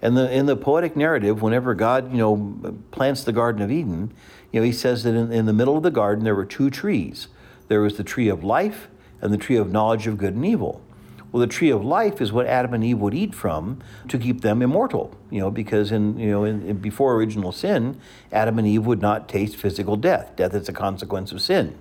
and 0.00 0.16
the 0.16 0.32
in 0.32 0.46
the 0.46 0.56
poetic 0.56 0.96
narrative, 0.96 1.42
whenever 1.42 1.74
God 1.74 2.12
you 2.12 2.18
know 2.18 2.76
plants 2.92 3.24
the 3.24 3.32
Garden 3.32 3.62
of 3.62 3.70
Eden, 3.70 4.12
you 4.52 4.60
know 4.60 4.64
He 4.64 4.72
says 4.72 5.02
that 5.02 5.14
in, 5.14 5.32
in 5.32 5.46
the 5.46 5.52
middle 5.52 5.76
of 5.76 5.82
the 5.82 5.90
garden 5.90 6.24
there 6.24 6.34
were 6.34 6.46
two 6.46 6.70
trees. 6.70 7.28
There 7.68 7.80
was 7.80 7.96
the 7.96 8.04
tree 8.04 8.28
of 8.28 8.42
life 8.42 8.88
and 9.20 9.32
the 9.32 9.38
tree 9.38 9.56
of 9.56 9.70
knowledge 9.70 10.06
of 10.06 10.18
good 10.18 10.34
and 10.34 10.44
evil. 10.46 10.82
Well, 11.32 11.40
the 11.40 11.46
tree 11.46 11.70
of 11.70 11.84
life 11.84 12.20
is 12.20 12.32
what 12.32 12.46
Adam 12.46 12.74
and 12.74 12.82
Eve 12.82 12.98
would 12.98 13.14
eat 13.14 13.34
from 13.34 13.80
to 14.08 14.18
keep 14.18 14.40
them 14.40 14.62
immortal. 14.62 15.14
You 15.30 15.40
know, 15.40 15.50
because 15.50 15.92
in 15.92 16.18
you 16.18 16.30
know 16.30 16.44
in, 16.44 16.66
in 16.66 16.78
before 16.78 17.14
original 17.14 17.52
sin, 17.52 18.00
Adam 18.32 18.58
and 18.58 18.66
Eve 18.66 18.84
would 18.86 19.00
not 19.00 19.28
taste 19.28 19.56
physical 19.56 19.96
death. 19.96 20.34
Death 20.36 20.54
is 20.54 20.68
a 20.68 20.72
consequence 20.72 21.30
of 21.30 21.40
sin. 21.40 21.78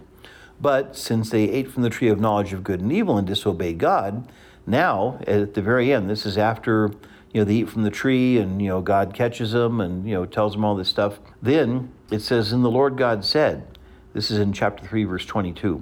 But 0.61 0.95
since 0.95 1.29
they 1.29 1.49
ate 1.49 1.71
from 1.71 1.83
the 1.83 1.89
tree 1.89 2.09
of 2.09 2.19
knowledge 2.19 2.53
of 2.53 2.63
good 2.63 2.81
and 2.81 2.91
evil 2.91 3.17
and 3.17 3.25
disobeyed 3.25 3.77
God, 3.77 4.29
now 4.67 5.19
at 5.25 5.53
the 5.53 5.61
very 5.61 5.93
end, 5.93 6.09
this 6.09 6.25
is 6.25 6.37
after 6.37 6.91
you 7.33 7.41
know 7.41 7.45
they 7.45 7.55
eat 7.55 7.69
from 7.69 7.83
the 7.83 7.89
tree 7.89 8.37
and 8.37 8.61
you 8.61 8.67
know 8.67 8.81
God 8.81 9.13
catches 9.13 9.53
them 9.53 9.81
and 9.81 10.07
you 10.07 10.13
know 10.13 10.25
tells 10.25 10.53
them 10.53 10.63
all 10.63 10.75
this 10.75 10.89
stuff. 10.89 11.19
Then 11.41 11.91
it 12.11 12.19
says, 12.19 12.51
"And 12.51 12.63
the 12.63 12.69
Lord 12.69 12.97
God 12.97 13.25
said," 13.25 13.79
this 14.13 14.29
is 14.29 14.37
in 14.37 14.53
chapter 14.53 14.85
three, 14.85 15.05
verse 15.05 15.25
twenty-two. 15.25 15.81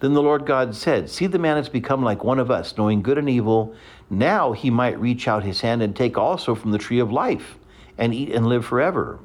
Then 0.00 0.12
the 0.12 0.22
Lord 0.22 0.44
God 0.44 0.74
said, 0.74 1.08
See, 1.08 1.26
the 1.26 1.38
man 1.38 1.56
has 1.56 1.68
become 1.68 2.02
like 2.02 2.22
one 2.22 2.38
of 2.38 2.50
us, 2.50 2.76
knowing 2.76 3.02
good 3.02 3.18
and 3.18 3.30
evil. 3.30 3.74
Now 4.10 4.52
he 4.52 4.70
might 4.70 5.00
reach 5.00 5.26
out 5.26 5.42
his 5.42 5.62
hand 5.62 5.82
and 5.82 5.96
take 5.96 6.18
also 6.18 6.54
from 6.54 6.72
the 6.72 6.78
tree 6.78 6.98
of 6.98 7.10
life, 7.10 7.56
and 7.96 8.12
eat 8.12 8.30
and 8.30 8.46
live 8.46 8.66
forever. 8.66 9.18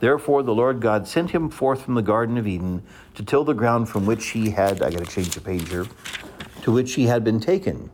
Therefore, 0.00 0.42
the 0.42 0.54
Lord 0.54 0.80
God 0.80 1.08
sent 1.08 1.30
him 1.30 1.48
forth 1.48 1.82
from 1.82 1.94
the 1.94 2.02
Garden 2.02 2.36
of 2.36 2.46
Eden 2.46 2.82
to 3.14 3.24
till 3.24 3.44
the 3.44 3.54
ground 3.54 3.88
from 3.88 4.04
which 4.06 4.28
he 4.28 4.50
had, 4.50 4.82
I 4.82 4.90
got 4.90 5.04
to 5.04 5.10
change 5.10 5.30
the 5.30 5.40
page 5.40 5.68
here, 5.68 5.86
to 6.62 6.72
which 6.72 6.94
he 6.94 7.06
had 7.06 7.24
been 7.24 7.40
taken. 7.40 7.90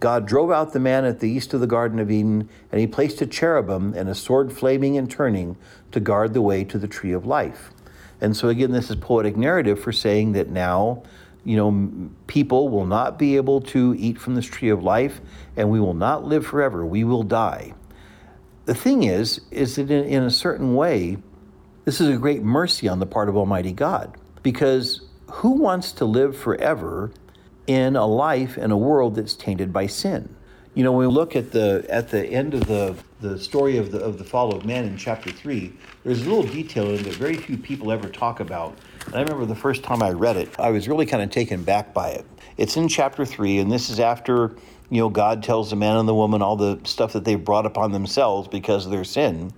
God 0.00 0.26
drove 0.26 0.50
out 0.50 0.72
the 0.72 0.80
man 0.80 1.04
at 1.04 1.20
the 1.20 1.30
east 1.30 1.52
of 1.52 1.60
the 1.60 1.66
Garden 1.66 1.98
of 1.98 2.10
Eden, 2.10 2.48
and 2.72 2.80
he 2.80 2.86
placed 2.86 3.20
a 3.20 3.26
cherubim 3.26 3.92
and 3.94 4.08
a 4.08 4.14
sword 4.14 4.52
flaming 4.52 4.96
and 4.96 5.10
turning 5.10 5.56
to 5.92 6.00
guard 6.00 6.32
the 6.32 6.42
way 6.42 6.64
to 6.64 6.78
the 6.78 6.88
tree 6.88 7.12
of 7.12 7.26
life. 7.26 7.70
And 8.20 8.36
so, 8.36 8.48
again, 8.48 8.72
this 8.72 8.90
is 8.90 8.96
poetic 8.96 9.36
narrative 9.36 9.80
for 9.80 9.92
saying 9.92 10.32
that 10.32 10.48
now, 10.48 11.02
you 11.44 11.56
know, 11.56 12.10
people 12.26 12.68
will 12.68 12.86
not 12.86 13.18
be 13.18 13.36
able 13.36 13.60
to 13.62 13.94
eat 13.98 14.18
from 14.18 14.34
this 14.34 14.46
tree 14.46 14.68
of 14.68 14.82
life, 14.82 15.20
and 15.56 15.70
we 15.70 15.80
will 15.80 15.94
not 15.94 16.24
live 16.24 16.46
forever. 16.46 16.84
We 16.84 17.04
will 17.04 17.22
die. 17.22 17.74
The 18.66 18.74
thing 18.74 19.04
is, 19.04 19.40
is 19.50 19.76
that 19.76 19.90
in, 19.90 20.04
in 20.04 20.22
a 20.22 20.30
certain 20.30 20.74
way, 20.74 21.16
this 21.84 22.00
is 22.00 22.08
a 22.08 22.18
great 22.18 22.42
mercy 22.42 22.88
on 22.88 22.98
the 22.98 23.06
part 23.06 23.28
of 23.28 23.36
Almighty 23.36 23.72
God 23.72 24.16
because 24.42 25.02
who 25.30 25.52
wants 25.52 25.92
to 25.92 26.04
live 26.04 26.36
forever 26.36 27.10
in 27.66 27.96
a 27.96 28.06
life 28.06 28.58
in 28.58 28.70
a 28.70 28.76
world 28.76 29.14
that's 29.14 29.34
tainted 29.34 29.72
by 29.72 29.86
sin? 29.86 30.34
You 30.74 30.84
know, 30.84 30.92
when 30.92 31.08
we 31.08 31.12
look 31.12 31.34
at 31.34 31.50
the 31.50 31.84
at 31.88 32.10
the 32.10 32.24
end 32.26 32.54
of 32.54 32.66
the 32.66 32.94
the 33.20 33.38
story 33.38 33.76
of 33.76 33.90
the 33.90 33.98
of 33.98 34.18
the 34.18 34.24
fall 34.24 34.54
of 34.54 34.64
man 34.64 34.84
in 34.84 34.96
chapter 34.96 35.30
three, 35.30 35.72
there's 36.04 36.24
a 36.24 36.28
little 36.28 36.44
detail 36.44 36.90
in 36.90 37.02
that 37.02 37.14
very 37.14 37.36
few 37.36 37.56
people 37.56 37.90
ever 37.90 38.08
talk 38.08 38.40
about. 38.40 38.78
And 39.06 39.14
I 39.14 39.20
remember 39.22 39.46
the 39.46 39.54
first 39.54 39.82
time 39.82 40.02
I 40.02 40.10
read 40.10 40.36
it, 40.36 40.48
I 40.58 40.70
was 40.70 40.88
really 40.88 41.06
kind 41.06 41.22
of 41.22 41.30
taken 41.30 41.64
back 41.64 41.92
by 41.92 42.10
it. 42.10 42.26
It's 42.56 42.76
in 42.76 42.88
chapter 42.88 43.24
three, 43.24 43.58
and 43.58 43.70
this 43.70 43.90
is 43.90 44.00
after 44.00 44.54
you 44.90 45.00
know 45.00 45.08
God 45.08 45.42
tells 45.42 45.70
the 45.70 45.76
man 45.76 45.96
and 45.96 46.08
the 46.08 46.14
woman 46.14 46.42
all 46.42 46.56
the 46.56 46.78
stuff 46.84 47.12
that 47.14 47.24
they've 47.24 47.42
brought 47.42 47.66
upon 47.66 47.92
themselves 47.92 48.48
because 48.48 48.84
of 48.84 48.92
their 48.92 49.04
sin. 49.04 49.52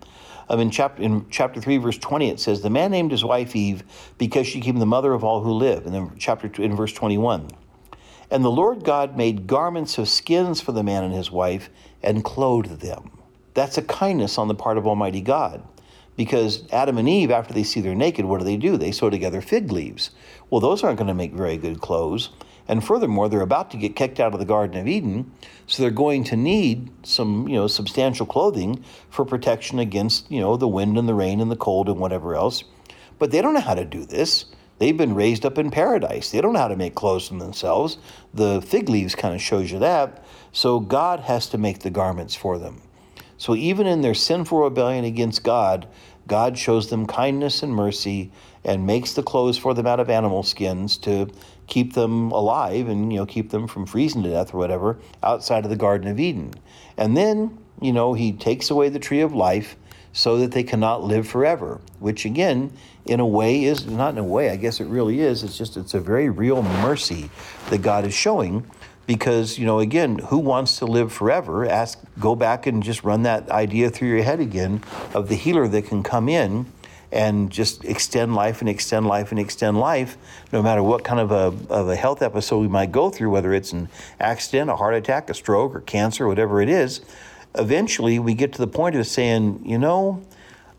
Um, 0.48 0.60
in, 0.60 0.70
chapter, 0.70 1.02
in 1.02 1.28
chapter 1.30 1.60
3, 1.60 1.78
verse 1.78 1.96
20, 1.96 2.28
it 2.28 2.40
says, 2.40 2.60
The 2.60 2.68
man 2.68 2.90
named 2.90 3.10
his 3.10 3.24
wife 3.24 3.56
Eve 3.56 3.84
because 4.18 4.46
she 4.46 4.58
became 4.58 4.80
the 4.80 4.86
mother 4.86 5.14
of 5.14 5.24
all 5.24 5.40
who 5.40 5.52
live. 5.52 5.86
And 5.86 5.94
then 5.94 6.12
chapter 6.18 6.48
2, 6.48 6.62
in 6.62 6.76
verse 6.76 6.92
21. 6.92 7.48
And 8.30 8.44
the 8.44 8.50
Lord 8.50 8.84
God 8.84 9.16
made 9.16 9.46
garments 9.46 9.98
of 9.98 10.08
skins 10.08 10.60
for 10.60 10.72
the 10.72 10.82
man 10.82 11.04
and 11.04 11.14
his 11.14 11.30
wife 11.30 11.70
and 12.02 12.24
clothed 12.24 12.80
them. 12.80 13.10
That's 13.54 13.78
a 13.78 13.82
kindness 13.82 14.38
on 14.38 14.48
the 14.48 14.54
part 14.54 14.78
of 14.78 14.86
Almighty 14.86 15.20
God. 15.20 15.62
Because 16.16 16.64
Adam 16.70 16.98
and 16.98 17.08
Eve, 17.08 17.30
after 17.30 17.54
they 17.54 17.62
see 17.62 17.80
they're 17.80 17.94
naked, 17.94 18.26
what 18.26 18.38
do 18.38 18.44
they 18.44 18.56
do? 18.56 18.76
They 18.76 18.92
sew 18.92 19.08
together 19.10 19.40
fig 19.40 19.72
leaves. 19.72 20.10
Well, 20.50 20.60
those 20.60 20.82
aren't 20.82 20.98
going 20.98 21.08
to 21.08 21.14
make 21.14 21.32
very 21.32 21.56
good 21.56 21.80
clothes. 21.80 22.30
And 22.68 22.84
furthermore, 22.84 23.28
they're 23.28 23.40
about 23.40 23.70
to 23.72 23.76
get 23.76 23.96
kicked 23.96 24.20
out 24.20 24.34
of 24.34 24.38
the 24.38 24.46
Garden 24.46 24.80
of 24.80 24.86
Eden, 24.86 25.32
so 25.66 25.82
they're 25.82 25.90
going 25.90 26.24
to 26.24 26.36
need 26.36 26.90
some, 27.04 27.48
you 27.48 27.56
know, 27.56 27.66
substantial 27.66 28.24
clothing 28.24 28.84
for 29.10 29.24
protection 29.24 29.78
against, 29.78 30.30
you 30.30 30.40
know, 30.40 30.56
the 30.56 30.68
wind 30.68 30.96
and 30.96 31.08
the 31.08 31.14
rain 31.14 31.40
and 31.40 31.50
the 31.50 31.56
cold 31.56 31.88
and 31.88 31.98
whatever 31.98 32.36
else. 32.36 32.62
But 33.18 33.30
they 33.30 33.42
don't 33.42 33.54
know 33.54 33.60
how 33.60 33.74
to 33.74 33.84
do 33.84 34.04
this. 34.04 34.46
They've 34.78 34.96
been 34.96 35.14
raised 35.14 35.44
up 35.44 35.58
in 35.58 35.70
paradise. 35.70 36.30
They 36.30 36.40
don't 36.40 36.54
know 36.54 36.60
how 36.60 36.68
to 36.68 36.76
make 36.76 36.94
clothes 36.94 37.28
for 37.28 37.34
themselves. 37.34 37.98
The 38.34 38.60
fig 38.62 38.88
leaves 38.88 39.14
kind 39.14 39.34
of 39.34 39.40
shows 39.40 39.70
you 39.70 39.78
that. 39.78 40.24
So 40.52 40.80
God 40.80 41.20
has 41.20 41.48
to 41.50 41.58
make 41.58 41.80
the 41.80 41.90
garments 41.90 42.34
for 42.34 42.58
them. 42.58 42.82
So 43.42 43.56
even 43.56 43.88
in 43.88 44.02
their 44.02 44.14
sinful 44.14 44.60
rebellion 44.60 45.04
against 45.04 45.42
God, 45.42 45.88
God 46.28 46.56
shows 46.56 46.90
them 46.90 47.08
kindness 47.08 47.64
and 47.64 47.74
mercy 47.74 48.30
and 48.62 48.86
makes 48.86 49.14
the 49.14 49.24
clothes 49.24 49.58
for 49.58 49.74
them 49.74 49.84
out 49.84 49.98
of 49.98 50.08
animal 50.08 50.44
skins 50.44 50.96
to 50.98 51.28
keep 51.66 51.94
them 51.94 52.30
alive 52.30 52.86
and 52.88 53.12
you 53.12 53.18
know 53.18 53.26
keep 53.26 53.50
them 53.50 53.66
from 53.66 53.84
freezing 53.84 54.22
to 54.22 54.30
death 54.30 54.54
or 54.54 54.58
whatever 54.58 54.96
outside 55.24 55.64
of 55.64 55.70
the 55.70 55.76
garden 55.76 56.06
of 56.06 56.20
Eden. 56.20 56.54
And 56.96 57.16
then, 57.16 57.58
you 57.80 57.92
know, 57.92 58.14
he 58.14 58.30
takes 58.30 58.70
away 58.70 58.90
the 58.90 59.00
tree 59.00 59.22
of 59.22 59.34
life 59.34 59.74
so 60.12 60.36
that 60.36 60.52
they 60.52 60.62
cannot 60.62 61.02
live 61.02 61.26
forever, 61.26 61.80
which 61.98 62.24
again, 62.24 62.72
in 63.06 63.18
a 63.18 63.26
way 63.26 63.64
is 63.64 63.86
not 63.86 64.12
in 64.12 64.18
a 64.18 64.22
way, 64.24 64.50
I 64.50 64.56
guess 64.56 64.78
it 64.78 64.86
really 64.86 65.18
is. 65.18 65.42
It's 65.42 65.58
just 65.58 65.76
it's 65.76 65.94
a 65.94 66.00
very 66.00 66.30
real 66.30 66.62
mercy 66.62 67.28
that 67.70 67.82
God 67.82 68.04
is 68.04 68.14
showing 68.14 68.64
because 69.06 69.58
you 69.58 69.66
know 69.66 69.80
again 69.80 70.18
who 70.18 70.38
wants 70.38 70.78
to 70.78 70.86
live 70.86 71.12
forever? 71.12 71.66
Ask 71.66 71.98
go 72.18 72.34
back 72.34 72.66
and 72.66 72.82
just 72.82 73.04
run 73.04 73.22
that 73.22 73.50
idea 73.50 73.90
through 73.90 74.08
your 74.08 74.22
head 74.22 74.40
again 74.40 74.82
of 75.14 75.28
the 75.28 75.34
healer 75.34 75.68
that 75.68 75.86
can 75.86 76.02
come 76.02 76.28
in 76.28 76.66
and 77.12 77.50
just 77.50 77.84
extend 77.84 78.34
life 78.34 78.60
and 78.60 78.70
extend 78.70 79.06
life 79.06 79.30
and 79.30 79.38
extend 79.38 79.78
life 79.78 80.16
no 80.50 80.62
matter 80.62 80.82
what 80.82 81.04
kind 81.04 81.20
of 81.20 81.30
a, 81.30 81.72
of 81.72 81.88
a 81.88 81.94
health 81.94 82.22
episode 82.22 82.58
we 82.58 82.68
might 82.68 82.90
go 82.90 83.10
through 83.10 83.30
whether 83.30 83.52
it's 83.52 83.72
an 83.72 83.88
accident 84.18 84.70
a 84.70 84.76
heart 84.76 84.94
attack 84.94 85.28
a 85.28 85.34
stroke 85.34 85.74
or 85.74 85.80
cancer 85.82 86.26
whatever 86.26 86.62
it 86.62 86.70
is 86.70 87.02
eventually 87.54 88.18
we 88.18 88.32
get 88.32 88.52
to 88.52 88.58
the 88.58 88.66
point 88.66 88.96
of 88.96 89.06
saying 89.06 89.60
you 89.64 89.76
know 89.76 90.24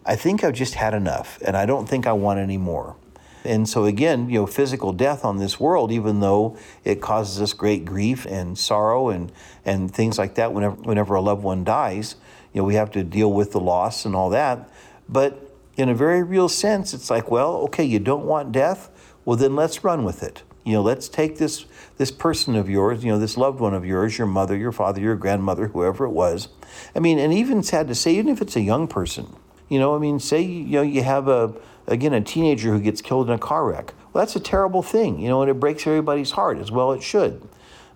i 0.06 0.16
think 0.16 0.44
i've 0.44 0.56
just 0.56 0.74
had 0.74 0.94
enough 0.96 1.40
and 1.46 1.56
i 1.56 1.66
don't 1.66 1.88
think 1.88 2.08
i 2.08 2.12
want 2.12 2.40
any 2.40 2.58
more 2.58 2.96
and 3.44 3.68
so 3.68 3.86
again, 3.86 4.30
you 4.30 4.40
know, 4.40 4.48
physical 4.48 4.94
death 4.94 5.26
on 5.26 5.38
this 5.38 5.60
world, 5.60 5.92
even 5.92 6.20
though 6.20 6.58
it 6.84 7.02
causes 7.02 7.42
us 7.42 7.54
great 7.54 7.86
grief 7.86 8.26
and 8.26 8.58
sorrow 8.58 9.10
and, 9.10 9.32
and 9.66 9.94
things 9.94 10.18
like 10.18 10.36
that 10.36 10.54
whenever, 10.54 10.76
whenever 10.76 11.16
a 11.16 11.22
loved 11.22 11.44
one 11.44 11.64
dies, 11.64 12.16
you 12.54 12.62
know, 12.62 12.66
we 12.66 12.76
have 12.76 12.92
to 12.92 13.04
deal 13.04 13.32
with 13.32 13.52
the 13.52 13.60
loss 13.60 14.06
and 14.06 14.16
all 14.16 14.30
that. 14.30 14.70
But 15.10 15.52
in 15.76 15.90
a 15.90 15.96
very 15.96 16.24
real 16.24 16.50
sense, 16.50 16.94
it's 16.94 17.10
like, 17.10 17.30
well, 17.30 17.56
okay, 17.64 17.84
you 17.84 18.00
don't 18.00 18.26
want 18.26 18.52
death? 18.52 18.90
Well, 19.26 19.38
then 19.38 19.56
let's 19.56 19.84
run 19.84 20.04
with 20.04 20.24
it. 20.24 20.44
You 20.64 20.74
know, 20.74 20.82
let's 20.82 21.10
take 21.10 21.38
this 21.38 21.66
this 21.98 22.10
person 22.10 22.56
of 22.56 22.70
yours, 22.70 23.04
you 23.04 23.12
know, 23.12 23.20
this 23.20 23.38
loved 23.38 23.60
one 23.60 23.74
of 23.74 23.86
yours, 23.86 24.18
your 24.18 24.28
mother, 24.28 24.56
your 24.56 24.72
father, 24.72 25.02
your 25.02 25.16
grandmother, 25.16 25.68
whoever 25.68 26.06
it 26.06 26.12
was. 26.12 26.48
I 26.96 27.00
mean, 27.00 27.20
and 27.20 27.34
even 27.34 27.64
sad 27.64 27.88
to 27.90 27.96
say, 27.96 28.16
even 28.16 28.30
if 28.30 28.42
it's 28.42 28.56
a 28.56 28.62
young 28.62 28.88
person, 28.88 29.36
you 29.70 29.78
know, 29.78 29.96
I 29.96 30.00
mean, 30.00 30.20
say 30.20 30.42
you 30.42 30.78
know 30.78 30.82
you 30.82 31.04
have 31.04 31.28
a 31.28 31.54
again, 31.88 32.14
a 32.14 32.22
teenager 32.22 32.74
who 32.74 32.80
gets 32.80 33.02
killed 33.02 33.28
in 33.28 33.34
a 33.34 33.40
car 33.40 33.66
wreck. 33.66 33.94
Well, 34.12 34.24
that's 34.24 34.36
a 34.36 34.40
terrible 34.40 34.84
thing, 34.84 35.20
you 35.20 35.28
know, 35.28 35.42
and 35.42 35.50
it 35.50 35.56
breaks 35.56 35.86
everybody's 35.88 36.32
heart 36.32 36.58
as 36.58 36.72
well 36.72 36.92
it 36.92 37.04
should. 37.04 37.48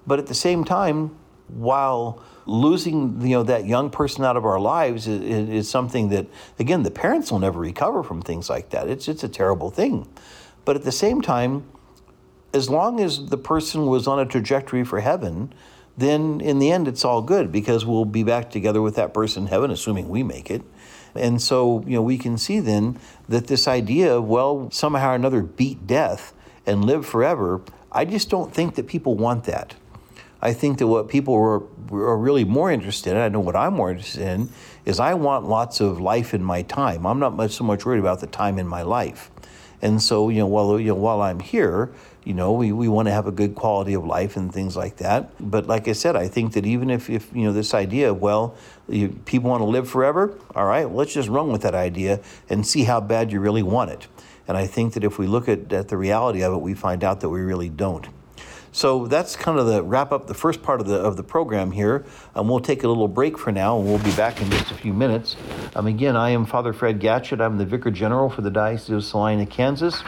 But 0.05 0.19
at 0.19 0.27
the 0.27 0.33
same 0.33 0.63
time, 0.63 1.17
while 1.47 2.21
losing 2.45 3.19
you 3.21 3.35
know 3.35 3.43
that 3.43 3.65
young 3.65 3.89
person 3.89 4.23
out 4.23 4.37
of 4.37 4.45
our 4.45 4.59
lives 4.59 5.05
is, 5.07 5.49
is, 5.49 5.69
something 5.69 6.09
that 6.09 6.25
again 6.59 6.83
the 6.83 6.91
parents 6.91 7.31
will 7.31 7.39
never 7.39 7.59
recover 7.59 8.03
from 8.03 8.21
things 8.21 8.49
like 8.49 8.69
that 8.69 8.87
it's 8.87 9.07
it's 9.09 9.23
a 9.23 9.29
terrible 9.29 9.69
thing 9.69 10.07
but 10.63 10.75
at 10.75 10.83
the 10.83 10.91
same 10.91 11.21
time 11.21 11.65
as 12.53 12.69
long 12.69 13.01
as 13.01 13.27
the 13.27 13.37
person 13.37 13.85
was 13.85 14.07
on 14.07 14.19
a 14.19 14.25
trajectory 14.25 14.83
for 14.83 15.01
heaven 15.01 15.53
then 15.97 16.39
in 16.39 16.59
the 16.59 16.71
end 16.71 16.87
it's 16.87 17.03
all 17.03 17.21
good 17.21 17.51
because 17.51 17.85
we'll 17.85 18.05
be 18.05 18.23
back 18.23 18.49
together 18.49 18.81
with 18.81 18.95
that 18.95 19.13
person 19.13 19.43
in 19.43 19.49
heaven 19.49 19.69
assuming 19.69 20.07
we 20.07 20.23
make 20.23 20.49
it 20.49 20.61
and 21.17 21.41
so, 21.41 21.83
you 21.85 21.95
know, 21.95 22.01
we 22.01 22.17
can 22.17 22.37
see 22.37 22.59
then 22.59 22.99
that 23.29 23.47
this 23.47 23.67
idea 23.67 24.15
of, 24.15 24.25
well, 24.25 24.69
somehow 24.71 25.11
or 25.11 25.15
another 25.15 25.41
beat 25.41 25.85
death 25.85 26.33
and 26.65 26.85
live 26.85 27.05
forever, 27.05 27.61
I 27.91 28.05
just 28.05 28.29
don't 28.29 28.53
think 28.53 28.75
that 28.75 28.87
people 28.87 29.15
want 29.15 29.45
that. 29.45 29.75
I 30.41 30.53
think 30.53 30.77
that 30.77 30.87
what 30.87 31.09
people 31.09 31.33
are, 31.33 31.63
are 31.91 32.17
really 32.17 32.45
more 32.45 32.71
interested 32.71 33.11
in, 33.11 33.17
I 33.17 33.29
know 33.29 33.39
what 33.39 33.55
I'm 33.55 33.73
more 33.73 33.91
interested 33.91 34.27
in, 34.27 34.49
is 34.85 34.99
I 34.99 35.15
want 35.15 35.47
lots 35.47 35.79
of 35.79 35.99
life 35.99 36.33
in 36.33 36.43
my 36.43 36.61
time. 36.61 37.05
I'm 37.05 37.19
not 37.19 37.35
much 37.35 37.51
so 37.51 37.63
much 37.63 37.85
worried 37.85 37.99
about 37.99 38.19
the 38.19 38.27
time 38.27 38.59
in 38.59 38.67
my 38.67 38.83
life. 38.83 39.31
And 39.81 40.01
so, 40.01 40.29
you 40.29 40.39
know, 40.39 40.47
while, 40.47 40.79
you 40.79 40.87
know, 40.87 40.95
while 40.95 41.21
I'm 41.21 41.39
here, 41.39 41.91
you 42.23 42.33
know, 42.33 42.51
we, 42.51 42.71
we 42.71 42.87
want 42.87 43.07
to 43.07 43.11
have 43.11 43.27
a 43.27 43.31
good 43.31 43.55
quality 43.55 43.93
of 43.93 44.03
life 44.05 44.35
and 44.35 44.51
things 44.53 44.75
like 44.75 44.97
that. 44.97 45.29
But 45.39 45.67
like 45.67 45.87
I 45.87 45.93
said, 45.93 46.15
I 46.15 46.27
think 46.27 46.53
that 46.53 46.65
even 46.65 46.89
if, 46.89 47.09
if 47.09 47.33
you 47.33 47.43
know, 47.43 47.53
this 47.53 47.73
idea 47.73 48.11
of, 48.11 48.19
well, 48.19 48.55
you, 48.89 49.09
people 49.25 49.49
want 49.49 49.61
to 49.61 49.65
live 49.65 49.89
forever, 49.89 50.37
all 50.55 50.65
right, 50.65 50.85
well, 50.85 50.97
let's 50.97 51.13
just 51.13 51.29
run 51.29 51.51
with 51.51 51.61
that 51.61 51.75
idea 51.75 52.19
and 52.49 52.65
see 52.65 52.83
how 52.83 52.99
bad 52.99 53.31
you 53.31 53.39
really 53.39 53.63
want 53.63 53.91
it. 53.91 54.07
And 54.47 54.57
I 54.57 54.65
think 54.67 54.93
that 54.93 55.03
if 55.03 55.19
we 55.19 55.27
look 55.27 55.47
at, 55.47 55.71
at 55.71 55.89
the 55.89 55.97
reality 55.97 56.41
of 56.41 56.53
it, 56.53 56.57
we 56.57 56.73
find 56.73 57.03
out 57.03 57.21
that 57.21 57.29
we 57.29 57.41
really 57.41 57.69
don't. 57.69 58.07
So 58.77 59.07
that's 59.07 59.35
kind 59.35 59.57
of 59.57 59.65
the 59.65 59.81
wrap 59.81 60.11
up 60.11 60.27
the 60.27 60.35
first 60.35 60.61
part 60.61 60.81
of 60.81 60.85
the 60.85 60.97
of 60.97 61.17
the 61.17 61.23
program 61.23 61.71
here. 61.71 62.05
Um, 62.35 62.47
we'll 62.47 62.59
take 62.59 62.83
a 62.83 62.87
little 62.87 63.07
break 63.07 63.35
for 63.35 63.51
now, 63.51 63.79
and 63.79 63.87
we'll 63.87 63.97
be 63.97 64.15
back 64.15 64.39
in 64.39 64.51
just 64.51 64.69
a 64.69 64.75
few 64.75 64.93
minutes. 64.93 65.35
Um, 65.75 65.87
again, 65.87 66.15
I 66.15 66.29
am 66.29 66.45
Father 66.45 66.73
Fred 66.73 66.99
Gatschet. 66.99 67.41
I'm 67.41 67.57
the 67.57 67.65
Vicar 67.65 67.89
General 67.89 68.29
for 68.29 68.43
the 68.43 68.51
Diocese 68.51 68.91
of 68.91 69.03
Salina, 69.03 69.47
Kansas. 69.47 70.03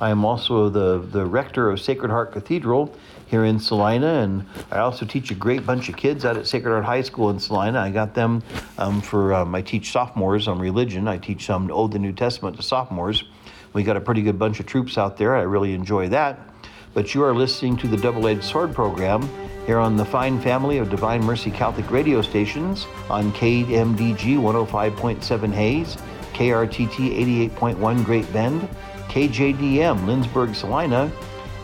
I 0.00 0.10
am 0.10 0.24
also 0.24 0.68
the 0.68 1.00
the 1.00 1.26
rector 1.26 1.68
of 1.68 1.80
Sacred 1.80 2.12
Heart 2.12 2.30
Cathedral 2.30 2.94
here 3.26 3.44
in 3.44 3.58
Salina, 3.58 4.20
and 4.22 4.46
I 4.70 4.78
also 4.78 5.04
teach 5.04 5.32
a 5.32 5.34
great 5.34 5.66
bunch 5.66 5.88
of 5.88 5.96
kids 5.96 6.24
out 6.24 6.36
at 6.36 6.46
Sacred 6.46 6.70
Heart 6.70 6.84
High 6.84 7.02
School 7.02 7.28
in 7.30 7.40
Salina. 7.40 7.80
I 7.80 7.90
got 7.90 8.14
them 8.14 8.44
um, 8.78 9.00
for 9.00 9.34
um, 9.34 9.52
I 9.52 9.62
teach 9.62 9.90
sophomores 9.90 10.46
on 10.46 10.60
religion. 10.60 11.08
I 11.08 11.18
teach 11.18 11.46
some 11.46 11.72
Old 11.72 11.90
the 11.90 11.98
New 11.98 12.12
Testament 12.12 12.56
to 12.58 12.62
sophomores. 12.62 13.24
We 13.72 13.82
got 13.82 13.96
a 13.96 14.00
pretty 14.00 14.22
good 14.22 14.38
bunch 14.38 14.60
of 14.60 14.66
troops 14.66 14.96
out 14.96 15.16
there. 15.16 15.34
I 15.34 15.42
really 15.42 15.74
enjoy 15.74 16.08
that 16.10 16.51
but 16.94 17.14
you 17.14 17.22
are 17.22 17.34
listening 17.34 17.76
to 17.78 17.86
the 17.86 17.96
Double 17.96 18.26
Edged 18.26 18.44
Sword 18.44 18.74
program 18.74 19.28
here 19.66 19.78
on 19.78 19.96
the 19.96 20.04
fine 20.04 20.40
family 20.40 20.78
of 20.78 20.90
Divine 20.90 21.22
Mercy 21.22 21.50
Catholic 21.50 21.90
radio 21.90 22.20
stations 22.20 22.86
on 23.08 23.32
KMDG 23.32 24.36
105.7 24.36 25.52
Hays, 25.52 25.96
KRTT 26.34 27.50
88.1 27.50 28.04
Great 28.04 28.30
Bend, 28.32 28.68
KJDM 29.08 30.04
Lindsborg 30.04 30.54
Salina, 30.54 31.10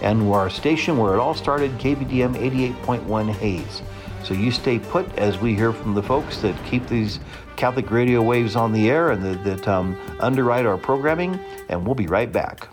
and 0.03 0.31
our 0.33 0.49
station 0.49 0.97
where 0.97 1.15
it 1.15 1.19
all 1.19 1.35
started, 1.35 1.73
KVDM 1.73 2.37
88.1 2.85 3.31
Hays. 3.31 3.83
So 4.23 4.35
you 4.35 4.51
stay 4.51 4.79
put 4.79 5.11
as 5.19 5.39
we 5.39 5.55
hear 5.55 5.73
from 5.73 5.95
the 5.95 6.03
folks 6.03 6.41
that 6.43 6.55
keep 6.65 6.87
these 6.87 7.19
Catholic 7.57 7.91
radio 7.91 8.23
waves 8.23 8.55
on 8.55 8.73
the 8.73 8.91
air 8.91 9.11
and 9.11 9.23
that, 9.25 9.45
that 9.45 9.67
um, 9.67 9.99
underwrite 10.21 10.67
our 10.67 10.79
programming, 10.79 11.41
and 11.69 11.85
we'll 11.85 11.95
be 11.95 12.07
right 12.07 12.31
back. 12.31 12.69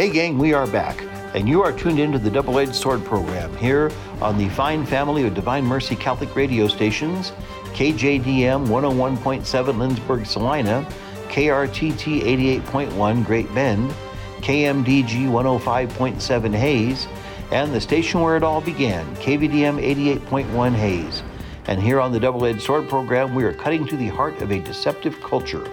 Hey, 0.00 0.08
gang, 0.08 0.38
we 0.38 0.54
are 0.54 0.66
back, 0.66 1.04
and 1.34 1.46
you 1.46 1.60
are 1.60 1.74
tuned 1.74 1.98
into 1.98 2.18
the 2.18 2.30
Double 2.30 2.58
Edged 2.58 2.74
Sword 2.74 3.04
program 3.04 3.54
here 3.58 3.92
on 4.22 4.38
the 4.38 4.48
fine 4.48 4.86
family 4.86 5.26
of 5.26 5.34
Divine 5.34 5.62
Mercy 5.62 5.94
Catholic 5.94 6.34
radio 6.34 6.68
stations 6.68 7.32
KJDM 7.74 8.66
101.7 8.66 9.44
Lindsborg, 9.44 10.26
Salina, 10.26 10.88
KRTT 11.28 12.22
88.1 12.62 13.26
Great 13.26 13.54
Bend, 13.54 13.90
KMDG 14.38 15.28
105.7 15.28 16.54
Hays, 16.54 17.06
and 17.50 17.70
the 17.70 17.78
station 17.78 18.22
where 18.22 18.38
it 18.38 18.42
all 18.42 18.62
began, 18.62 19.04
KVDM 19.16 19.84
88.1 20.30 20.72
Hays. 20.72 21.22
And 21.66 21.78
here 21.78 22.00
on 22.00 22.10
the 22.10 22.20
Double 22.20 22.46
Edged 22.46 22.62
Sword 22.62 22.88
program, 22.88 23.34
we 23.34 23.44
are 23.44 23.52
cutting 23.52 23.86
to 23.88 23.98
the 23.98 24.08
heart 24.08 24.40
of 24.40 24.50
a 24.50 24.60
deceptive 24.60 25.20
culture. 25.20 25.70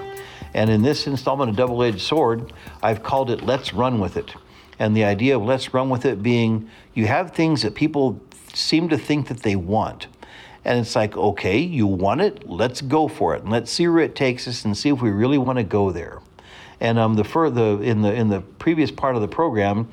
And 0.53 0.69
in 0.69 0.81
this 0.81 1.07
installment 1.07 1.49
of 1.49 1.55
Double 1.55 1.83
Edged 1.83 2.01
Sword, 2.01 2.53
I've 2.81 3.03
called 3.03 3.29
it 3.29 3.43
Let's 3.43 3.73
Run 3.73 3.99
With 3.99 4.17
It. 4.17 4.33
And 4.79 4.95
the 4.95 5.03
idea 5.03 5.35
of 5.35 5.43
let's 5.43 5.73
run 5.73 5.89
with 5.89 6.05
it 6.05 6.21
being 6.21 6.69
you 6.93 7.07
have 7.07 7.31
things 7.31 7.61
that 7.63 7.75
people 7.75 8.21
seem 8.53 8.89
to 8.89 8.97
think 8.97 9.27
that 9.27 9.43
they 9.43 9.55
want. 9.55 10.07
And 10.65 10.79
it's 10.79 10.95
like, 10.95 11.15
okay, 11.15 11.59
you 11.59 11.87
want 11.87 12.21
it, 12.21 12.47
let's 12.47 12.81
go 12.81 13.07
for 13.07 13.35
it. 13.35 13.43
And 13.43 13.51
let's 13.51 13.71
see 13.71 13.87
where 13.87 14.03
it 14.03 14.15
takes 14.15 14.47
us 14.47 14.65
and 14.65 14.77
see 14.77 14.89
if 14.89 15.01
we 15.01 15.09
really 15.09 15.37
want 15.37 15.57
to 15.57 15.63
go 15.63 15.91
there. 15.91 16.19
And 16.79 16.99
um, 16.99 17.15
the 17.15 17.23
further 17.23 17.81
in 17.81 18.01
the 18.01 18.13
in 18.13 18.29
the 18.29 18.41
previous 18.41 18.91
part 18.91 19.15
of 19.15 19.21
the 19.21 19.27
program, 19.27 19.87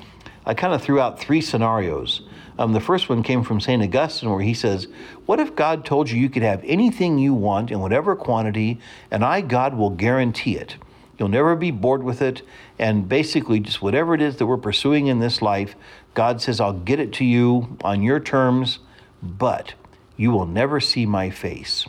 I 0.45 0.53
kind 0.53 0.73
of 0.73 0.81
threw 0.81 0.99
out 0.99 1.19
three 1.19 1.41
scenarios. 1.41 2.21
Um, 2.57 2.73
the 2.73 2.79
first 2.79 3.09
one 3.09 3.21
came 3.21 3.43
from 3.43 3.59
St. 3.59 3.83
Augustine, 3.83 4.29
where 4.29 4.41
he 4.41 4.53
says, 4.53 4.87
What 5.25 5.39
if 5.39 5.55
God 5.55 5.85
told 5.85 6.09
you 6.09 6.19
you 6.19 6.29
could 6.29 6.43
have 6.43 6.63
anything 6.63 7.17
you 7.17 7.33
want 7.33 7.69
in 7.69 7.79
whatever 7.79 8.15
quantity, 8.15 8.79
and 9.11 9.23
I, 9.25 9.41
God, 9.41 9.75
will 9.75 9.89
guarantee 9.89 10.55
it? 10.55 10.77
You'll 11.17 11.29
never 11.29 11.55
be 11.55 11.71
bored 11.71 12.03
with 12.03 12.21
it. 12.21 12.41
And 12.77 13.07
basically, 13.07 13.59
just 13.59 13.81
whatever 13.81 14.13
it 14.13 14.21
is 14.21 14.37
that 14.37 14.45
we're 14.45 14.57
pursuing 14.57 15.07
in 15.07 15.19
this 15.19 15.41
life, 15.41 15.75
God 16.13 16.41
says, 16.41 16.59
I'll 16.59 16.73
get 16.73 16.99
it 16.99 17.13
to 17.13 17.25
you 17.25 17.77
on 17.83 18.01
your 18.01 18.19
terms, 18.19 18.79
but 19.21 19.73
you 20.17 20.31
will 20.31 20.45
never 20.45 20.79
see 20.79 21.05
my 21.05 21.29
face. 21.29 21.87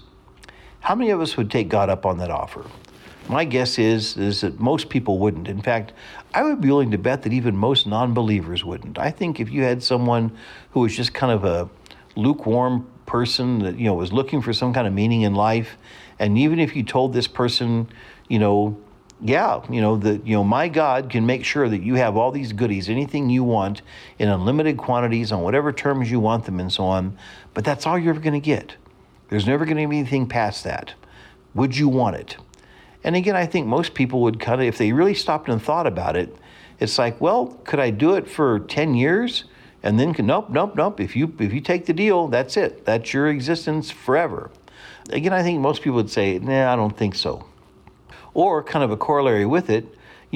How 0.80 0.94
many 0.94 1.10
of 1.10 1.20
us 1.20 1.36
would 1.36 1.50
take 1.50 1.68
God 1.68 1.90
up 1.90 2.06
on 2.06 2.18
that 2.18 2.30
offer? 2.30 2.64
My 3.28 3.44
guess 3.44 3.78
is, 3.78 4.16
is 4.16 4.42
that 4.42 4.60
most 4.60 4.88
people 4.88 5.18
wouldn't. 5.18 5.48
In 5.48 5.60
fact, 5.60 5.92
I 6.36 6.42
would 6.42 6.60
be 6.60 6.68
willing 6.68 6.90
to 6.90 6.98
bet 6.98 7.22
that 7.22 7.32
even 7.32 7.56
most 7.56 7.86
non 7.86 8.12
believers 8.12 8.62
wouldn't. 8.62 8.98
I 8.98 9.10
think 9.10 9.40
if 9.40 9.50
you 9.50 9.62
had 9.62 9.82
someone 9.82 10.36
who 10.72 10.80
was 10.80 10.94
just 10.94 11.14
kind 11.14 11.32
of 11.32 11.44
a 11.44 11.70
lukewarm 12.14 12.86
person 13.06 13.60
that, 13.60 13.78
you 13.78 13.86
know, 13.86 13.94
was 13.94 14.12
looking 14.12 14.42
for 14.42 14.52
some 14.52 14.74
kind 14.74 14.86
of 14.86 14.92
meaning 14.92 15.22
in 15.22 15.34
life, 15.34 15.78
and 16.18 16.36
even 16.36 16.58
if 16.58 16.76
you 16.76 16.82
told 16.82 17.14
this 17.14 17.26
person, 17.26 17.88
you 18.28 18.38
know, 18.38 18.78
yeah, 19.22 19.62
you 19.70 19.80
know, 19.80 19.96
that, 19.96 20.26
you 20.26 20.36
know, 20.36 20.44
my 20.44 20.68
God 20.68 21.08
can 21.08 21.24
make 21.24 21.42
sure 21.42 21.70
that 21.70 21.82
you 21.82 21.94
have 21.94 22.18
all 22.18 22.30
these 22.30 22.52
goodies, 22.52 22.90
anything 22.90 23.30
you 23.30 23.42
want 23.42 23.80
in 24.18 24.28
unlimited 24.28 24.76
quantities 24.76 25.32
on 25.32 25.40
whatever 25.40 25.72
terms 25.72 26.10
you 26.10 26.20
want 26.20 26.44
them 26.44 26.60
and 26.60 26.70
so 26.70 26.84
on, 26.84 27.16
but 27.54 27.64
that's 27.64 27.86
all 27.86 27.98
you're 27.98 28.10
ever 28.10 28.20
going 28.20 28.34
to 28.34 28.40
get. 28.40 28.76
There's 29.30 29.46
never 29.46 29.64
going 29.64 29.78
to 29.78 29.88
be 29.88 30.00
anything 30.00 30.28
past 30.28 30.64
that. 30.64 30.92
Would 31.54 31.78
you 31.78 31.88
want 31.88 32.16
it? 32.16 32.36
And 33.06 33.14
again, 33.14 33.36
I 33.36 33.46
think 33.46 33.68
most 33.68 33.94
people 33.94 34.20
would 34.22 34.40
kind 34.40 34.60
of, 34.60 34.66
if 34.66 34.78
they 34.78 34.92
really 34.92 35.14
stopped 35.14 35.48
and 35.48 35.62
thought 35.62 35.86
about 35.86 36.16
it, 36.16 36.36
it's 36.80 36.98
like, 36.98 37.20
well, 37.20 37.56
could 37.62 37.78
I 37.78 37.90
do 37.90 38.16
it 38.16 38.28
for 38.28 38.58
10 38.58 38.94
years? 38.94 39.44
And 39.84 40.00
then, 40.00 40.14
nope, 40.18 40.50
nope, 40.50 40.74
nope. 40.74 41.00
If 41.00 41.14
you 41.14 41.32
if 41.38 41.52
you 41.52 41.60
take 41.60 41.86
the 41.86 41.92
deal, 41.92 42.26
that's 42.26 42.56
it. 42.56 42.84
That's 42.84 43.14
your 43.14 43.28
existence 43.28 43.92
forever. 43.92 44.50
Again, 45.10 45.32
I 45.32 45.44
think 45.44 45.60
most 45.60 45.82
people 45.82 45.94
would 45.96 46.10
say, 46.10 46.40
nah, 46.40 46.72
I 46.72 46.74
don't 46.74 46.96
think 46.96 47.14
so. 47.14 47.46
Or 48.34 48.64
kind 48.64 48.82
of 48.82 48.90
a 48.90 48.96
corollary 48.96 49.46
with 49.46 49.70
it, 49.70 49.86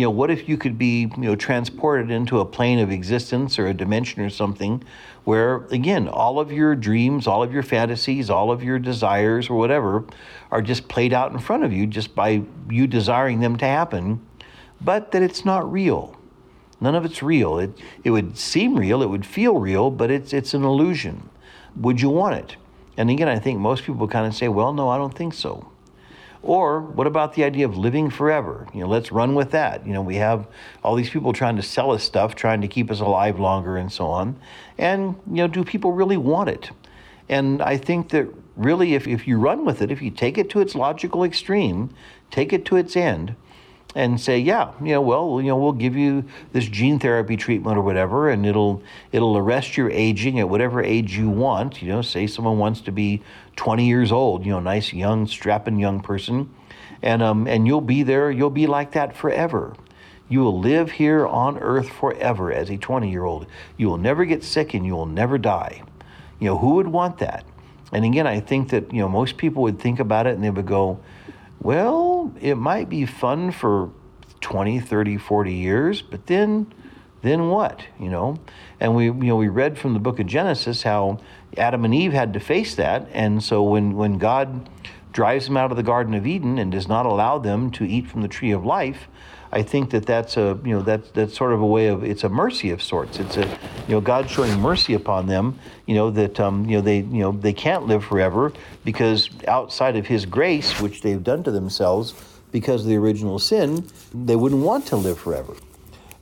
you 0.00 0.06
know, 0.06 0.10
what 0.10 0.30
if 0.30 0.48
you 0.48 0.56
could 0.56 0.78
be, 0.78 1.00
you 1.02 1.10
know, 1.18 1.36
transported 1.36 2.10
into 2.10 2.40
a 2.40 2.44
plane 2.46 2.78
of 2.78 2.90
existence 2.90 3.58
or 3.58 3.66
a 3.66 3.74
dimension 3.74 4.22
or 4.22 4.30
something 4.30 4.82
where, 5.24 5.56
again, 5.66 6.08
all 6.08 6.40
of 6.40 6.50
your 6.50 6.74
dreams, 6.74 7.26
all 7.26 7.42
of 7.42 7.52
your 7.52 7.62
fantasies, 7.62 8.30
all 8.30 8.50
of 8.50 8.62
your 8.62 8.78
desires 8.78 9.50
or 9.50 9.58
whatever 9.58 10.02
are 10.50 10.62
just 10.62 10.88
played 10.88 11.12
out 11.12 11.32
in 11.32 11.38
front 11.38 11.64
of 11.64 11.72
you 11.74 11.86
just 11.86 12.14
by 12.14 12.42
you 12.70 12.86
desiring 12.86 13.40
them 13.40 13.58
to 13.58 13.66
happen, 13.66 14.26
but 14.80 15.10
that 15.10 15.22
it's 15.22 15.44
not 15.44 15.70
real. 15.70 16.16
None 16.80 16.94
of 16.94 17.04
it's 17.04 17.22
real. 17.22 17.58
It, 17.58 17.78
it 18.02 18.08
would 18.08 18.38
seem 18.38 18.76
real, 18.76 19.02
it 19.02 19.10
would 19.10 19.26
feel 19.26 19.58
real, 19.58 19.90
but 19.90 20.10
it's, 20.10 20.32
it's 20.32 20.54
an 20.54 20.64
illusion. 20.64 21.28
Would 21.76 22.00
you 22.00 22.08
want 22.08 22.36
it? 22.36 22.56
And 22.96 23.10
again, 23.10 23.28
I 23.28 23.38
think 23.38 23.60
most 23.60 23.84
people 23.84 24.08
kind 24.08 24.26
of 24.26 24.34
say, 24.34 24.48
well, 24.48 24.72
no, 24.72 24.88
I 24.88 24.96
don't 24.96 25.14
think 25.14 25.34
so. 25.34 25.69
Or 26.42 26.80
what 26.80 27.06
about 27.06 27.34
the 27.34 27.44
idea 27.44 27.66
of 27.66 27.76
living 27.76 28.08
forever? 28.08 28.66
You 28.72 28.80
know, 28.80 28.88
let's 28.88 29.12
run 29.12 29.34
with 29.34 29.50
that. 29.50 29.86
You 29.86 29.92
know, 29.92 30.02
we 30.02 30.16
have 30.16 30.46
all 30.82 30.94
these 30.94 31.10
people 31.10 31.32
trying 31.32 31.56
to 31.56 31.62
sell 31.62 31.90
us 31.90 32.02
stuff, 32.02 32.34
trying 32.34 32.62
to 32.62 32.68
keep 32.68 32.90
us 32.90 33.00
alive 33.00 33.38
longer 33.38 33.76
and 33.76 33.92
so 33.92 34.06
on. 34.06 34.40
And, 34.78 35.16
you 35.26 35.36
know, 35.36 35.48
do 35.48 35.64
people 35.64 35.92
really 35.92 36.16
want 36.16 36.48
it? 36.48 36.70
And 37.28 37.60
I 37.60 37.76
think 37.76 38.08
that 38.10 38.26
really, 38.56 38.94
if, 38.94 39.06
if 39.06 39.28
you 39.28 39.38
run 39.38 39.64
with 39.64 39.82
it, 39.82 39.90
if 39.90 40.00
you 40.00 40.10
take 40.10 40.38
it 40.38 40.48
to 40.50 40.60
its 40.60 40.74
logical 40.74 41.24
extreme, 41.24 41.94
take 42.30 42.52
it 42.52 42.64
to 42.66 42.76
its 42.76 42.96
end, 42.96 43.36
and 43.94 44.20
say, 44.20 44.38
yeah, 44.38 44.72
you 44.80 44.92
know, 44.92 45.00
well, 45.00 45.40
you 45.40 45.48
know, 45.48 45.56
we'll 45.56 45.72
give 45.72 45.96
you 45.96 46.24
this 46.52 46.66
gene 46.66 46.98
therapy 46.98 47.36
treatment 47.36 47.76
or 47.76 47.82
whatever, 47.82 48.30
and 48.30 48.46
it'll 48.46 48.82
it'll 49.10 49.36
arrest 49.36 49.76
your 49.76 49.90
aging 49.90 50.38
at 50.38 50.48
whatever 50.48 50.82
age 50.82 51.16
you 51.16 51.28
want. 51.28 51.82
You 51.82 51.88
know, 51.88 52.02
say 52.02 52.26
someone 52.26 52.58
wants 52.58 52.80
to 52.82 52.92
be 52.92 53.20
20 53.60 53.86
years 53.86 54.10
old, 54.10 54.46
you 54.46 54.52
know, 54.52 54.58
nice 54.58 54.90
young 54.90 55.26
strapping 55.26 55.78
young 55.78 56.00
person, 56.00 56.48
and 57.02 57.22
um 57.22 57.46
and 57.46 57.66
you'll 57.66 57.82
be 57.82 58.02
there, 58.02 58.30
you'll 58.30 58.48
be 58.48 58.66
like 58.66 58.92
that 58.92 59.14
forever. 59.14 59.74
You 60.30 60.40
will 60.40 60.58
live 60.58 60.92
here 60.92 61.26
on 61.26 61.58
earth 61.58 61.90
forever 61.90 62.50
as 62.50 62.70
a 62.70 62.78
20 62.78 63.10
year 63.10 63.24
old. 63.24 63.46
You 63.76 63.90
will 63.90 63.98
never 63.98 64.24
get 64.24 64.42
sick 64.44 64.72
and 64.72 64.86
you 64.86 64.94
will 64.94 65.04
never 65.04 65.36
die. 65.36 65.82
You 66.38 66.46
know, 66.46 66.56
who 66.56 66.76
would 66.76 66.88
want 66.88 67.18
that? 67.18 67.44
And 67.92 68.02
again, 68.02 68.26
I 68.26 68.40
think 68.40 68.70
that, 68.70 68.94
you 68.94 69.00
know, 69.00 69.10
most 69.10 69.36
people 69.36 69.62
would 69.64 69.78
think 69.78 70.00
about 70.00 70.26
it 70.26 70.34
and 70.36 70.42
they 70.42 70.48
would 70.48 70.64
go, 70.64 70.98
well, 71.60 72.32
it 72.40 72.54
might 72.54 72.88
be 72.88 73.04
fun 73.04 73.50
for 73.50 73.90
20, 74.40 74.80
30, 74.80 75.18
40 75.18 75.52
years, 75.52 76.00
but 76.00 76.28
then 76.28 76.72
then 77.22 77.48
what, 77.48 77.80
you 77.98 78.08
know? 78.08 78.38
And 78.78 78.94
we 78.94 79.06
you 79.06 79.12
know 79.12 79.36
we 79.36 79.48
read 79.48 79.78
from 79.78 79.92
the 79.92 79.98
book 79.98 80.18
of 80.18 80.26
Genesis 80.26 80.82
how 80.82 81.18
Adam 81.56 81.84
and 81.84 81.94
Eve 81.94 82.12
had 82.12 82.32
to 82.34 82.40
face 82.40 82.74
that, 82.76 83.08
and 83.12 83.42
so 83.42 83.62
when 83.62 83.94
when 83.96 84.18
God 84.18 84.68
drives 85.12 85.46
them 85.46 85.56
out 85.56 85.70
of 85.70 85.76
the 85.76 85.82
garden 85.82 86.14
of 86.14 86.26
Eden 86.26 86.58
and 86.58 86.70
does 86.72 86.88
not 86.88 87.04
allow 87.04 87.38
them 87.38 87.70
to 87.72 87.84
eat 87.84 88.06
from 88.06 88.22
the 88.22 88.28
tree 88.28 88.52
of 88.52 88.64
life, 88.64 89.08
I 89.52 89.62
think 89.62 89.90
that 89.90 90.06
that's 90.06 90.36
a 90.36 90.58
you 90.64 90.74
know 90.74 90.82
that's 90.82 91.10
that's 91.10 91.36
sort 91.36 91.52
of 91.52 91.60
a 91.60 91.66
way 91.66 91.88
of 91.88 92.04
it's 92.04 92.24
a 92.24 92.28
mercy 92.28 92.70
of 92.70 92.82
sorts. 92.82 93.18
It's 93.18 93.36
a 93.36 93.46
you 93.88 93.94
know 93.94 94.00
God 94.00 94.30
showing 94.30 94.58
mercy 94.60 94.94
upon 94.94 95.26
them. 95.26 95.58
You 95.86 95.96
know 95.96 96.10
that 96.10 96.38
um, 96.38 96.64
you 96.66 96.76
know 96.76 96.82
they 96.82 96.98
you 96.98 97.20
know 97.20 97.32
they 97.32 97.52
can't 97.52 97.86
live 97.86 98.04
forever 98.04 98.52
because 98.84 99.28
outside 99.48 99.96
of 99.96 100.06
His 100.06 100.24
grace, 100.24 100.80
which 100.80 101.02
they've 101.02 101.22
done 101.22 101.42
to 101.42 101.50
themselves 101.50 102.14
because 102.52 102.82
of 102.82 102.88
the 102.88 102.96
original 102.96 103.38
sin, 103.38 103.84
they 104.14 104.36
wouldn't 104.36 104.62
want 104.62 104.86
to 104.86 104.96
live 104.96 105.18
forever. 105.18 105.54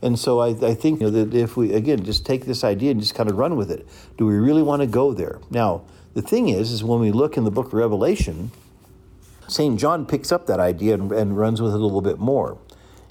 And 0.01 0.17
so 0.17 0.39
I, 0.39 0.49
I 0.49 0.73
think 0.73 1.01
you 1.01 1.09
know, 1.09 1.25
that 1.25 1.37
if 1.37 1.57
we 1.57 1.73
again 1.73 2.03
just 2.03 2.25
take 2.25 2.45
this 2.45 2.63
idea 2.63 2.91
and 2.91 2.99
just 2.99 3.15
kind 3.15 3.29
of 3.29 3.37
run 3.37 3.55
with 3.55 3.69
it, 3.69 3.87
do 4.17 4.25
we 4.25 4.35
really 4.35 4.63
want 4.63 4.81
to 4.81 4.87
go 4.87 5.13
there? 5.13 5.39
Now 5.49 5.83
the 6.13 6.21
thing 6.21 6.49
is, 6.49 6.71
is 6.71 6.83
when 6.83 6.99
we 6.99 7.11
look 7.11 7.37
in 7.37 7.43
the 7.43 7.51
book 7.51 7.67
of 7.67 7.73
Revelation, 7.73 8.51
St. 9.47 9.79
John 9.79 10.05
picks 10.05 10.31
up 10.31 10.47
that 10.47 10.59
idea 10.59 10.93
and, 10.93 11.11
and 11.11 11.37
runs 11.37 11.61
with 11.61 11.73
it 11.73 11.79
a 11.79 11.83
little 11.83 12.01
bit 12.01 12.19
more 12.19 12.57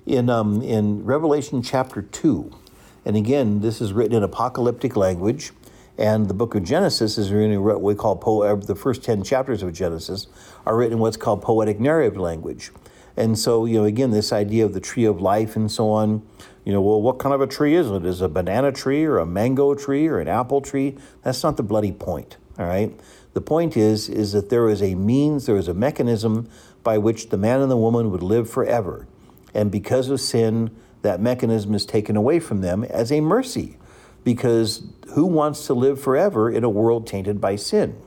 in, 0.06 0.30
um, 0.30 0.62
in 0.62 1.04
Revelation 1.04 1.62
chapter 1.62 2.02
2. 2.02 2.50
And 3.04 3.16
again, 3.16 3.60
this 3.60 3.80
is 3.80 3.92
written 3.92 4.16
in 4.16 4.22
apocalyptic 4.22 4.96
language. 4.96 5.52
And 5.96 6.28
the 6.28 6.34
book 6.34 6.54
of 6.54 6.62
Genesis 6.62 7.18
is 7.18 7.32
written 7.32 7.62
what 7.62 7.82
we 7.82 7.94
call 7.94 8.16
po- 8.16 8.42
uh, 8.42 8.54
the 8.54 8.76
first 8.76 9.02
10 9.02 9.24
chapters 9.24 9.62
of 9.62 9.72
Genesis 9.72 10.28
are 10.64 10.76
written 10.76 10.94
in 10.94 10.98
what's 11.00 11.16
called 11.16 11.42
poetic 11.42 11.80
narrative 11.80 12.16
language. 12.16 12.70
And 13.16 13.36
so, 13.36 13.64
you 13.64 13.78
know, 13.78 13.84
again, 13.84 14.12
this 14.12 14.32
idea 14.32 14.64
of 14.64 14.74
the 14.74 14.80
tree 14.80 15.04
of 15.04 15.20
life 15.20 15.56
and 15.56 15.70
so 15.70 15.90
on, 15.90 16.22
you 16.68 16.74
know, 16.74 16.82
well, 16.82 17.00
what 17.00 17.18
kind 17.18 17.34
of 17.34 17.40
a 17.40 17.46
tree 17.46 17.74
is 17.74 17.90
it? 17.90 18.04
Is 18.04 18.20
it 18.20 18.26
a 18.26 18.28
banana 18.28 18.70
tree 18.70 19.02
or 19.06 19.16
a 19.16 19.24
mango 19.24 19.74
tree 19.74 20.06
or 20.06 20.20
an 20.20 20.28
apple 20.28 20.60
tree? 20.60 20.98
That's 21.22 21.42
not 21.42 21.56
the 21.56 21.62
bloody 21.62 21.92
point, 21.92 22.36
all 22.58 22.66
right? 22.66 22.94
The 23.32 23.40
point 23.40 23.74
is, 23.74 24.10
is 24.10 24.32
that 24.32 24.50
there 24.50 24.68
is 24.68 24.82
a 24.82 24.94
means, 24.94 25.46
there 25.46 25.56
is 25.56 25.68
a 25.68 25.72
mechanism 25.72 26.46
by 26.82 26.98
which 26.98 27.30
the 27.30 27.38
man 27.38 27.62
and 27.62 27.70
the 27.70 27.76
woman 27.78 28.10
would 28.10 28.22
live 28.22 28.50
forever. 28.50 29.06
And 29.54 29.70
because 29.70 30.10
of 30.10 30.20
sin, 30.20 30.70
that 31.00 31.22
mechanism 31.22 31.74
is 31.74 31.86
taken 31.86 32.16
away 32.18 32.38
from 32.38 32.60
them 32.60 32.84
as 32.84 33.10
a 33.10 33.22
mercy 33.22 33.78
because 34.22 34.82
who 35.14 35.24
wants 35.24 35.66
to 35.68 35.72
live 35.72 35.98
forever 35.98 36.50
in 36.50 36.64
a 36.64 36.68
world 36.68 37.06
tainted 37.06 37.40
by 37.40 37.56
sin? 37.56 37.98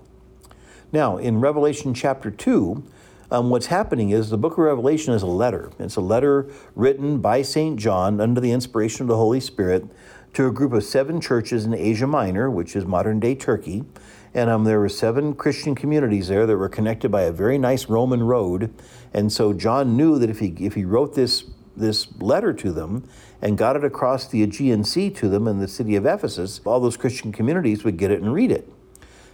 Now, 0.91 1.18
in 1.18 1.41
Revelation 1.41 1.95
chapter 1.95 2.30
2, 2.30 2.84
um, 3.32 3.49
what's 3.49 3.67
happening 3.67 4.09
is 4.09 4.29
the 4.29 4.38
book 4.38 4.53
of 4.53 4.59
Revelation 4.59 5.13
is 5.13 5.23
a 5.23 5.27
letter. 5.27 5.71
It's 5.79 5.95
a 5.95 6.01
letter 6.01 6.47
written 6.75 7.19
by 7.19 7.41
St. 7.41 7.79
John 7.79 8.19
under 8.19 8.41
the 8.41 8.51
inspiration 8.51 9.03
of 9.03 9.07
the 9.07 9.15
Holy 9.15 9.39
Spirit 9.39 9.86
to 10.34 10.47
a 10.47 10.51
group 10.51 10.73
of 10.73 10.84
seven 10.84 11.21
churches 11.21 11.65
in 11.65 11.73
Asia 11.73 12.07
Minor, 12.07 12.51
which 12.51 12.75
is 12.75 12.86
modern 12.86 13.19
day 13.19 13.36
Turkey. 13.36 13.86
And 14.34 14.49
um, 14.49 14.65
there 14.65 14.79
were 14.79 14.89
seven 14.89 15.34
Christian 15.34 15.75
communities 15.75 16.27
there 16.27 16.45
that 16.45 16.57
were 16.57 16.69
connected 16.69 17.09
by 17.09 17.23
a 17.23 17.32
very 17.32 17.57
nice 17.57 17.88
Roman 17.88 18.23
road. 18.23 18.73
And 19.13 19.32
so 19.32 19.53
John 19.53 19.95
knew 19.95 20.19
that 20.19 20.29
if 20.29 20.39
he, 20.39 20.53
if 20.59 20.75
he 20.75 20.86
wrote 20.86 21.15
this, 21.15 21.45
this 21.75 22.07
letter 22.21 22.53
to 22.53 22.71
them, 22.71 23.07
and 23.41 23.57
got 23.57 23.75
it 23.75 23.84
across 23.84 24.27
the 24.27 24.43
Aegean 24.43 24.84
Sea 24.84 25.09
to 25.09 25.27
them 25.27 25.47
in 25.47 25.59
the 25.59 25.67
city 25.67 25.95
of 25.95 26.05
Ephesus, 26.05 26.61
all 26.63 26.79
those 26.79 26.95
Christian 26.95 27.32
communities 27.32 27.84
would 27.84 27.97
get 27.97 28.11
it 28.11 28.21
and 28.21 28.34
read 28.34 28.51
it. 28.51 28.69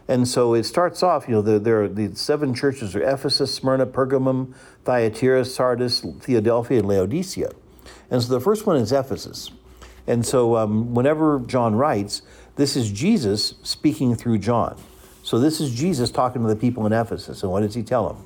And 0.07 0.27
so 0.27 0.53
it 0.53 0.63
starts 0.63 1.03
off, 1.03 1.27
you 1.27 1.35
know, 1.35 1.41
there, 1.41 1.59
there 1.59 1.83
are 1.83 1.87
the 1.89 2.15
seven 2.15 2.53
churches 2.53 2.95
are 2.95 3.01
Ephesus, 3.01 3.53
Smyrna, 3.53 3.85
Pergamum, 3.85 4.53
Thyatira, 4.85 5.43
Sardis, 5.43 6.05
Philadelphia, 6.21 6.79
and 6.79 6.87
Laodicea. 6.87 7.51
And 8.09 8.21
so 8.21 8.33
the 8.33 8.39
first 8.39 8.65
one 8.65 8.77
is 8.77 8.91
Ephesus. 8.91 9.51
And 10.05 10.25
so 10.25 10.55
um, 10.55 10.93
whenever 10.93 11.39
John 11.39 11.75
writes, 11.75 12.21
this 12.55 12.75
is 12.75 12.91
Jesus 12.91 13.55
speaking 13.63 14.15
through 14.15 14.39
John. 14.39 14.79
So 15.23 15.37
this 15.37 15.59
is 15.59 15.75
Jesus 15.75 16.09
talking 16.09 16.41
to 16.41 16.47
the 16.47 16.55
people 16.55 16.85
in 16.85 16.93
Ephesus. 16.93 17.43
And 17.43 17.51
what 17.51 17.59
does 17.59 17.75
he 17.75 17.83
tell 17.83 18.07
them? 18.07 18.25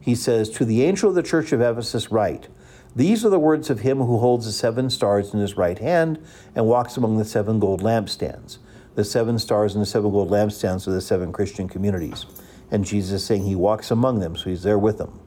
He 0.00 0.16
says, 0.16 0.50
To 0.50 0.64
the 0.64 0.82
angel 0.82 1.10
of 1.10 1.14
the 1.14 1.22
church 1.22 1.52
of 1.52 1.60
Ephesus, 1.60 2.10
write, 2.10 2.48
these 2.96 3.24
are 3.24 3.30
the 3.30 3.38
words 3.38 3.70
of 3.70 3.80
him 3.80 3.98
who 3.98 4.18
holds 4.18 4.46
the 4.46 4.52
seven 4.52 4.90
stars 4.90 5.32
in 5.32 5.38
his 5.38 5.56
right 5.56 5.78
hand 5.78 6.18
and 6.56 6.66
walks 6.66 6.96
among 6.96 7.18
the 7.18 7.24
seven 7.24 7.60
gold 7.60 7.82
lampstands. 7.82 8.58
The 8.94 9.04
seven 9.04 9.38
stars 9.38 9.74
and 9.74 9.82
the 9.82 9.86
seven 9.86 10.10
gold 10.10 10.30
lampstands 10.30 10.86
are 10.88 10.92
the 10.92 11.00
seven 11.00 11.32
Christian 11.32 11.68
communities. 11.68 12.26
And 12.70 12.84
Jesus 12.84 13.22
is 13.22 13.24
saying 13.24 13.44
he 13.44 13.54
walks 13.54 13.90
among 13.90 14.20
them, 14.20 14.36
so 14.36 14.50
he's 14.50 14.62
there 14.62 14.78
with 14.78 14.98
them. 14.98 15.18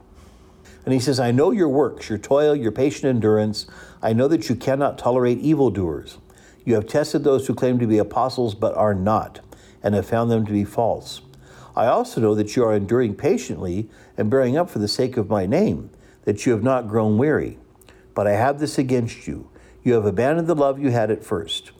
And 0.84 0.92
he 0.92 1.00
says, 1.00 1.18
I 1.18 1.30
know 1.30 1.50
your 1.50 1.68
works, 1.68 2.08
your 2.08 2.18
toil, 2.18 2.54
your 2.54 2.72
patient 2.72 3.04
endurance. 3.04 3.66
I 4.02 4.12
know 4.12 4.28
that 4.28 4.48
you 4.48 4.54
cannot 4.54 4.98
tolerate 4.98 5.38
evildoers. 5.38 6.18
You 6.64 6.74
have 6.74 6.86
tested 6.86 7.24
those 7.24 7.46
who 7.46 7.54
claim 7.54 7.78
to 7.78 7.86
be 7.86 7.98
apostles 7.98 8.54
but 8.54 8.74
are 8.76 8.94
not, 8.94 9.40
and 9.82 9.94
have 9.94 10.06
found 10.06 10.30
them 10.30 10.46
to 10.46 10.52
be 10.52 10.64
false. 10.64 11.22
I 11.76 11.86
also 11.86 12.20
know 12.20 12.34
that 12.34 12.54
you 12.54 12.64
are 12.64 12.74
enduring 12.74 13.16
patiently 13.16 13.88
and 14.16 14.30
bearing 14.30 14.56
up 14.56 14.70
for 14.70 14.78
the 14.78 14.88
sake 14.88 15.16
of 15.16 15.28
my 15.28 15.46
name 15.46 15.90
that 16.24 16.46
you 16.46 16.52
have 16.52 16.62
not 16.62 16.88
grown 16.88 17.18
weary. 17.18 17.58
But 18.14 18.26
I 18.26 18.32
have 18.32 18.60
this 18.60 18.78
against 18.78 19.26
you. 19.26 19.50
You 19.82 19.94
have 19.94 20.06
abandoned 20.06 20.46
the 20.46 20.54
love 20.54 20.78
you 20.78 20.90
had 20.90 21.10
at 21.10 21.24
first. 21.24 21.72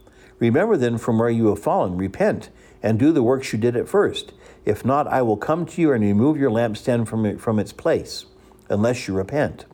Remember 0.45 0.76
then 0.76 0.99
from 0.99 1.18
where 1.18 1.30
you 1.30 1.47
have 1.47 1.59
fallen, 1.59 1.97
repent, 1.97 2.51
and 2.82 2.99
do 2.99 3.12
the 3.12 3.22
works 3.22 3.51
you 3.55 3.59
did 3.59 3.76
at 3.76 3.88
first. 3.88 4.34
If 4.66 4.84
not, 4.84 5.07
I 5.07 5.22
will 5.22 5.38
come 5.38 5.64
to 5.64 5.80
you 5.80 5.90
and 5.92 6.05
remove 6.05 6.36
your 6.36 6.51
lampstand 6.51 7.09
from, 7.09 7.38
from 7.38 7.59
its 7.59 7.72
place, 7.72 8.26
unless 8.68 9.09
you 9.09 9.14
repent. 9.14 9.64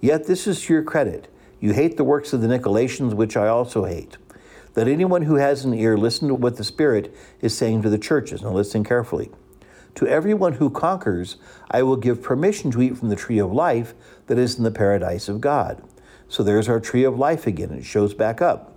Yet 0.00 0.26
this 0.26 0.48
is 0.48 0.62
to 0.62 0.72
your 0.72 0.82
credit. 0.82 1.32
You 1.60 1.74
hate 1.74 1.96
the 1.96 2.02
works 2.02 2.32
of 2.32 2.40
the 2.40 2.48
Nicolaitans, 2.48 3.14
which 3.14 3.36
I 3.36 3.46
also 3.46 3.84
hate. 3.84 4.16
Let 4.74 4.88
anyone 4.88 5.22
who 5.22 5.36
has 5.36 5.64
an 5.64 5.72
ear 5.72 5.96
listen 5.96 6.26
to 6.26 6.34
what 6.34 6.56
the 6.56 6.64
Spirit 6.64 7.14
is 7.40 7.56
saying 7.56 7.82
to 7.82 7.88
the 7.88 7.96
churches. 7.96 8.42
Now 8.42 8.50
listen 8.50 8.82
carefully. 8.82 9.30
To 9.94 10.08
everyone 10.08 10.54
who 10.54 10.70
conquers, 10.70 11.36
I 11.70 11.84
will 11.84 11.96
give 11.96 12.20
permission 12.20 12.72
to 12.72 12.82
eat 12.82 12.98
from 12.98 13.10
the 13.10 13.16
tree 13.16 13.38
of 13.38 13.52
life 13.52 13.94
that 14.26 14.38
is 14.38 14.58
in 14.58 14.64
the 14.64 14.72
paradise 14.72 15.28
of 15.28 15.40
God. 15.40 15.84
So 16.28 16.42
there's 16.42 16.68
our 16.68 16.80
tree 16.80 17.04
of 17.04 17.16
life 17.16 17.46
again. 17.46 17.70
It 17.70 17.84
shows 17.84 18.12
back 18.12 18.42
up. 18.42 18.73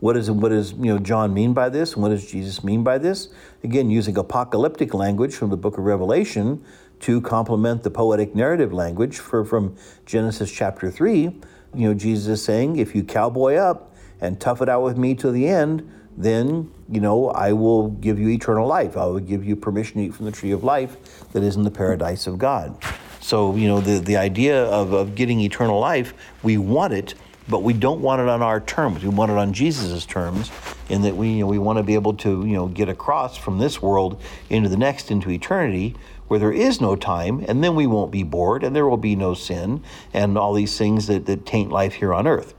What 0.00 0.12
does 0.12 0.28
you 0.28 0.76
know 0.76 0.98
John 0.98 1.32
mean 1.32 1.52
by 1.54 1.68
this? 1.68 1.94
And 1.94 2.02
what 2.02 2.10
does 2.10 2.30
Jesus 2.30 2.62
mean 2.62 2.82
by 2.82 2.98
this? 2.98 3.28
Again, 3.64 3.90
using 3.90 4.16
apocalyptic 4.18 4.92
language 4.92 5.34
from 5.34 5.50
the 5.50 5.56
book 5.56 5.78
of 5.78 5.84
Revelation 5.84 6.62
to 7.00 7.20
complement 7.20 7.82
the 7.82 7.90
poetic 7.90 8.34
narrative 8.34 8.72
language 8.72 9.18
for, 9.18 9.44
from 9.44 9.76
Genesis 10.04 10.50
chapter 10.52 10.90
three. 10.90 11.40
You 11.74 11.88
know, 11.88 11.94
Jesus 11.94 12.26
is 12.26 12.44
saying, 12.44 12.76
if 12.76 12.94
you 12.94 13.04
cowboy 13.04 13.56
up 13.56 13.94
and 14.20 14.40
tough 14.40 14.62
it 14.62 14.68
out 14.68 14.82
with 14.82 14.96
me 14.96 15.14
to 15.16 15.30
the 15.30 15.46
end, 15.46 15.90
then, 16.16 16.72
you 16.90 17.00
know, 17.00 17.28
I 17.28 17.52
will 17.52 17.88
give 17.88 18.18
you 18.18 18.30
eternal 18.30 18.66
life. 18.66 18.96
I 18.96 19.04
will 19.04 19.20
give 19.20 19.44
you 19.44 19.56
permission 19.56 20.00
to 20.00 20.06
eat 20.06 20.14
from 20.14 20.24
the 20.24 20.32
tree 20.32 20.52
of 20.52 20.64
life 20.64 20.96
that 21.32 21.42
is 21.42 21.56
in 21.56 21.62
the 21.62 21.70
paradise 21.70 22.26
of 22.26 22.38
God. 22.38 22.82
So, 23.20 23.54
you 23.56 23.68
know, 23.68 23.80
the, 23.80 23.98
the 23.98 24.16
idea 24.16 24.64
of, 24.64 24.94
of 24.94 25.14
getting 25.14 25.40
eternal 25.40 25.78
life, 25.78 26.14
we 26.42 26.56
want 26.56 26.94
it, 26.94 27.14
but 27.48 27.62
we 27.62 27.72
don't 27.72 28.00
want 28.00 28.20
it 28.20 28.28
on 28.28 28.42
our 28.42 28.60
terms. 28.60 29.02
We 29.02 29.08
want 29.08 29.30
it 29.30 29.38
on 29.38 29.52
Jesus' 29.52 30.04
terms, 30.06 30.50
in 30.88 31.02
that 31.02 31.16
we, 31.16 31.30
you 31.30 31.40
know, 31.40 31.46
we 31.46 31.58
want 31.58 31.78
to 31.78 31.82
be 31.82 31.94
able 31.94 32.14
to, 32.14 32.44
you 32.44 32.54
know, 32.54 32.66
get 32.66 32.88
across 32.88 33.36
from 33.36 33.58
this 33.58 33.80
world 33.80 34.20
into 34.50 34.68
the 34.68 34.76
next, 34.76 35.10
into 35.10 35.30
eternity, 35.30 35.94
where 36.28 36.40
there 36.40 36.52
is 36.52 36.80
no 36.80 36.96
time, 36.96 37.44
and 37.46 37.62
then 37.62 37.74
we 37.76 37.86
won't 37.86 38.10
be 38.10 38.24
bored, 38.24 38.64
and 38.64 38.74
there 38.74 38.88
will 38.88 38.96
be 38.96 39.14
no 39.14 39.32
sin, 39.34 39.82
and 40.12 40.36
all 40.36 40.52
these 40.52 40.76
things 40.76 41.06
that, 41.06 41.26
that 41.26 41.46
taint 41.46 41.70
life 41.70 41.94
here 41.94 42.12
on 42.12 42.26
earth. 42.26 42.54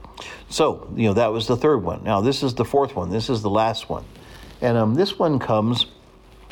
So, 0.48 0.90
you 0.96 1.06
know, 1.06 1.14
that 1.14 1.32
was 1.32 1.46
the 1.46 1.56
third 1.56 1.82
one. 1.84 2.02
Now, 2.02 2.20
this 2.20 2.42
is 2.42 2.54
the 2.54 2.64
fourth 2.64 2.96
one. 2.96 3.10
This 3.10 3.28
is 3.28 3.42
the 3.42 3.50
last 3.50 3.88
one. 3.88 4.04
And 4.60 4.76
um, 4.76 4.94
this 4.94 5.18
one 5.18 5.38
comes 5.38 5.86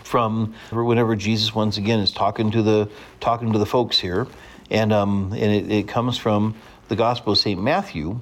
from 0.04 0.54
whenever 0.70 1.16
Jesus 1.16 1.54
once 1.54 1.78
again 1.78 1.98
is 1.98 2.12
talking 2.12 2.50
to 2.52 2.62
the 2.62 2.88
talking 3.18 3.52
to 3.52 3.58
the 3.58 3.66
folks 3.66 3.98
here, 3.98 4.28
and 4.70 4.92
um, 4.92 5.32
and 5.32 5.52
it, 5.52 5.72
it 5.72 5.88
comes 5.88 6.16
from 6.16 6.54
the 6.88 6.96
Gospel 6.96 7.32
of 7.32 7.38
Saint 7.38 7.62
Matthew, 7.62 8.20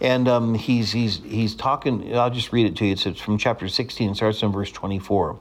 and 0.00 0.28
um, 0.28 0.54
he's 0.54 0.92
he's 0.92 1.18
he's 1.24 1.54
talking. 1.54 2.14
I'll 2.16 2.30
just 2.30 2.52
read 2.52 2.66
it 2.66 2.76
to 2.76 2.86
you. 2.86 2.92
It's, 2.92 3.06
it's 3.06 3.20
from 3.20 3.38
chapter 3.38 3.68
sixteen. 3.68 4.10
It 4.10 4.16
starts 4.16 4.42
in 4.42 4.52
verse 4.52 4.72
twenty 4.72 4.98
four. 4.98 5.38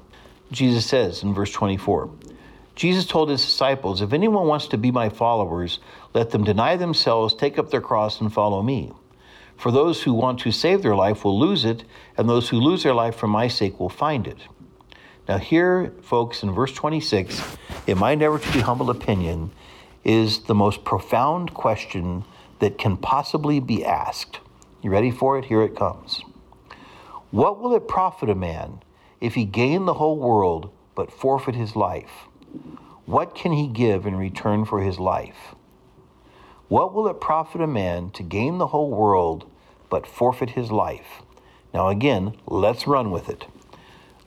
Jesus 0.51 0.85
says 0.85 1.23
in 1.23 1.33
verse 1.33 1.51
twenty 1.51 1.77
four. 1.77 2.09
Jesus 2.77 3.07
told 3.07 3.31
his 3.31 3.43
disciples, 3.43 4.01
If 4.03 4.13
anyone 4.13 4.45
wants 4.45 4.67
to 4.67 4.77
be 4.77 4.91
my 4.91 5.09
followers, 5.09 5.79
let 6.13 6.29
them 6.29 6.43
deny 6.43 6.75
themselves, 6.75 7.33
take 7.33 7.57
up 7.57 7.71
their 7.71 7.81
cross, 7.81 8.21
and 8.21 8.31
follow 8.31 8.61
me. 8.61 8.93
For 9.57 9.71
those 9.71 10.03
who 10.03 10.13
want 10.13 10.39
to 10.41 10.51
save 10.51 10.83
their 10.83 10.95
life 10.95 11.25
will 11.25 11.39
lose 11.39 11.65
it, 11.65 11.83
and 12.15 12.29
those 12.29 12.49
who 12.49 12.59
lose 12.59 12.83
their 12.83 12.93
life 12.93 13.15
for 13.15 13.25
my 13.25 13.47
sake 13.47 13.79
will 13.79 13.89
find 13.89 14.27
it. 14.27 14.37
Now, 15.27 15.39
here, 15.39 15.91
folks, 16.03 16.43
in 16.43 16.51
verse 16.51 16.71
26, 16.71 17.57
in 17.87 17.97
my 17.97 18.13
never 18.13 18.37
to 18.37 18.53
be 18.53 18.59
humble 18.59 18.91
opinion, 18.91 19.49
is 20.03 20.43
the 20.43 20.53
most 20.53 20.83
profound 20.83 21.55
question 21.55 22.23
that 22.59 22.77
can 22.77 22.97
possibly 22.97 23.59
be 23.59 23.85
asked. 23.85 24.39
You 24.81 24.89
ready 24.89 25.11
for 25.11 25.37
it? 25.37 25.45
Here 25.45 25.61
it 25.61 25.75
comes. 25.75 26.21
What 27.31 27.59
will 27.59 27.75
it 27.75 27.87
profit 27.87 28.29
a 28.29 28.35
man 28.35 28.81
if 29.19 29.35
he 29.35 29.45
gain 29.45 29.85
the 29.85 29.95
whole 29.95 30.17
world 30.17 30.71
but 30.95 31.11
forfeit 31.11 31.55
his 31.55 31.75
life? 31.75 32.27
What 33.05 33.35
can 33.35 33.51
he 33.51 33.67
give 33.67 34.05
in 34.05 34.15
return 34.15 34.65
for 34.65 34.81
his 34.81 34.99
life? 34.99 35.55
What 36.67 36.93
will 36.93 37.07
it 37.07 37.21
profit 37.21 37.61
a 37.61 37.67
man 37.67 38.09
to 38.11 38.23
gain 38.23 38.57
the 38.57 38.67
whole 38.67 38.91
world 38.91 39.49
but 39.89 40.05
forfeit 40.05 40.51
his 40.51 40.71
life? 40.71 41.21
Now, 41.73 41.89
again, 41.89 42.35
let's 42.45 42.87
run 42.87 43.11
with 43.11 43.29
it. 43.29 43.45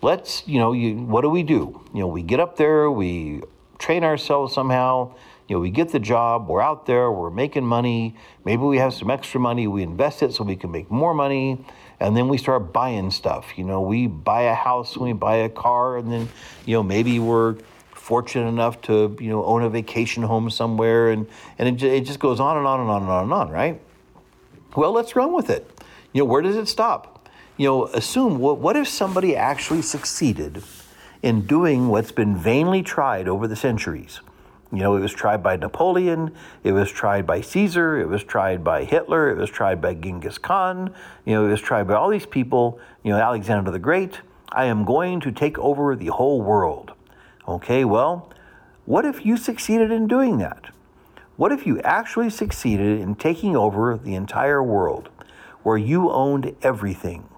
Let's, 0.03 0.47
you 0.47 0.59
know, 0.59 0.73
you, 0.73 0.97
what 0.97 1.23
do 1.23 1.29
we 1.29 1.43
do? 1.43 1.83
You 1.93 2.01
know, 2.01 2.07
we 2.07 2.23
get 2.23 2.41
up 2.41 2.57
there, 2.57 2.91
we 2.91 3.43
train 3.79 4.05
ourselves 4.05 4.55
somehow, 4.55 5.15
you 5.51 5.57
know, 5.57 5.61
we 5.61 5.71
get 5.71 5.89
the 5.89 5.99
job, 5.99 6.47
we're 6.47 6.63
out 6.63 6.87
there, 6.87 7.11
we're 7.11 7.29
making 7.29 7.67
money, 7.67 8.15
maybe 8.45 8.63
we 8.63 8.79
have 8.79 8.95
some 8.95 9.11
extra 9.11 9.41
money, 9.41 9.67
we 9.67 9.83
invest 9.83 10.23
it 10.23 10.33
so 10.33 10.45
we 10.45 10.55
can 10.55 10.71
make 10.71 10.89
more 10.93 11.13
money, 11.13 11.59
and 11.99 12.17
then 12.17 12.29
we 12.29 12.39
start 12.39 12.73
buying 12.73 13.11
stuff. 13.11 13.59
You 13.59 13.65
know, 13.65 13.81
we 13.81 14.07
buy 14.07 14.43
a 14.43 14.55
house, 14.55 14.97
we 14.97 15.13
buy 15.13 15.39
a 15.39 15.49
car, 15.49 15.99
and 15.99 16.13
then, 16.13 16.29
you 16.67 16.77
know, 16.77 16.85
maybe 16.85 17.19
we're 17.19 17.57
fortunate 17.91 18.47
enough 18.47 18.81
to 18.83 19.17
you 19.21 19.29
know 19.29 19.45
own 19.45 19.63
a 19.65 19.69
vacation 19.69 20.23
home 20.23 20.51
somewhere, 20.51 21.11
and 21.11 21.27
and 21.59 21.69
it, 21.69 21.83
it 21.83 22.05
just 22.07 22.21
goes 22.21 22.39
on 22.39 22.57
and 22.57 22.65
on 22.65 22.79
and 22.79 22.89
on 22.89 23.03
and 23.03 23.11
on 23.11 23.25
and 23.25 23.33
on, 23.33 23.51
right? 23.51 23.81
Well, 24.77 24.93
let's 24.93 25.17
run 25.17 25.33
with 25.33 25.51
it. 25.51 25.69
You 26.13 26.21
know, 26.21 26.27
where 26.27 26.43
does 26.43 26.55
it 26.55 26.69
stop? 26.69 27.29
You 27.57 27.67
know, 27.67 27.87
assume 27.87 28.39
what 28.39 28.59
what 28.59 28.77
if 28.77 28.87
somebody 28.87 29.35
actually 29.35 29.83
succeeded 29.83 30.63
in 31.25 31.45
doing 31.45 31.89
what's 31.89 32.13
been 32.13 32.37
vainly 32.37 32.85
tried 32.85 33.27
over 33.27 33.49
the 33.49 33.57
centuries? 33.57 34.21
You 34.73 34.79
know, 34.79 34.97
it 34.97 35.01
was 35.01 35.13
tried 35.13 35.43
by 35.43 35.57
Napoleon, 35.57 36.33
it 36.63 36.73
was 36.73 36.91
tried 36.91 37.27
by 37.27 37.41
Caesar, 37.41 37.99
it 37.99 38.09
was 38.09 38.23
tried 38.23 38.63
by 38.63 38.85
Hitler, 38.85 39.29
it 39.31 39.37
was 39.37 39.51
tried 39.51 39.81
by 39.81 39.95
Genghis 39.95 40.39
Khan, 40.39 40.95
you 41.25 41.35
know, 41.35 41.47
it 41.47 41.51
was 41.51 41.61
tried 41.61 41.89
by 41.89 41.95
all 41.95 42.09
these 42.09 42.27
people, 42.27 42.79
you 43.03 43.13
know, 43.13 43.19
Alexander 43.19 43.71
the 43.73 43.81
Great. 43.81 44.21
I 44.53 44.67
am 44.67 44.85
going 44.85 45.21
to 45.21 45.33
take 45.33 45.59
over 45.59 45.97
the 45.97 46.07
whole 46.07 46.41
world. 46.41 46.93
Okay, 47.49 47.85
well, 47.85 48.33
what 48.85 49.05
if 49.05 49.27
you 49.27 49.37
succeeded 49.37 49.91
in 49.91 50.07
doing 50.07 50.39
that? 50.39 50.71
What 51.37 51.53
if 51.53 51.67
you 51.67 51.81
actually 51.81 52.31
succeeded 52.31 53.01
in 53.01 53.15
taking 53.15 53.57
over 53.57 53.97
the 53.97 54.15
entire 54.15 54.63
world 54.63 55.09
where 55.63 55.79
you 55.79 56.11
owned 56.11 56.55
everything? 56.63 57.29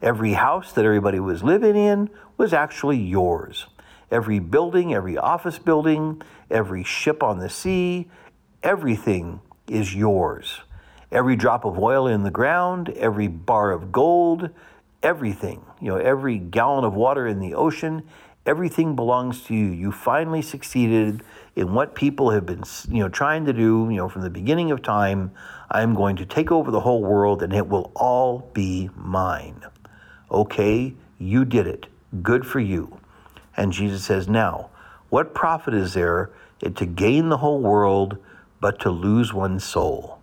Every 0.00 0.32
house 0.32 0.72
that 0.72 0.84
everybody 0.84 1.20
was 1.20 1.42
living 1.42 1.76
in 1.76 2.10
was 2.38 2.52
actually 2.54 2.98
yours. 2.98 3.66
Every 4.10 4.38
building, 4.38 4.94
every 4.94 5.18
office 5.18 5.58
building, 5.58 6.22
every 6.50 6.84
ship 6.84 7.22
on 7.22 7.38
the 7.38 7.48
sea, 7.48 8.08
everything 8.62 9.40
is 9.68 9.94
yours. 9.94 10.60
Every 11.12 11.36
drop 11.36 11.64
of 11.64 11.78
oil 11.78 12.06
in 12.06 12.22
the 12.22 12.30
ground, 12.30 12.90
every 12.90 13.28
bar 13.28 13.72
of 13.72 13.90
gold, 13.90 14.50
everything, 15.02 15.64
you 15.80 15.88
know, 15.88 15.96
every 15.96 16.38
gallon 16.38 16.84
of 16.84 16.94
water 16.94 17.26
in 17.26 17.40
the 17.40 17.54
ocean, 17.54 18.02
everything 18.46 18.94
belongs 18.94 19.42
to 19.44 19.54
you. 19.54 19.66
You 19.66 19.92
finally 19.92 20.42
succeeded 20.42 21.22
in 21.56 21.74
what 21.74 21.94
people 21.94 22.30
have 22.30 22.46
been, 22.46 22.62
you 22.88 23.00
know, 23.00 23.08
trying 23.08 23.44
to 23.46 23.52
do, 23.52 23.88
you 23.90 23.96
know, 23.96 24.08
from 24.08 24.22
the 24.22 24.30
beginning 24.30 24.70
of 24.70 24.82
time. 24.82 25.32
I'm 25.70 25.94
going 25.94 26.16
to 26.16 26.26
take 26.26 26.50
over 26.50 26.70
the 26.70 26.80
whole 26.80 27.02
world 27.02 27.42
and 27.42 27.52
it 27.52 27.68
will 27.68 27.92
all 27.94 28.50
be 28.52 28.90
mine. 28.94 29.62
Okay, 30.30 30.94
you 31.18 31.44
did 31.44 31.66
it. 31.66 31.86
Good 32.22 32.46
for 32.46 32.60
you. 32.60 32.98
And 33.56 33.72
Jesus 33.72 34.04
says, 34.04 34.28
Now, 34.28 34.70
what 35.10 35.34
profit 35.34 35.74
is 35.74 35.94
there 35.94 36.30
to 36.60 36.86
gain 36.86 37.28
the 37.28 37.38
whole 37.38 37.60
world 37.60 38.16
but 38.60 38.80
to 38.80 38.90
lose 38.90 39.34
one's 39.34 39.64
soul? 39.64 40.18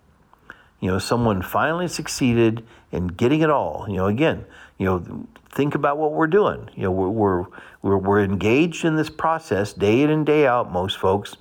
You 0.80 0.92
know, 0.92 1.00
someone 1.00 1.42
finally 1.42 1.88
succeeded 1.88 2.66
in 2.92 3.08
getting 3.08 3.42
it 3.42 3.50
all. 3.50 3.86
You 3.88 3.98
know, 3.98 4.08
again, 4.08 4.46
you 4.78 4.86
know, 4.86 5.28
think 5.50 5.76
about 5.76 5.98
what 5.98 6.14
we're 6.14 6.28
doing. 6.28 6.70
You 6.76 6.84
know, 6.84 6.92
we're, 6.92 7.46
we're, 7.82 7.98
we're 7.98 8.24
engaged 8.24 8.86
in 8.86 8.96
this 8.96 9.10
process 9.10 9.74
day 9.74 10.02
in 10.02 10.10
and 10.10 10.26
day 10.26 10.46
out, 10.46 10.72
most 10.72 10.98
folks, 10.98 11.36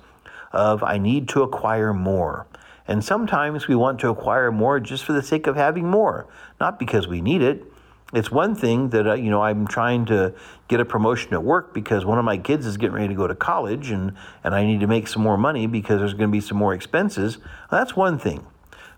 of 0.51 0.83
I 0.83 0.97
need 0.97 1.29
to 1.29 1.43
acquire 1.43 1.93
more. 1.93 2.47
And 2.87 3.03
sometimes 3.03 3.67
we 3.67 3.75
want 3.75 3.99
to 3.99 4.09
acquire 4.09 4.51
more 4.51 4.79
just 4.79 5.03
for 5.03 5.13
the 5.13 5.21
sake 5.21 5.45
of 5.45 5.55
having 5.55 5.87
more, 5.87 6.25
not 6.59 6.79
because 6.79 7.07
we 7.07 7.21
need 7.21 7.41
it. 7.41 7.65
It's 8.13 8.31
one 8.31 8.55
thing 8.55 8.89
that 8.89 9.05
uh, 9.05 9.13
you 9.15 9.29
know 9.29 9.41
I'm 9.41 9.67
trying 9.67 10.05
to 10.05 10.33
get 10.69 10.79
a 10.79 10.85
promotion 10.85 11.33
at 11.33 11.43
work 11.43 11.73
because 11.73 12.05
one 12.05 12.17
of 12.17 12.23
my 12.23 12.37
kids 12.37 12.65
is 12.65 12.77
getting 12.77 12.95
ready 12.95 13.09
to 13.09 13.13
go 13.13 13.27
to 13.27 13.35
college 13.35 13.91
and 13.91 14.13
and 14.45 14.55
I 14.55 14.65
need 14.65 14.79
to 14.79 14.87
make 14.87 15.07
some 15.09 15.21
more 15.21 15.37
money 15.37 15.67
because 15.67 15.99
there's 15.99 16.13
going 16.13 16.29
to 16.29 16.31
be 16.31 16.39
some 16.39 16.57
more 16.57 16.73
expenses. 16.73 17.37
That's 17.69 17.97
one 17.97 18.17
thing. 18.17 18.45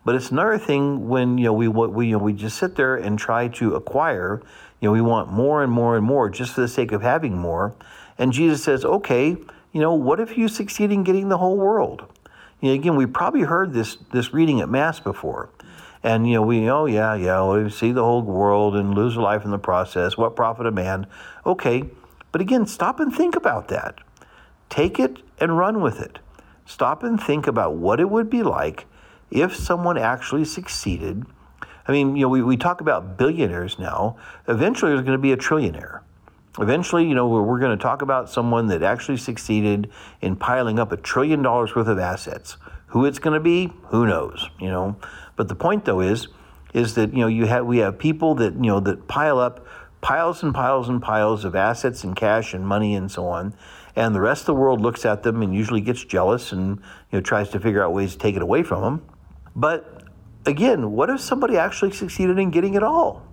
But 0.05 0.15
it's 0.15 0.29
another 0.29 0.59
thing 0.59 1.09
when 1.09 1.37
you 1.39 1.45
know 1.45 1.53
we 1.53 1.67
we 1.67 2.07
you 2.07 2.13
know, 2.13 2.23
we 2.23 2.33
just 2.33 2.57
sit 2.57 2.75
there 2.75 2.95
and 2.95 3.17
try 3.17 3.47
to 3.47 3.75
acquire. 3.75 4.41
You 4.79 4.87
know, 4.87 4.93
we 4.93 5.01
want 5.01 5.31
more 5.31 5.63
and 5.63 5.71
more 5.71 5.97
and 5.97 6.05
more 6.05 6.29
just 6.29 6.53
for 6.53 6.61
the 6.61 6.67
sake 6.67 6.91
of 6.91 7.01
having 7.01 7.35
more. 7.37 7.73
And 8.17 8.31
Jesus 8.31 8.63
says, 8.63 8.85
"Okay, 8.85 9.37
you 9.71 9.81
know, 9.81 9.93
what 9.93 10.19
if 10.19 10.37
you 10.37 10.47
succeed 10.47 10.91
in 10.91 11.03
getting 11.03 11.29
the 11.29 11.37
whole 11.39 11.57
world?" 11.57 12.05
You 12.61 12.69
know, 12.69 12.75
again, 12.75 12.95
we 12.95 13.07
probably 13.07 13.41
heard 13.41 13.73
this 13.73 13.97
this 14.11 14.33
reading 14.33 14.61
at 14.61 14.69
mass 14.69 14.99
before. 14.99 15.49
And 16.01 16.27
you 16.27 16.35
know, 16.35 16.41
we 16.41 16.69
oh 16.69 16.85
yeah, 16.85 17.15
yeah, 17.15 17.45
we 17.45 17.69
see 17.69 17.91
the 17.91 18.03
whole 18.03 18.21
world 18.21 18.75
and 18.75 18.93
lose 18.93 19.15
a 19.15 19.21
life 19.21 19.43
in 19.43 19.51
the 19.51 19.59
process. 19.59 20.17
What 20.17 20.35
profit 20.35 20.65
a 20.65 20.71
man? 20.71 21.07
Okay, 21.45 21.83
but 22.31 22.41
again, 22.41 22.65
stop 22.65 22.99
and 22.99 23.13
think 23.13 23.35
about 23.35 23.67
that. 23.67 23.99
Take 24.69 24.99
it 24.99 25.17
and 25.39 25.57
run 25.57 25.81
with 25.81 25.99
it. 25.99 26.19
Stop 26.65 27.03
and 27.03 27.21
think 27.21 27.47
about 27.47 27.75
what 27.75 27.99
it 27.99 28.09
would 28.09 28.29
be 28.29 28.43
like 28.43 28.85
if 29.31 29.55
someone 29.55 29.97
actually 29.97 30.45
succeeded. 30.45 31.25
I 31.87 31.91
mean, 31.91 32.15
you 32.15 32.21
know, 32.21 32.29
we, 32.29 32.43
we 32.43 32.55
talk 32.55 32.81
about 32.81 33.17
billionaires 33.17 33.79
now. 33.79 34.17
Eventually, 34.47 34.91
there's 34.91 35.03
going 35.03 35.17
to 35.17 35.21
be 35.21 35.31
a 35.31 35.37
trillionaire. 35.37 36.01
Eventually, 36.59 37.07
you 37.07 37.15
know, 37.15 37.27
we're, 37.27 37.41
we're 37.41 37.59
going 37.59 37.75
to 37.75 37.81
talk 37.81 38.03
about 38.03 38.29
someone 38.29 38.67
that 38.67 38.83
actually 38.83 39.17
succeeded 39.17 39.89
in 40.21 40.35
piling 40.35 40.77
up 40.77 40.91
a 40.91 40.97
trillion 40.97 41.41
dollars 41.41 41.75
worth 41.75 41.87
of 41.87 41.97
assets. 41.97 42.57
Who 42.87 43.05
it's 43.05 43.19
going 43.19 43.33
to 43.35 43.39
be, 43.39 43.71
who 43.87 44.05
knows, 44.05 44.49
you 44.59 44.67
know. 44.67 44.97
But 45.39 45.47
the 45.47 45.55
point 45.55 45.85
though 45.85 46.01
is, 46.01 46.27
is 46.73 46.95
that 46.95 47.13
you 47.13 47.19
know 47.19 47.27
you 47.27 47.45
have 47.45 47.65
we 47.65 47.77
have 47.77 47.97
people 47.97 48.35
that 48.35 48.55
you 48.55 48.67
know 48.67 48.81
that 48.81 49.07
pile 49.07 49.39
up 49.39 49.65
piles 50.01 50.43
and 50.43 50.53
piles 50.53 50.89
and 50.89 51.01
piles 51.01 51.45
of 51.45 51.55
assets 51.55 52.03
and 52.03 52.13
cash 52.13 52.53
and 52.53 52.67
money 52.67 52.93
and 52.93 53.09
so 53.09 53.25
on, 53.25 53.53
and 53.95 54.13
the 54.13 54.19
rest 54.19 54.41
of 54.41 54.47
the 54.47 54.55
world 54.55 54.81
looks 54.81 55.05
at 55.05 55.23
them 55.23 55.41
and 55.41 55.55
usually 55.55 55.79
gets 55.79 56.03
jealous 56.03 56.51
and 56.51 56.79
you 57.09 57.13
know 57.13 57.21
tries 57.21 57.47
to 57.51 57.59
figure 57.61 57.81
out 57.81 57.93
ways 57.93 58.11
to 58.11 58.17
take 58.17 58.35
it 58.35 58.41
away 58.41 58.63
from 58.63 58.81
them. 58.81 59.01
But 59.55 60.03
again, 60.45 60.91
what 60.91 61.09
if 61.09 61.21
somebody 61.21 61.55
actually 61.55 61.91
succeeded 61.91 62.37
in 62.37 62.51
getting 62.51 62.73
it 62.73 62.83
all? 62.83 63.25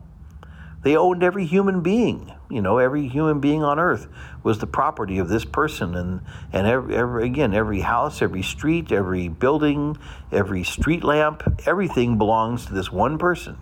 They 0.87 0.97
owned 0.97 1.25
every 1.25 1.47
human 1.47 1.81
being. 1.81 2.33
You 2.49 2.63
know, 2.63 2.79
every 2.79 3.09
human 3.09 3.41
being 3.41 3.65
on 3.65 3.81
earth 3.81 4.07
was 4.45 4.61
the 4.61 4.69
property 4.69 5.19
of 5.19 5.29
this 5.29 5.45
person, 5.45 5.97
and 5.97 6.21
and 6.53 6.65
every, 6.65 6.95
every, 6.95 7.27
again, 7.27 7.53
every 7.55 7.81
house, 7.81 8.23
every 8.23 8.45
street, 8.45 8.93
every 8.93 9.27
building, 9.27 9.97
every 10.31 10.63
street 10.63 11.03
lamp, 11.03 11.43
everything 11.67 12.19
belongs 12.19 12.67
to 12.67 12.73
this 12.73 12.93
one 12.93 13.19
person. 13.19 13.59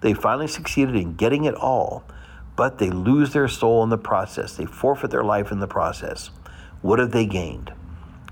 They 0.00 0.12
finally 0.12 0.48
succeeded 0.48 0.96
in 0.96 1.14
getting 1.14 1.44
it 1.44 1.54
all, 1.54 2.02
but 2.56 2.78
they 2.78 2.90
lose 2.90 3.32
their 3.32 3.46
soul 3.46 3.84
in 3.84 3.88
the 3.90 3.96
process. 3.96 4.56
They 4.56 4.66
forfeit 4.66 5.12
their 5.12 5.22
life 5.22 5.52
in 5.52 5.60
the 5.60 5.68
process. 5.68 6.30
What 6.82 6.98
have 6.98 7.12
they 7.12 7.26
gained? 7.26 7.72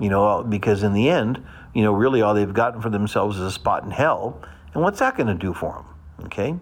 You 0.01 0.09
know, 0.09 0.27
uh, 0.27 0.43
because 0.43 0.83
in 0.83 0.93
the 0.93 1.09
end, 1.09 1.41
you 1.73 1.85
know, 1.85 1.93
really 1.93 2.21
all 2.21 2.35
they've 2.35 2.53
gotten 2.53 2.83
for 2.83 2.91
themselves 2.91 3.37
is 3.37 3.45
a 3.45 3.53
spot 3.53 3.85
in 3.85 3.93
hell, 3.93 4.43
and 4.73 4.83
what's 4.83 4.99
that 4.99 5.17
going 5.17 5.29
to 5.29 5.35
do 5.35 5.55
for 5.55 5.75
them? 5.75 6.27
Okay. 6.27 6.59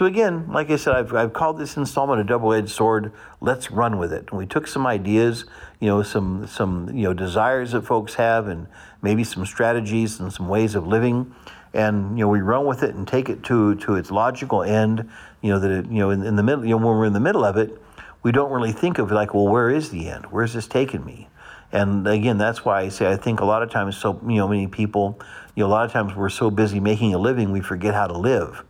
So 0.00 0.06
again, 0.06 0.50
like 0.50 0.70
I 0.70 0.76
said, 0.76 0.94
I've, 0.94 1.12
I've 1.12 1.34
called 1.34 1.58
this 1.58 1.76
installment 1.76 2.22
a 2.22 2.24
double-edged 2.24 2.70
sword. 2.70 3.12
Let's 3.42 3.70
run 3.70 3.98
with 3.98 4.14
it. 4.14 4.32
We 4.32 4.46
took 4.46 4.66
some 4.66 4.86
ideas, 4.86 5.44
you 5.78 5.88
know, 5.88 6.02
some 6.02 6.46
some 6.46 6.88
you 6.96 7.02
know 7.02 7.12
desires 7.12 7.72
that 7.72 7.82
folks 7.82 8.14
have, 8.14 8.48
and 8.48 8.66
maybe 9.02 9.24
some 9.24 9.44
strategies 9.44 10.18
and 10.18 10.32
some 10.32 10.48
ways 10.48 10.74
of 10.74 10.86
living, 10.86 11.34
and 11.74 12.16
you 12.16 12.24
know 12.24 12.30
we 12.30 12.40
run 12.40 12.64
with 12.64 12.82
it 12.82 12.94
and 12.94 13.06
take 13.06 13.28
it 13.28 13.42
to 13.42 13.74
to 13.74 13.96
its 13.96 14.10
logical 14.10 14.62
end. 14.62 15.06
You 15.42 15.50
know 15.50 15.58
that 15.58 15.70
it, 15.70 15.84
you 15.90 15.98
know 15.98 16.08
in, 16.08 16.24
in 16.24 16.36
the 16.36 16.42
middle, 16.42 16.64
you 16.64 16.70
know 16.70 16.78
when 16.78 16.96
we're 16.96 17.04
in 17.04 17.12
the 17.12 17.20
middle 17.20 17.44
of 17.44 17.58
it, 17.58 17.78
we 18.22 18.32
don't 18.32 18.50
really 18.50 18.72
think 18.72 18.96
of 18.96 19.12
it 19.12 19.14
like, 19.14 19.34
well, 19.34 19.48
where 19.48 19.68
is 19.68 19.90
the 19.90 20.08
end? 20.08 20.24
Where's 20.30 20.54
this 20.54 20.66
taking 20.66 21.04
me? 21.04 21.28
And 21.72 22.08
again, 22.08 22.38
that's 22.38 22.64
why 22.64 22.80
I 22.80 22.88
say 22.88 23.12
I 23.12 23.16
think 23.16 23.40
a 23.40 23.44
lot 23.44 23.62
of 23.62 23.70
times, 23.70 23.98
so 23.98 24.18
you 24.26 24.36
know, 24.36 24.48
many 24.48 24.66
people, 24.66 25.20
you 25.54 25.62
know, 25.62 25.66
a 25.66 25.68
lot 25.68 25.84
of 25.84 25.92
times 25.92 26.14
we're 26.14 26.30
so 26.30 26.50
busy 26.50 26.80
making 26.80 27.12
a 27.12 27.18
living, 27.18 27.52
we 27.52 27.60
forget 27.60 27.92
how 27.92 28.06
to 28.06 28.16
live 28.16 28.64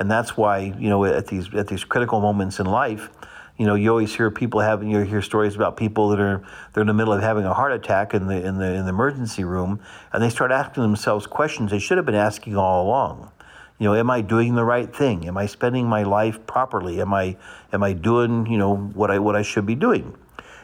and 0.00 0.10
that's 0.10 0.34
why 0.34 0.58
you 0.78 0.88
know 0.88 1.04
at 1.04 1.26
these 1.26 1.54
at 1.54 1.68
these 1.68 1.84
critical 1.84 2.20
moments 2.20 2.58
in 2.58 2.66
life 2.66 3.10
you 3.58 3.66
know 3.66 3.74
you 3.74 3.90
always 3.90 4.16
hear 4.16 4.30
people 4.30 4.60
having 4.60 4.90
you 4.90 5.00
hear 5.00 5.20
stories 5.20 5.54
about 5.54 5.76
people 5.76 6.08
that 6.08 6.18
are 6.18 6.42
they're 6.72 6.80
in 6.80 6.86
the 6.86 6.94
middle 6.94 7.12
of 7.12 7.20
having 7.20 7.44
a 7.44 7.52
heart 7.52 7.72
attack 7.72 8.14
in 8.14 8.26
the 8.26 8.42
in 8.42 8.56
the 8.56 8.72
in 8.72 8.84
the 8.84 8.88
emergency 8.88 9.44
room 9.44 9.78
and 10.12 10.22
they 10.22 10.30
start 10.30 10.50
asking 10.50 10.82
themselves 10.82 11.26
questions 11.26 11.70
they 11.70 11.78
should 11.78 11.98
have 11.98 12.06
been 12.06 12.14
asking 12.14 12.56
all 12.56 12.86
along. 12.86 13.30
You 13.78 13.88
know 13.88 13.94
am 13.94 14.10
i 14.10 14.22
doing 14.22 14.54
the 14.54 14.64
right 14.64 14.94
thing? 14.94 15.28
Am 15.28 15.36
i 15.36 15.44
spending 15.44 15.86
my 15.86 16.02
life 16.02 16.46
properly? 16.46 17.00
Am 17.02 17.12
i 17.12 17.36
am 17.70 17.82
i 17.82 17.92
doing 17.92 18.46
you 18.46 18.56
know 18.56 18.74
what 18.74 19.10
i 19.10 19.18
what 19.18 19.36
i 19.36 19.42
should 19.42 19.66
be 19.66 19.74
doing? 19.74 20.16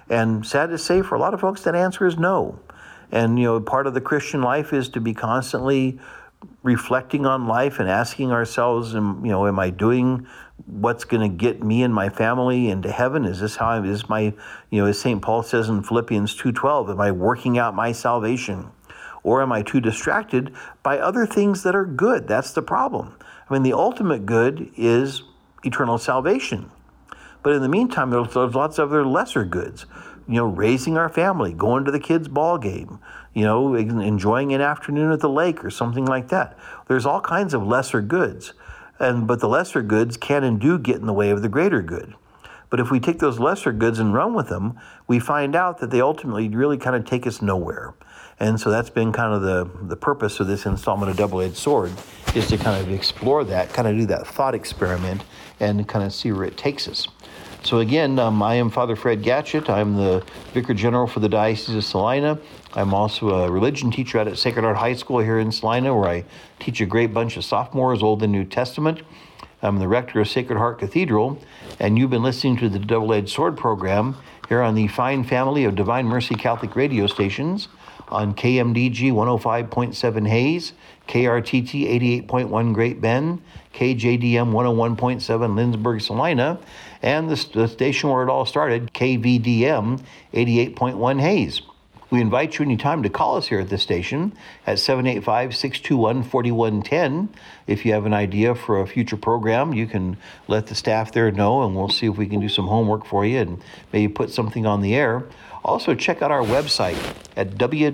And 0.08 0.46
sad 0.46 0.70
to 0.70 0.78
say 0.78 1.02
for 1.02 1.14
a 1.14 1.18
lot 1.18 1.34
of 1.34 1.40
folks 1.40 1.60
that 1.64 1.74
answer 1.74 2.06
is 2.06 2.16
no. 2.16 2.58
And 3.12 3.38
you 3.38 3.44
know 3.44 3.60
part 3.60 3.86
of 3.86 3.92
the 3.92 4.00
christian 4.00 4.40
life 4.40 4.72
is 4.72 4.88
to 4.90 5.00
be 5.00 5.12
constantly 5.12 5.98
reflecting 6.66 7.24
on 7.24 7.46
life 7.46 7.78
and 7.78 7.88
asking 7.88 8.32
ourselves, 8.32 8.92
you 8.92 9.00
know, 9.00 9.46
am 9.46 9.58
I 9.58 9.70
doing 9.70 10.26
what's 10.66 11.04
going 11.04 11.22
to 11.22 11.34
get 11.34 11.62
me 11.62 11.84
and 11.84 11.94
my 11.94 12.08
family 12.08 12.68
into 12.68 12.90
heaven? 12.90 13.24
Is 13.24 13.40
this 13.40 13.56
how 13.56 13.68
I, 13.68 13.86
is 13.86 14.08
my, 14.08 14.34
you 14.70 14.82
know, 14.82 14.86
as 14.86 14.98
St. 14.98 15.22
Paul 15.22 15.44
says 15.44 15.68
in 15.68 15.84
Philippians 15.84 16.36
2.12, 16.36 16.90
am 16.90 17.00
I 17.00 17.12
working 17.12 17.56
out 17.56 17.74
my 17.74 17.92
salvation? 17.92 18.66
Or 19.22 19.42
am 19.42 19.52
I 19.52 19.62
too 19.62 19.80
distracted 19.80 20.52
by 20.82 20.98
other 20.98 21.24
things 21.24 21.62
that 21.62 21.76
are 21.76 21.86
good? 21.86 22.26
That's 22.26 22.52
the 22.52 22.62
problem. 22.62 23.16
I 23.48 23.52
mean, 23.52 23.62
the 23.62 23.72
ultimate 23.72 24.26
good 24.26 24.70
is 24.76 25.22
eternal 25.64 25.98
salvation. 25.98 26.70
But 27.44 27.52
in 27.52 27.62
the 27.62 27.68
meantime, 27.68 28.10
there's 28.10 28.34
lots 28.34 28.78
of 28.78 28.90
other 28.90 29.06
lesser 29.06 29.44
goods. 29.44 29.86
You 30.28 30.34
know, 30.34 30.46
raising 30.46 30.96
our 30.98 31.08
family, 31.08 31.52
going 31.52 31.84
to 31.84 31.90
the 31.90 32.00
kids' 32.00 32.28
ball 32.28 32.58
game, 32.58 32.98
you 33.32 33.44
know, 33.44 33.74
enjoying 33.74 34.52
an 34.52 34.60
afternoon 34.60 35.12
at 35.12 35.20
the 35.20 35.28
lake 35.28 35.64
or 35.64 35.70
something 35.70 36.04
like 36.04 36.28
that. 36.28 36.58
There's 36.88 37.06
all 37.06 37.20
kinds 37.20 37.54
of 37.54 37.66
lesser 37.66 38.02
goods. 38.02 38.52
And 38.98 39.26
but 39.26 39.40
the 39.40 39.48
lesser 39.48 39.82
goods 39.82 40.16
can 40.16 40.42
and 40.42 40.58
do 40.58 40.78
get 40.78 40.96
in 40.96 41.06
the 41.06 41.12
way 41.12 41.30
of 41.30 41.42
the 41.42 41.48
greater 41.48 41.82
good. 41.82 42.14
But 42.70 42.80
if 42.80 42.90
we 42.90 42.98
take 42.98 43.20
those 43.20 43.38
lesser 43.38 43.72
goods 43.72 43.98
and 43.98 44.12
run 44.12 44.34
with 44.34 44.48
them, 44.48 44.80
we 45.06 45.18
find 45.18 45.54
out 45.54 45.78
that 45.78 45.90
they 45.90 46.00
ultimately 46.00 46.48
really 46.48 46.78
kind 46.78 46.96
of 46.96 47.04
take 47.04 47.26
us 47.26 47.40
nowhere. 47.40 47.94
And 48.38 48.60
so 48.60 48.70
that's 48.70 48.90
been 48.90 49.12
kind 49.12 49.32
of 49.32 49.42
the, 49.42 49.70
the 49.86 49.96
purpose 49.96 50.40
of 50.40 50.46
this 50.46 50.66
installment 50.66 51.10
of 51.10 51.16
Double 51.16 51.40
Edged 51.40 51.56
Sword 51.56 51.92
is 52.34 52.48
to 52.48 52.58
kind 52.58 52.84
of 52.84 52.92
explore 52.92 53.44
that, 53.44 53.72
kind 53.72 53.88
of 53.88 53.96
do 53.96 54.06
that 54.06 54.26
thought 54.26 54.54
experiment 54.54 55.24
and 55.58 55.88
kind 55.88 56.04
of 56.04 56.12
see 56.12 56.32
where 56.32 56.44
it 56.44 56.56
takes 56.56 56.86
us. 56.86 57.08
So, 57.66 57.80
again, 57.80 58.20
um, 58.20 58.44
I 58.44 58.54
am 58.54 58.70
Father 58.70 58.94
Fred 58.94 59.24
Gatschet. 59.24 59.68
I'm 59.68 59.96
the 59.96 60.24
Vicar 60.54 60.72
General 60.72 61.08
for 61.08 61.18
the 61.18 61.28
Diocese 61.28 61.74
of 61.74 61.82
Salina. 61.82 62.38
I'm 62.74 62.94
also 62.94 63.30
a 63.30 63.50
religion 63.50 63.90
teacher 63.90 64.20
out 64.20 64.28
at 64.28 64.38
Sacred 64.38 64.62
Heart 64.62 64.76
High 64.76 64.94
School 64.94 65.18
here 65.18 65.40
in 65.40 65.50
Salina, 65.50 65.92
where 65.92 66.08
I 66.08 66.24
teach 66.60 66.80
a 66.80 66.86
great 66.86 67.12
bunch 67.12 67.36
of 67.36 67.44
sophomores, 67.44 68.04
Old 68.04 68.22
and 68.22 68.30
New 68.30 68.44
Testament. 68.44 69.02
I'm 69.62 69.80
the 69.80 69.88
rector 69.88 70.20
of 70.20 70.28
Sacred 70.28 70.58
Heart 70.58 70.78
Cathedral, 70.78 71.40
and 71.80 71.98
you've 71.98 72.10
been 72.10 72.22
listening 72.22 72.56
to 72.58 72.68
the 72.68 72.78
Double 72.78 73.12
Edged 73.12 73.30
Sword 73.30 73.56
program 73.56 74.14
here 74.48 74.62
on 74.62 74.76
the 74.76 74.86
fine 74.86 75.24
family 75.24 75.64
of 75.64 75.74
Divine 75.74 76.06
Mercy 76.06 76.36
Catholic 76.36 76.76
radio 76.76 77.08
stations 77.08 77.66
on 78.08 78.34
KMDG 78.34 79.12
105.7 79.12 80.28
Hays, 80.28 80.72
KRTT 81.08 82.26
88.1 82.26 82.74
Great 82.74 83.00
Bend, 83.00 83.42
KJDM 83.74 84.52
101.7 84.52 84.96
Lindsborg 84.96 86.02
Salina, 86.02 86.58
and 87.02 87.28
the, 87.28 87.48
the 87.52 87.68
station 87.68 88.10
where 88.10 88.22
it 88.22 88.28
all 88.28 88.46
started, 88.46 88.92
KVDM 88.92 90.00
88.1 90.32 91.20
Hays. 91.20 91.62
We 92.08 92.20
invite 92.20 92.56
you 92.58 92.64
anytime 92.64 93.02
to 93.02 93.10
call 93.10 93.36
us 93.36 93.48
here 93.48 93.58
at 93.58 93.68
the 93.68 93.78
station 93.78 94.32
at 94.64 94.78
785 94.78 95.56
621 95.56 96.22
4110. 96.22 97.28
If 97.66 97.84
you 97.84 97.92
have 97.94 98.06
an 98.06 98.14
idea 98.14 98.54
for 98.54 98.80
a 98.80 98.86
future 98.86 99.16
program, 99.16 99.72
you 99.74 99.88
can 99.88 100.16
let 100.46 100.68
the 100.68 100.76
staff 100.76 101.10
there 101.10 101.32
know, 101.32 101.64
and 101.64 101.74
we'll 101.74 101.88
see 101.88 102.06
if 102.06 102.16
we 102.16 102.28
can 102.28 102.38
do 102.38 102.48
some 102.48 102.68
homework 102.68 103.04
for 103.04 103.26
you 103.26 103.40
and 103.40 103.62
maybe 103.92 104.12
put 104.12 104.30
something 104.30 104.66
on 104.66 104.82
the 104.82 104.94
air. 104.94 105.24
Also, 105.66 105.94
check 105.96 106.22
out 106.22 106.30
our 106.30 106.44
website 106.44 106.96
at 107.36 107.50
www.dv, 107.50 107.84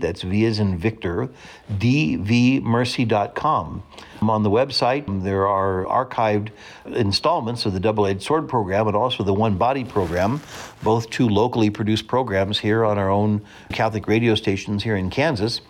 that's 0.00 0.22
V 0.22 0.46
as 0.46 0.60
in 0.60 0.78
Victor, 0.78 1.28
dvmercy.com. 1.72 3.82
On 4.22 4.42
the 4.44 4.50
website, 4.50 5.22
there 5.24 5.48
are 5.48 5.84
archived 5.86 6.50
installments 6.86 7.66
of 7.66 7.72
the 7.72 7.80
Double 7.80 8.06
Edged 8.06 8.22
Sword 8.22 8.48
program 8.48 8.86
and 8.86 8.96
also 8.96 9.24
the 9.24 9.34
One 9.34 9.56
Body 9.56 9.82
program, 9.82 10.40
both 10.84 11.10
two 11.10 11.28
locally 11.28 11.70
produced 11.70 12.06
programs 12.06 12.60
here 12.60 12.84
on 12.84 12.96
our 12.96 13.10
own 13.10 13.42
Catholic 13.72 14.06
radio 14.06 14.36
stations 14.36 14.84
here 14.84 14.94
in 14.94 15.10
Kansas. 15.10 15.60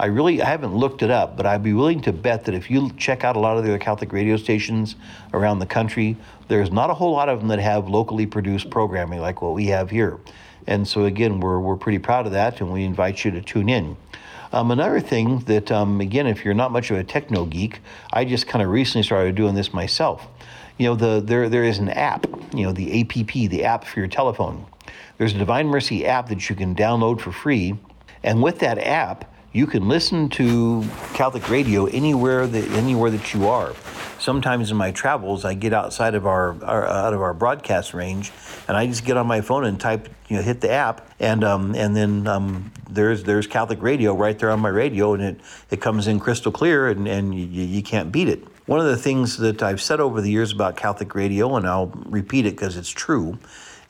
I 0.00 0.06
really 0.06 0.42
I 0.42 0.46
haven't 0.46 0.74
looked 0.74 1.02
it 1.02 1.10
up, 1.10 1.36
but 1.36 1.46
I'd 1.46 1.62
be 1.62 1.74
willing 1.74 2.00
to 2.02 2.12
bet 2.12 2.46
that 2.46 2.54
if 2.54 2.70
you 2.70 2.90
check 2.96 3.22
out 3.22 3.36
a 3.36 3.38
lot 3.38 3.58
of 3.58 3.64
the 3.64 3.70
other 3.70 3.78
Catholic 3.78 4.12
radio 4.12 4.38
stations 4.38 4.96
around 5.34 5.58
the 5.58 5.66
country, 5.66 6.16
there's 6.50 6.72
not 6.72 6.90
a 6.90 6.94
whole 6.94 7.12
lot 7.12 7.28
of 7.28 7.38
them 7.38 7.48
that 7.48 7.60
have 7.60 7.88
locally 7.88 8.26
produced 8.26 8.70
programming 8.70 9.20
like 9.20 9.40
what 9.40 9.54
we 9.54 9.66
have 9.66 9.88
here. 9.88 10.18
And 10.66 10.86
so 10.86 11.04
again, 11.04 11.38
we're 11.38 11.60
we're 11.60 11.76
pretty 11.76 12.00
proud 12.00 12.26
of 12.26 12.32
that, 12.32 12.60
and 12.60 12.72
we 12.72 12.84
invite 12.84 13.24
you 13.24 13.30
to 13.30 13.40
tune 13.40 13.68
in. 13.68 13.96
Um, 14.52 14.72
another 14.72 14.98
thing 14.98 15.38
that 15.40 15.70
um, 15.70 16.00
again, 16.00 16.26
if 16.26 16.44
you're 16.44 16.52
not 16.52 16.72
much 16.72 16.90
of 16.90 16.98
a 16.98 17.04
techno 17.04 17.44
geek, 17.44 17.80
I 18.12 18.24
just 18.24 18.48
kind 18.48 18.62
of 18.62 18.68
recently 18.70 19.04
started 19.04 19.36
doing 19.36 19.54
this 19.54 19.72
myself. 19.72 20.26
You 20.76 20.88
know, 20.88 20.96
the 20.96 21.22
there 21.24 21.48
there 21.48 21.64
is 21.64 21.78
an 21.78 21.88
app. 21.88 22.26
You 22.52 22.66
know, 22.66 22.72
the 22.72 23.00
APP, 23.00 23.32
the 23.48 23.64
app 23.64 23.84
for 23.84 24.00
your 24.00 24.08
telephone. 24.08 24.66
There's 25.18 25.34
a 25.34 25.38
Divine 25.38 25.68
Mercy 25.68 26.04
app 26.04 26.28
that 26.30 26.50
you 26.50 26.56
can 26.56 26.74
download 26.74 27.20
for 27.20 27.30
free, 27.30 27.76
and 28.24 28.42
with 28.42 28.58
that 28.58 28.78
app 28.78 29.29
you 29.52 29.66
can 29.66 29.88
listen 29.88 30.28
to 30.28 30.84
Catholic 31.12 31.48
radio 31.50 31.86
anywhere 31.86 32.46
that 32.46 32.68
anywhere 32.72 33.10
that 33.10 33.34
you 33.34 33.48
are. 33.48 33.74
Sometimes 34.18 34.70
in 34.70 34.76
my 34.76 34.92
travels, 34.92 35.44
I 35.44 35.54
get 35.54 35.72
outside 35.72 36.14
of 36.14 36.26
our, 36.26 36.62
our 36.64 36.86
out 36.86 37.14
of 37.14 37.20
our 37.20 37.34
broadcast 37.34 37.94
range, 37.94 38.32
and 38.68 38.76
I 38.76 38.86
just 38.86 39.04
get 39.04 39.16
on 39.16 39.26
my 39.26 39.40
phone 39.40 39.64
and 39.64 39.80
type, 39.80 40.08
you 40.28 40.36
know, 40.36 40.42
hit 40.42 40.60
the 40.60 40.70
app, 40.70 41.10
and 41.18 41.42
um, 41.42 41.74
and 41.74 41.96
then 41.96 42.26
um, 42.28 42.70
there's 42.88 43.24
there's 43.24 43.46
Catholic 43.46 43.82
radio 43.82 44.14
right 44.14 44.38
there 44.38 44.50
on 44.50 44.60
my 44.60 44.68
radio, 44.68 45.14
and 45.14 45.22
it 45.22 45.40
it 45.70 45.80
comes 45.80 46.06
in 46.06 46.20
crystal 46.20 46.52
clear, 46.52 46.88
and 46.88 47.08
and 47.08 47.34
you, 47.34 47.46
you 47.46 47.82
can't 47.82 48.12
beat 48.12 48.28
it. 48.28 48.46
One 48.66 48.78
of 48.78 48.86
the 48.86 48.96
things 48.96 49.38
that 49.38 49.64
I've 49.64 49.80
said 49.80 49.98
over 49.98 50.20
the 50.20 50.30
years 50.30 50.52
about 50.52 50.76
Catholic 50.76 51.14
radio, 51.16 51.56
and 51.56 51.66
I'll 51.66 51.88
repeat 52.06 52.46
it 52.46 52.52
because 52.52 52.76
it's 52.76 52.90
true, 52.90 53.36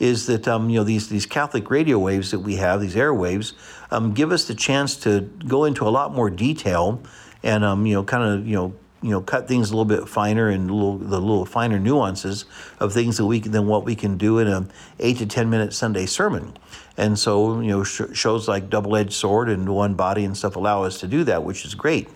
is 0.01 0.26
that 0.26 0.48
um, 0.48 0.68
you 0.68 0.78
know 0.78 0.84
these 0.84 1.09
these 1.09 1.26
Catholic 1.26 1.70
radio 1.70 1.98
waves 1.98 2.32
that 2.32 2.40
we 2.40 2.57
have, 2.57 2.80
these 2.80 2.96
airwaves, 2.96 3.53
um, 3.92 4.12
give 4.12 4.32
us 4.32 4.46
the 4.46 4.55
chance 4.55 4.96
to 4.96 5.20
go 5.46 5.64
into 5.64 5.86
a 5.86 5.90
lot 5.90 6.12
more 6.12 6.30
detail 6.30 7.01
and 7.42 7.62
um, 7.62 7.86
you 7.86 7.94
know 7.94 8.03
kind 8.03 8.24
of 8.24 8.46
you 8.46 8.57
know 8.57 8.74
you 9.03 9.11
know 9.11 9.20
cut 9.20 9.46
things 9.46 9.70
a 9.70 9.76
little 9.76 9.84
bit 9.84 10.09
finer 10.09 10.48
and 10.48 10.70
little, 10.70 10.98
the 10.98 11.20
little 11.20 11.46
finer 11.46 11.78
nuances 11.78 12.46
of 12.80 12.92
things 12.92 13.16
that 13.18 13.26
we 13.26 13.40
can, 13.40 13.53
than 13.53 13.66
what 13.66 13.84
we 13.84 13.94
can 13.94 14.16
do 14.16 14.38
in 14.38 14.48
a 14.48 14.66
eight 14.98 15.18
to 15.18 15.26
ten 15.26 15.48
minute 15.48 15.72
Sunday 15.72 16.07
sermon. 16.07 16.57
And 16.96 17.18
so 17.18 17.61
you 17.61 17.68
know 17.68 17.84
sh- 17.84 18.14
shows 18.14 18.48
like 18.48 18.70
Double 18.70 18.96
Edged 18.96 19.12
Sword 19.12 19.48
and 19.51 19.68
One 19.68 19.94
Body 19.94 20.24
and 20.24 20.36
stuff 20.36 20.57
allow 20.57 20.82
us 20.82 20.98
to 21.01 21.07
do 21.07 21.24
that, 21.24 21.44
which 21.44 21.64
is 21.64 21.74
great. 21.74 22.09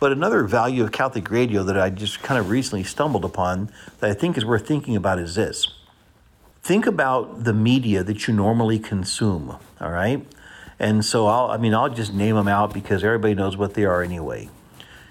But 0.00 0.10
another 0.10 0.42
value 0.42 0.82
of 0.82 0.90
Catholic 0.90 1.30
radio 1.30 1.62
that 1.62 1.78
I 1.78 1.88
just 1.88 2.22
kind 2.22 2.40
of 2.40 2.50
recently 2.50 2.82
stumbled 2.82 3.24
upon 3.24 3.70
that 4.00 4.10
I 4.10 4.14
think 4.14 4.36
is 4.36 4.44
worth 4.44 4.66
thinking 4.66 4.96
about 4.96 5.20
is 5.20 5.36
this 5.36 5.68
think 6.62 6.86
about 6.86 7.44
the 7.44 7.52
media 7.52 8.04
that 8.04 8.26
you 8.26 8.34
normally 8.34 8.78
consume, 8.78 9.56
all 9.80 9.90
right? 9.90 10.24
And 10.78 11.04
so 11.04 11.26
I'll, 11.26 11.50
I 11.50 11.56
mean, 11.56 11.74
I'll 11.74 11.90
just 11.90 12.14
name 12.14 12.36
them 12.36 12.48
out 12.48 12.72
because 12.72 13.04
everybody 13.04 13.34
knows 13.34 13.56
what 13.56 13.74
they 13.74 13.84
are 13.84 14.02
anyway. 14.02 14.48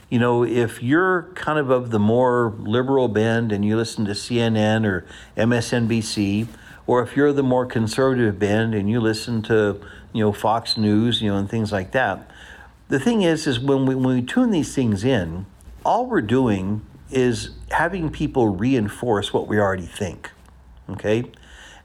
You 0.10 0.20
know, 0.20 0.44
if 0.44 0.84
you're 0.84 1.24
kind 1.36 1.58
of 1.58 1.70
of 1.70 1.92
the 1.92 2.00
more 2.00 2.54
liberal 2.60 3.08
bend 3.08 3.52
and 3.52 3.64
you 3.64 3.78
listen 3.78 4.06
to 4.06 4.12
CNN 4.12 4.86
or 4.86 5.06
MSNBC, 5.38 6.48
or 6.88 7.02
if 7.02 7.16
you're 7.16 7.32
the 7.32 7.44
more 7.44 7.66
conservative 7.66 8.38
bend 8.38 8.76
and 8.76 8.90
you 8.90 9.00
listen 9.00 9.42
to, 9.44 9.80
you 10.12 10.24
know, 10.24 10.34
Fox 10.34 10.78
News, 10.78 11.22
you 11.22 11.32
know, 11.32 11.38
and 11.38 11.50
things 11.50 11.72
like 11.72 11.92
that, 11.92 12.30
the 12.90 13.00
thing 13.00 13.22
is, 13.22 13.48
is 13.48 13.60
when 13.60 13.86
we, 13.86 13.96
when 13.96 14.16
we 14.16 14.22
tune 14.22 14.52
these 14.52 14.76
things 14.76 15.06
in, 15.06 15.46
all 15.86 16.06
we're 16.06 16.22
doing 16.22 16.86
is 17.10 17.52
having 17.70 18.10
people 18.10 18.50
reinforce 18.50 19.32
what 19.32 19.48
we 19.48 19.60
already 19.60 19.86
think. 19.86 20.30
Okay? 20.90 21.32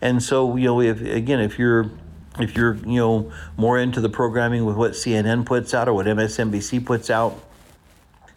And 0.06 0.22
so, 0.22 0.54
you 0.54 0.66
know, 0.66 0.80
if 0.80 1.00
again, 1.00 1.40
if 1.40 1.58
you're 1.58 1.90
if 2.38 2.56
you're 2.56 2.76
you 2.86 3.00
know 3.00 3.32
more 3.56 3.76
into 3.76 4.00
the 4.00 4.08
programming 4.08 4.64
with 4.64 4.76
what 4.76 4.92
CNN 4.92 5.44
puts 5.44 5.74
out 5.74 5.88
or 5.88 5.94
what 5.94 6.06
MSNBC 6.06 6.86
puts 6.86 7.10
out, 7.10 7.42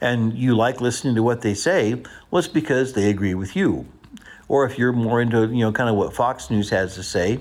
and 0.01 0.33
you 0.33 0.55
like 0.55 0.81
listening 0.81 1.13
to 1.13 1.21
what 1.21 1.41
they 1.41 1.53
say, 1.53 1.93
well, 2.31 2.39
it's 2.39 2.47
because 2.47 2.93
they 2.93 3.11
agree 3.11 3.35
with 3.35 3.55
you. 3.55 3.85
Or 4.47 4.65
if 4.65 4.79
you're 4.79 4.93
more 4.93 5.21
into 5.21 5.41
you 5.45 5.59
know 5.59 5.71
kind 5.71 5.91
of 5.91 5.95
what 5.95 6.11
Fox 6.15 6.49
News 6.49 6.71
has 6.71 6.95
to 6.95 7.03
say, 7.03 7.39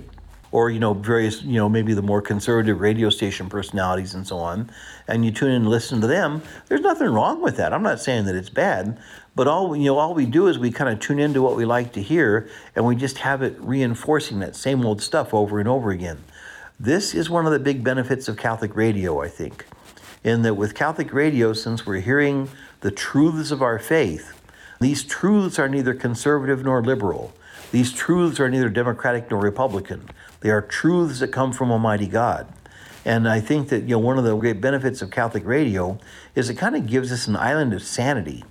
or 0.51 0.71
you 0.71 0.81
know 0.81 0.95
various 0.95 1.43
you 1.43 1.55
know 1.55 1.69
maybe 1.69 1.95
the 1.95 2.03
more 2.03 2.23
conservative 2.23 2.81
radio 2.81 3.11
station 3.11 3.49
personalities 3.49 4.15
and 4.15 4.27
so 4.27 4.37
on 4.39 4.71
and 5.07 5.25
you 5.25 5.31
tune 5.31 5.51
in 5.51 5.57
and 5.57 5.69
listen 5.69 6.01
to 6.01 6.07
them 6.07 6.43
there's 6.69 6.81
nothing 6.81 7.09
wrong 7.09 7.43
with 7.43 7.57
that. 7.57 7.73
I'm 7.73 7.83
not 7.83 8.01
saying 8.01 8.27
that 8.27 8.35
it's 8.35 8.51
bad 8.51 8.99
but 9.35 9.47
all 9.47 9.77
you 9.77 9.85
know 9.85 9.99
all 9.99 10.15
we 10.15 10.27
do 10.27 10.47
is 10.47 10.59
we 10.59 10.71
kind 10.71 10.91
of 10.91 11.01
tune 11.01 11.19
into 11.19 11.43
what 11.43 11.57
we 11.57 11.65
like 11.65 11.93
to 11.93 12.03
hear 12.03 12.49
and 12.75 12.87
we 12.87 12.97
just 12.97 13.19
have 13.19 13.43
it 13.43 13.57
reinforcing 13.61 14.39
that 14.41 14.57
same 14.57 14.85
old 14.85 15.03
stuff 15.03 15.35
over 15.35 15.59
and 15.59 15.69
over 15.69 15.91
again. 15.91 16.19
This 16.81 17.15
is 17.15 17.29
one 17.29 17.45
of 17.45 17.53
the 17.53 17.59
big 17.59 17.83
benefits 17.83 18.29
of 18.29 18.37
catholic 18.37 18.77
radio 18.77 19.21
i 19.21 19.29
think 19.29 19.67
in 20.23 20.43
that 20.43 20.55
with 20.55 20.75
catholic 20.75 21.13
radio 21.13 21.53
since 21.53 21.85
we're 21.85 22.01
hearing 22.01 22.49
the 22.81 22.91
truths 22.91 23.51
of 23.51 23.63
our 23.63 23.79
faith 23.79 24.39
these 24.81 25.03
truths 25.03 25.59
are 25.59 25.69
neither 25.69 25.93
conservative 25.93 26.65
nor 26.65 26.83
liberal. 26.83 27.33
These 27.73 27.93
truths 27.93 28.39
are 28.39 28.49
neither 28.49 28.69
democratic 28.69 29.31
nor 29.31 29.41
republican 29.41 30.09
they 30.41 30.51
are 30.51 30.63
truths 30.63 31.21
that 31.21 31.29
come 31.29 31.53
from 31.53 31.71
Almighty 31.71 32.07
God. 32.07 32.47
And 33.05 33.29
I 33.29 33.41
think 33.41 33.69
that 33.71 33.83
you 33.83 33.91
know 33.91 33.99
one 33.99 34.19
of 34.19 34.25
the 34.25 34.37
great 34.37 34.61
benefits 34.61 35.03
of 35.03 35.11
Catholic 35.11 35.45
radio 35.47 35.99
is 36.35 36.51
it 36.51 36.55
kind 36.55 36.77
of 36.77 36.87
gives 36.87 37.11
us 37.13 37.27
an 37.27 37.37
island 37.37 37.73
of 37.73 37.83
sanity. 37.83 38.45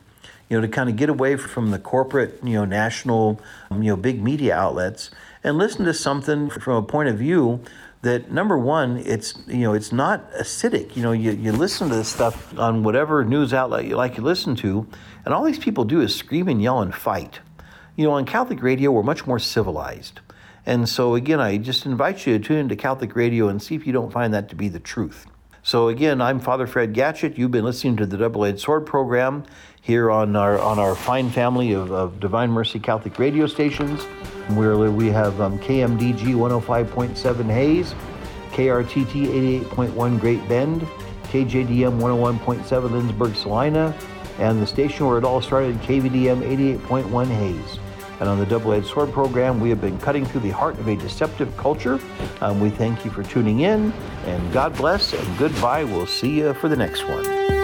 You 0.50 0.58
know, 0.58 0.62
to 0.62 0.70
kind 0.70 0.90
of 0.90 0.96
get 0.96 1.10
away 1.10 1.36
from 1.36 1.72
the 1.72 1.80
corporate, 1.80 2.40
you 2.42 2.54
know, 2.54 2.64
national, 2.64 3.42
um, 3.70 3.84
you 3.84 3.92
know, 3.92 3.98
big 3.98 4.24
media 4.24 4.56
outlets 4.56 5.12
and 5.44 5.58
listen 5.58 5.86
to 5.86 5.94
something 5.94 6.50
from 6.50 6.76
a 6.76 6.84
point 6.84 7.10
of 7.10 7.18
view 7.18 7.62
that 8.02 8.32
number 8.32 8.58
one, 8.58 8.98
it's 8.98 9.34
you 9.48 9.60
know, 9.60 9.74
it's 9.74 9.92
not 9.92 10.32
acidic. 10.34 10.96
You 10.96 11.04
know, 11.04 11.12
you, 11.12 11.32
you 11.32 11.52
listen 11.52 11.90
to 11.90 11.96
this 11.96 12.10
stuff 12.10 12.58
on 12.58 12.84
whatever 12.84 13.26
news 13.26 13.54
outlet 13.54 13.86
you 13.86 13.96
like 13.96 14.18
you 14.18 14.24
listen 14.24 14.56
to, 14.58 14.88
and 15.26 15.34
all 15.34 15.44
these 15.44 15.60
people 15.60 15.84
do 15.84 16.02
is 16.02 16.16
scream 16.16 16.48
and 16.48 16.62
yell 16.62 16.82
and 16.82 16.94
fight. 16.94 17.40
You 17.96 18.06
know, 18.06 18.12
on 18.12 18.26
Catholic 18.26 18.62
radio, 18.62 18.92
we're 18.92 19.04
much 19.04 19.26
more 19.26 19.40
civilized. 19.40 20.20
And 20.68 20.90
so, 20.90 21.16
again, 21.16 21.40
I 21.40 21.58
just 21.58 21.86
invite 21.86 22.28
you 22.28 22.38
to 22.38 22.44
tune 22.44 22.58
into 22.58 22.76
Catholic 22.76 23.16
radio 23.16 23.48
and 23.48 23.64
see 23.64 23.74
if 23.74 23.88
you 23.88 23.94
don't 23.94 24.12
find 24.12 24.34
that 24.34 24.50
to 24.50 24.56
be 24.56 24.68
the 24.68 24.82
truth. 24.82 25.26
So, 25.64 25.88
again, 25.88 26.20
I'm 26.20 26.42
Father 26.42 26.68
Fred 26.68 26.94
Gatschet. 26.94 27.38
You've 27.38 27.52
been 27.52 27.64
listening 27.64 27.96
to 27.98 28.06
the 28.06 28.18
Double 28.18 28.44
Edged 28.44 28.60
Sword 28.60 28.86
program 28.86 29.46
here 29.82 30.12
on 30.12 30.36
our 30.36 30.60
on 30.60 30.78
our 30.78 30.94
fine 30.94 31.30
family 31.30 31.72
of, 31.72 31.94
of 31.94 32.20
Divine 32.20 32.52
Mercy 32.52 32.80
Catholic 32.80 33.18
radio 33.18 33.48
stations. 33.48 34.06
We 34.50 35.08
have 35.08 35.40
um, 35.40 35.58
KMDG 35.60 36.36
105.7 36.36 37.46
Hays, 37.46 37.96
KRTT 38.52 39.62
88.1 39.72 40.20
Great 40.20 40.46
Bend, 40.50 40.82
KJDM 41.30 41.98
101.7 41.98 42.64
Lindsborg 42.66 43.38
Salina, 43.38 43.98
and 44.38 44.62
the 44.62 44.68
station 44.68 45.08
where 45.08 45.18
it 45.18 45.24
all 45.24 45.42
started, 45.42 45.78
KVDM 45.78 46.42
88.1 46.82 47.28
Hays. 47.28 47.80
And 48.20 48.28
on 48.28 48.40
the 48.40 48.46
Double 48.46 48.74
Edged 48.74 48.88
Sword 48.88 49.12
program, 49.12 49.60
we 49.60 49.70
have 49.70 49.82
been 49.82 49.98
cutting 50.00 50.26
through 50.26 50.42
the 50.42 50.50
heart 50.50 50.78
of 50.80 50.88
a 50.88 50.96
deceptive 50.96 51.56
culture. 51.58 52.00
Um, 52.42 52.60
we 52.60 52.70
thank 52.70 53.06
you 53.06 53.12
for 53.12 53.24
tuning 53.24 53.62
in, 53.62 53.92
and 54.26 54.54
God 54.54 54.76
bless, 54.76 55.14
and 55.14 55.38
goodbye. 55.38 55.84
We'll 55.84 56.08
see 56.08 56.40
you 56.40 56.54
for 56.56 56.68
the 56.68 56.78
next 56.78 57.04
one. 57.08 57.57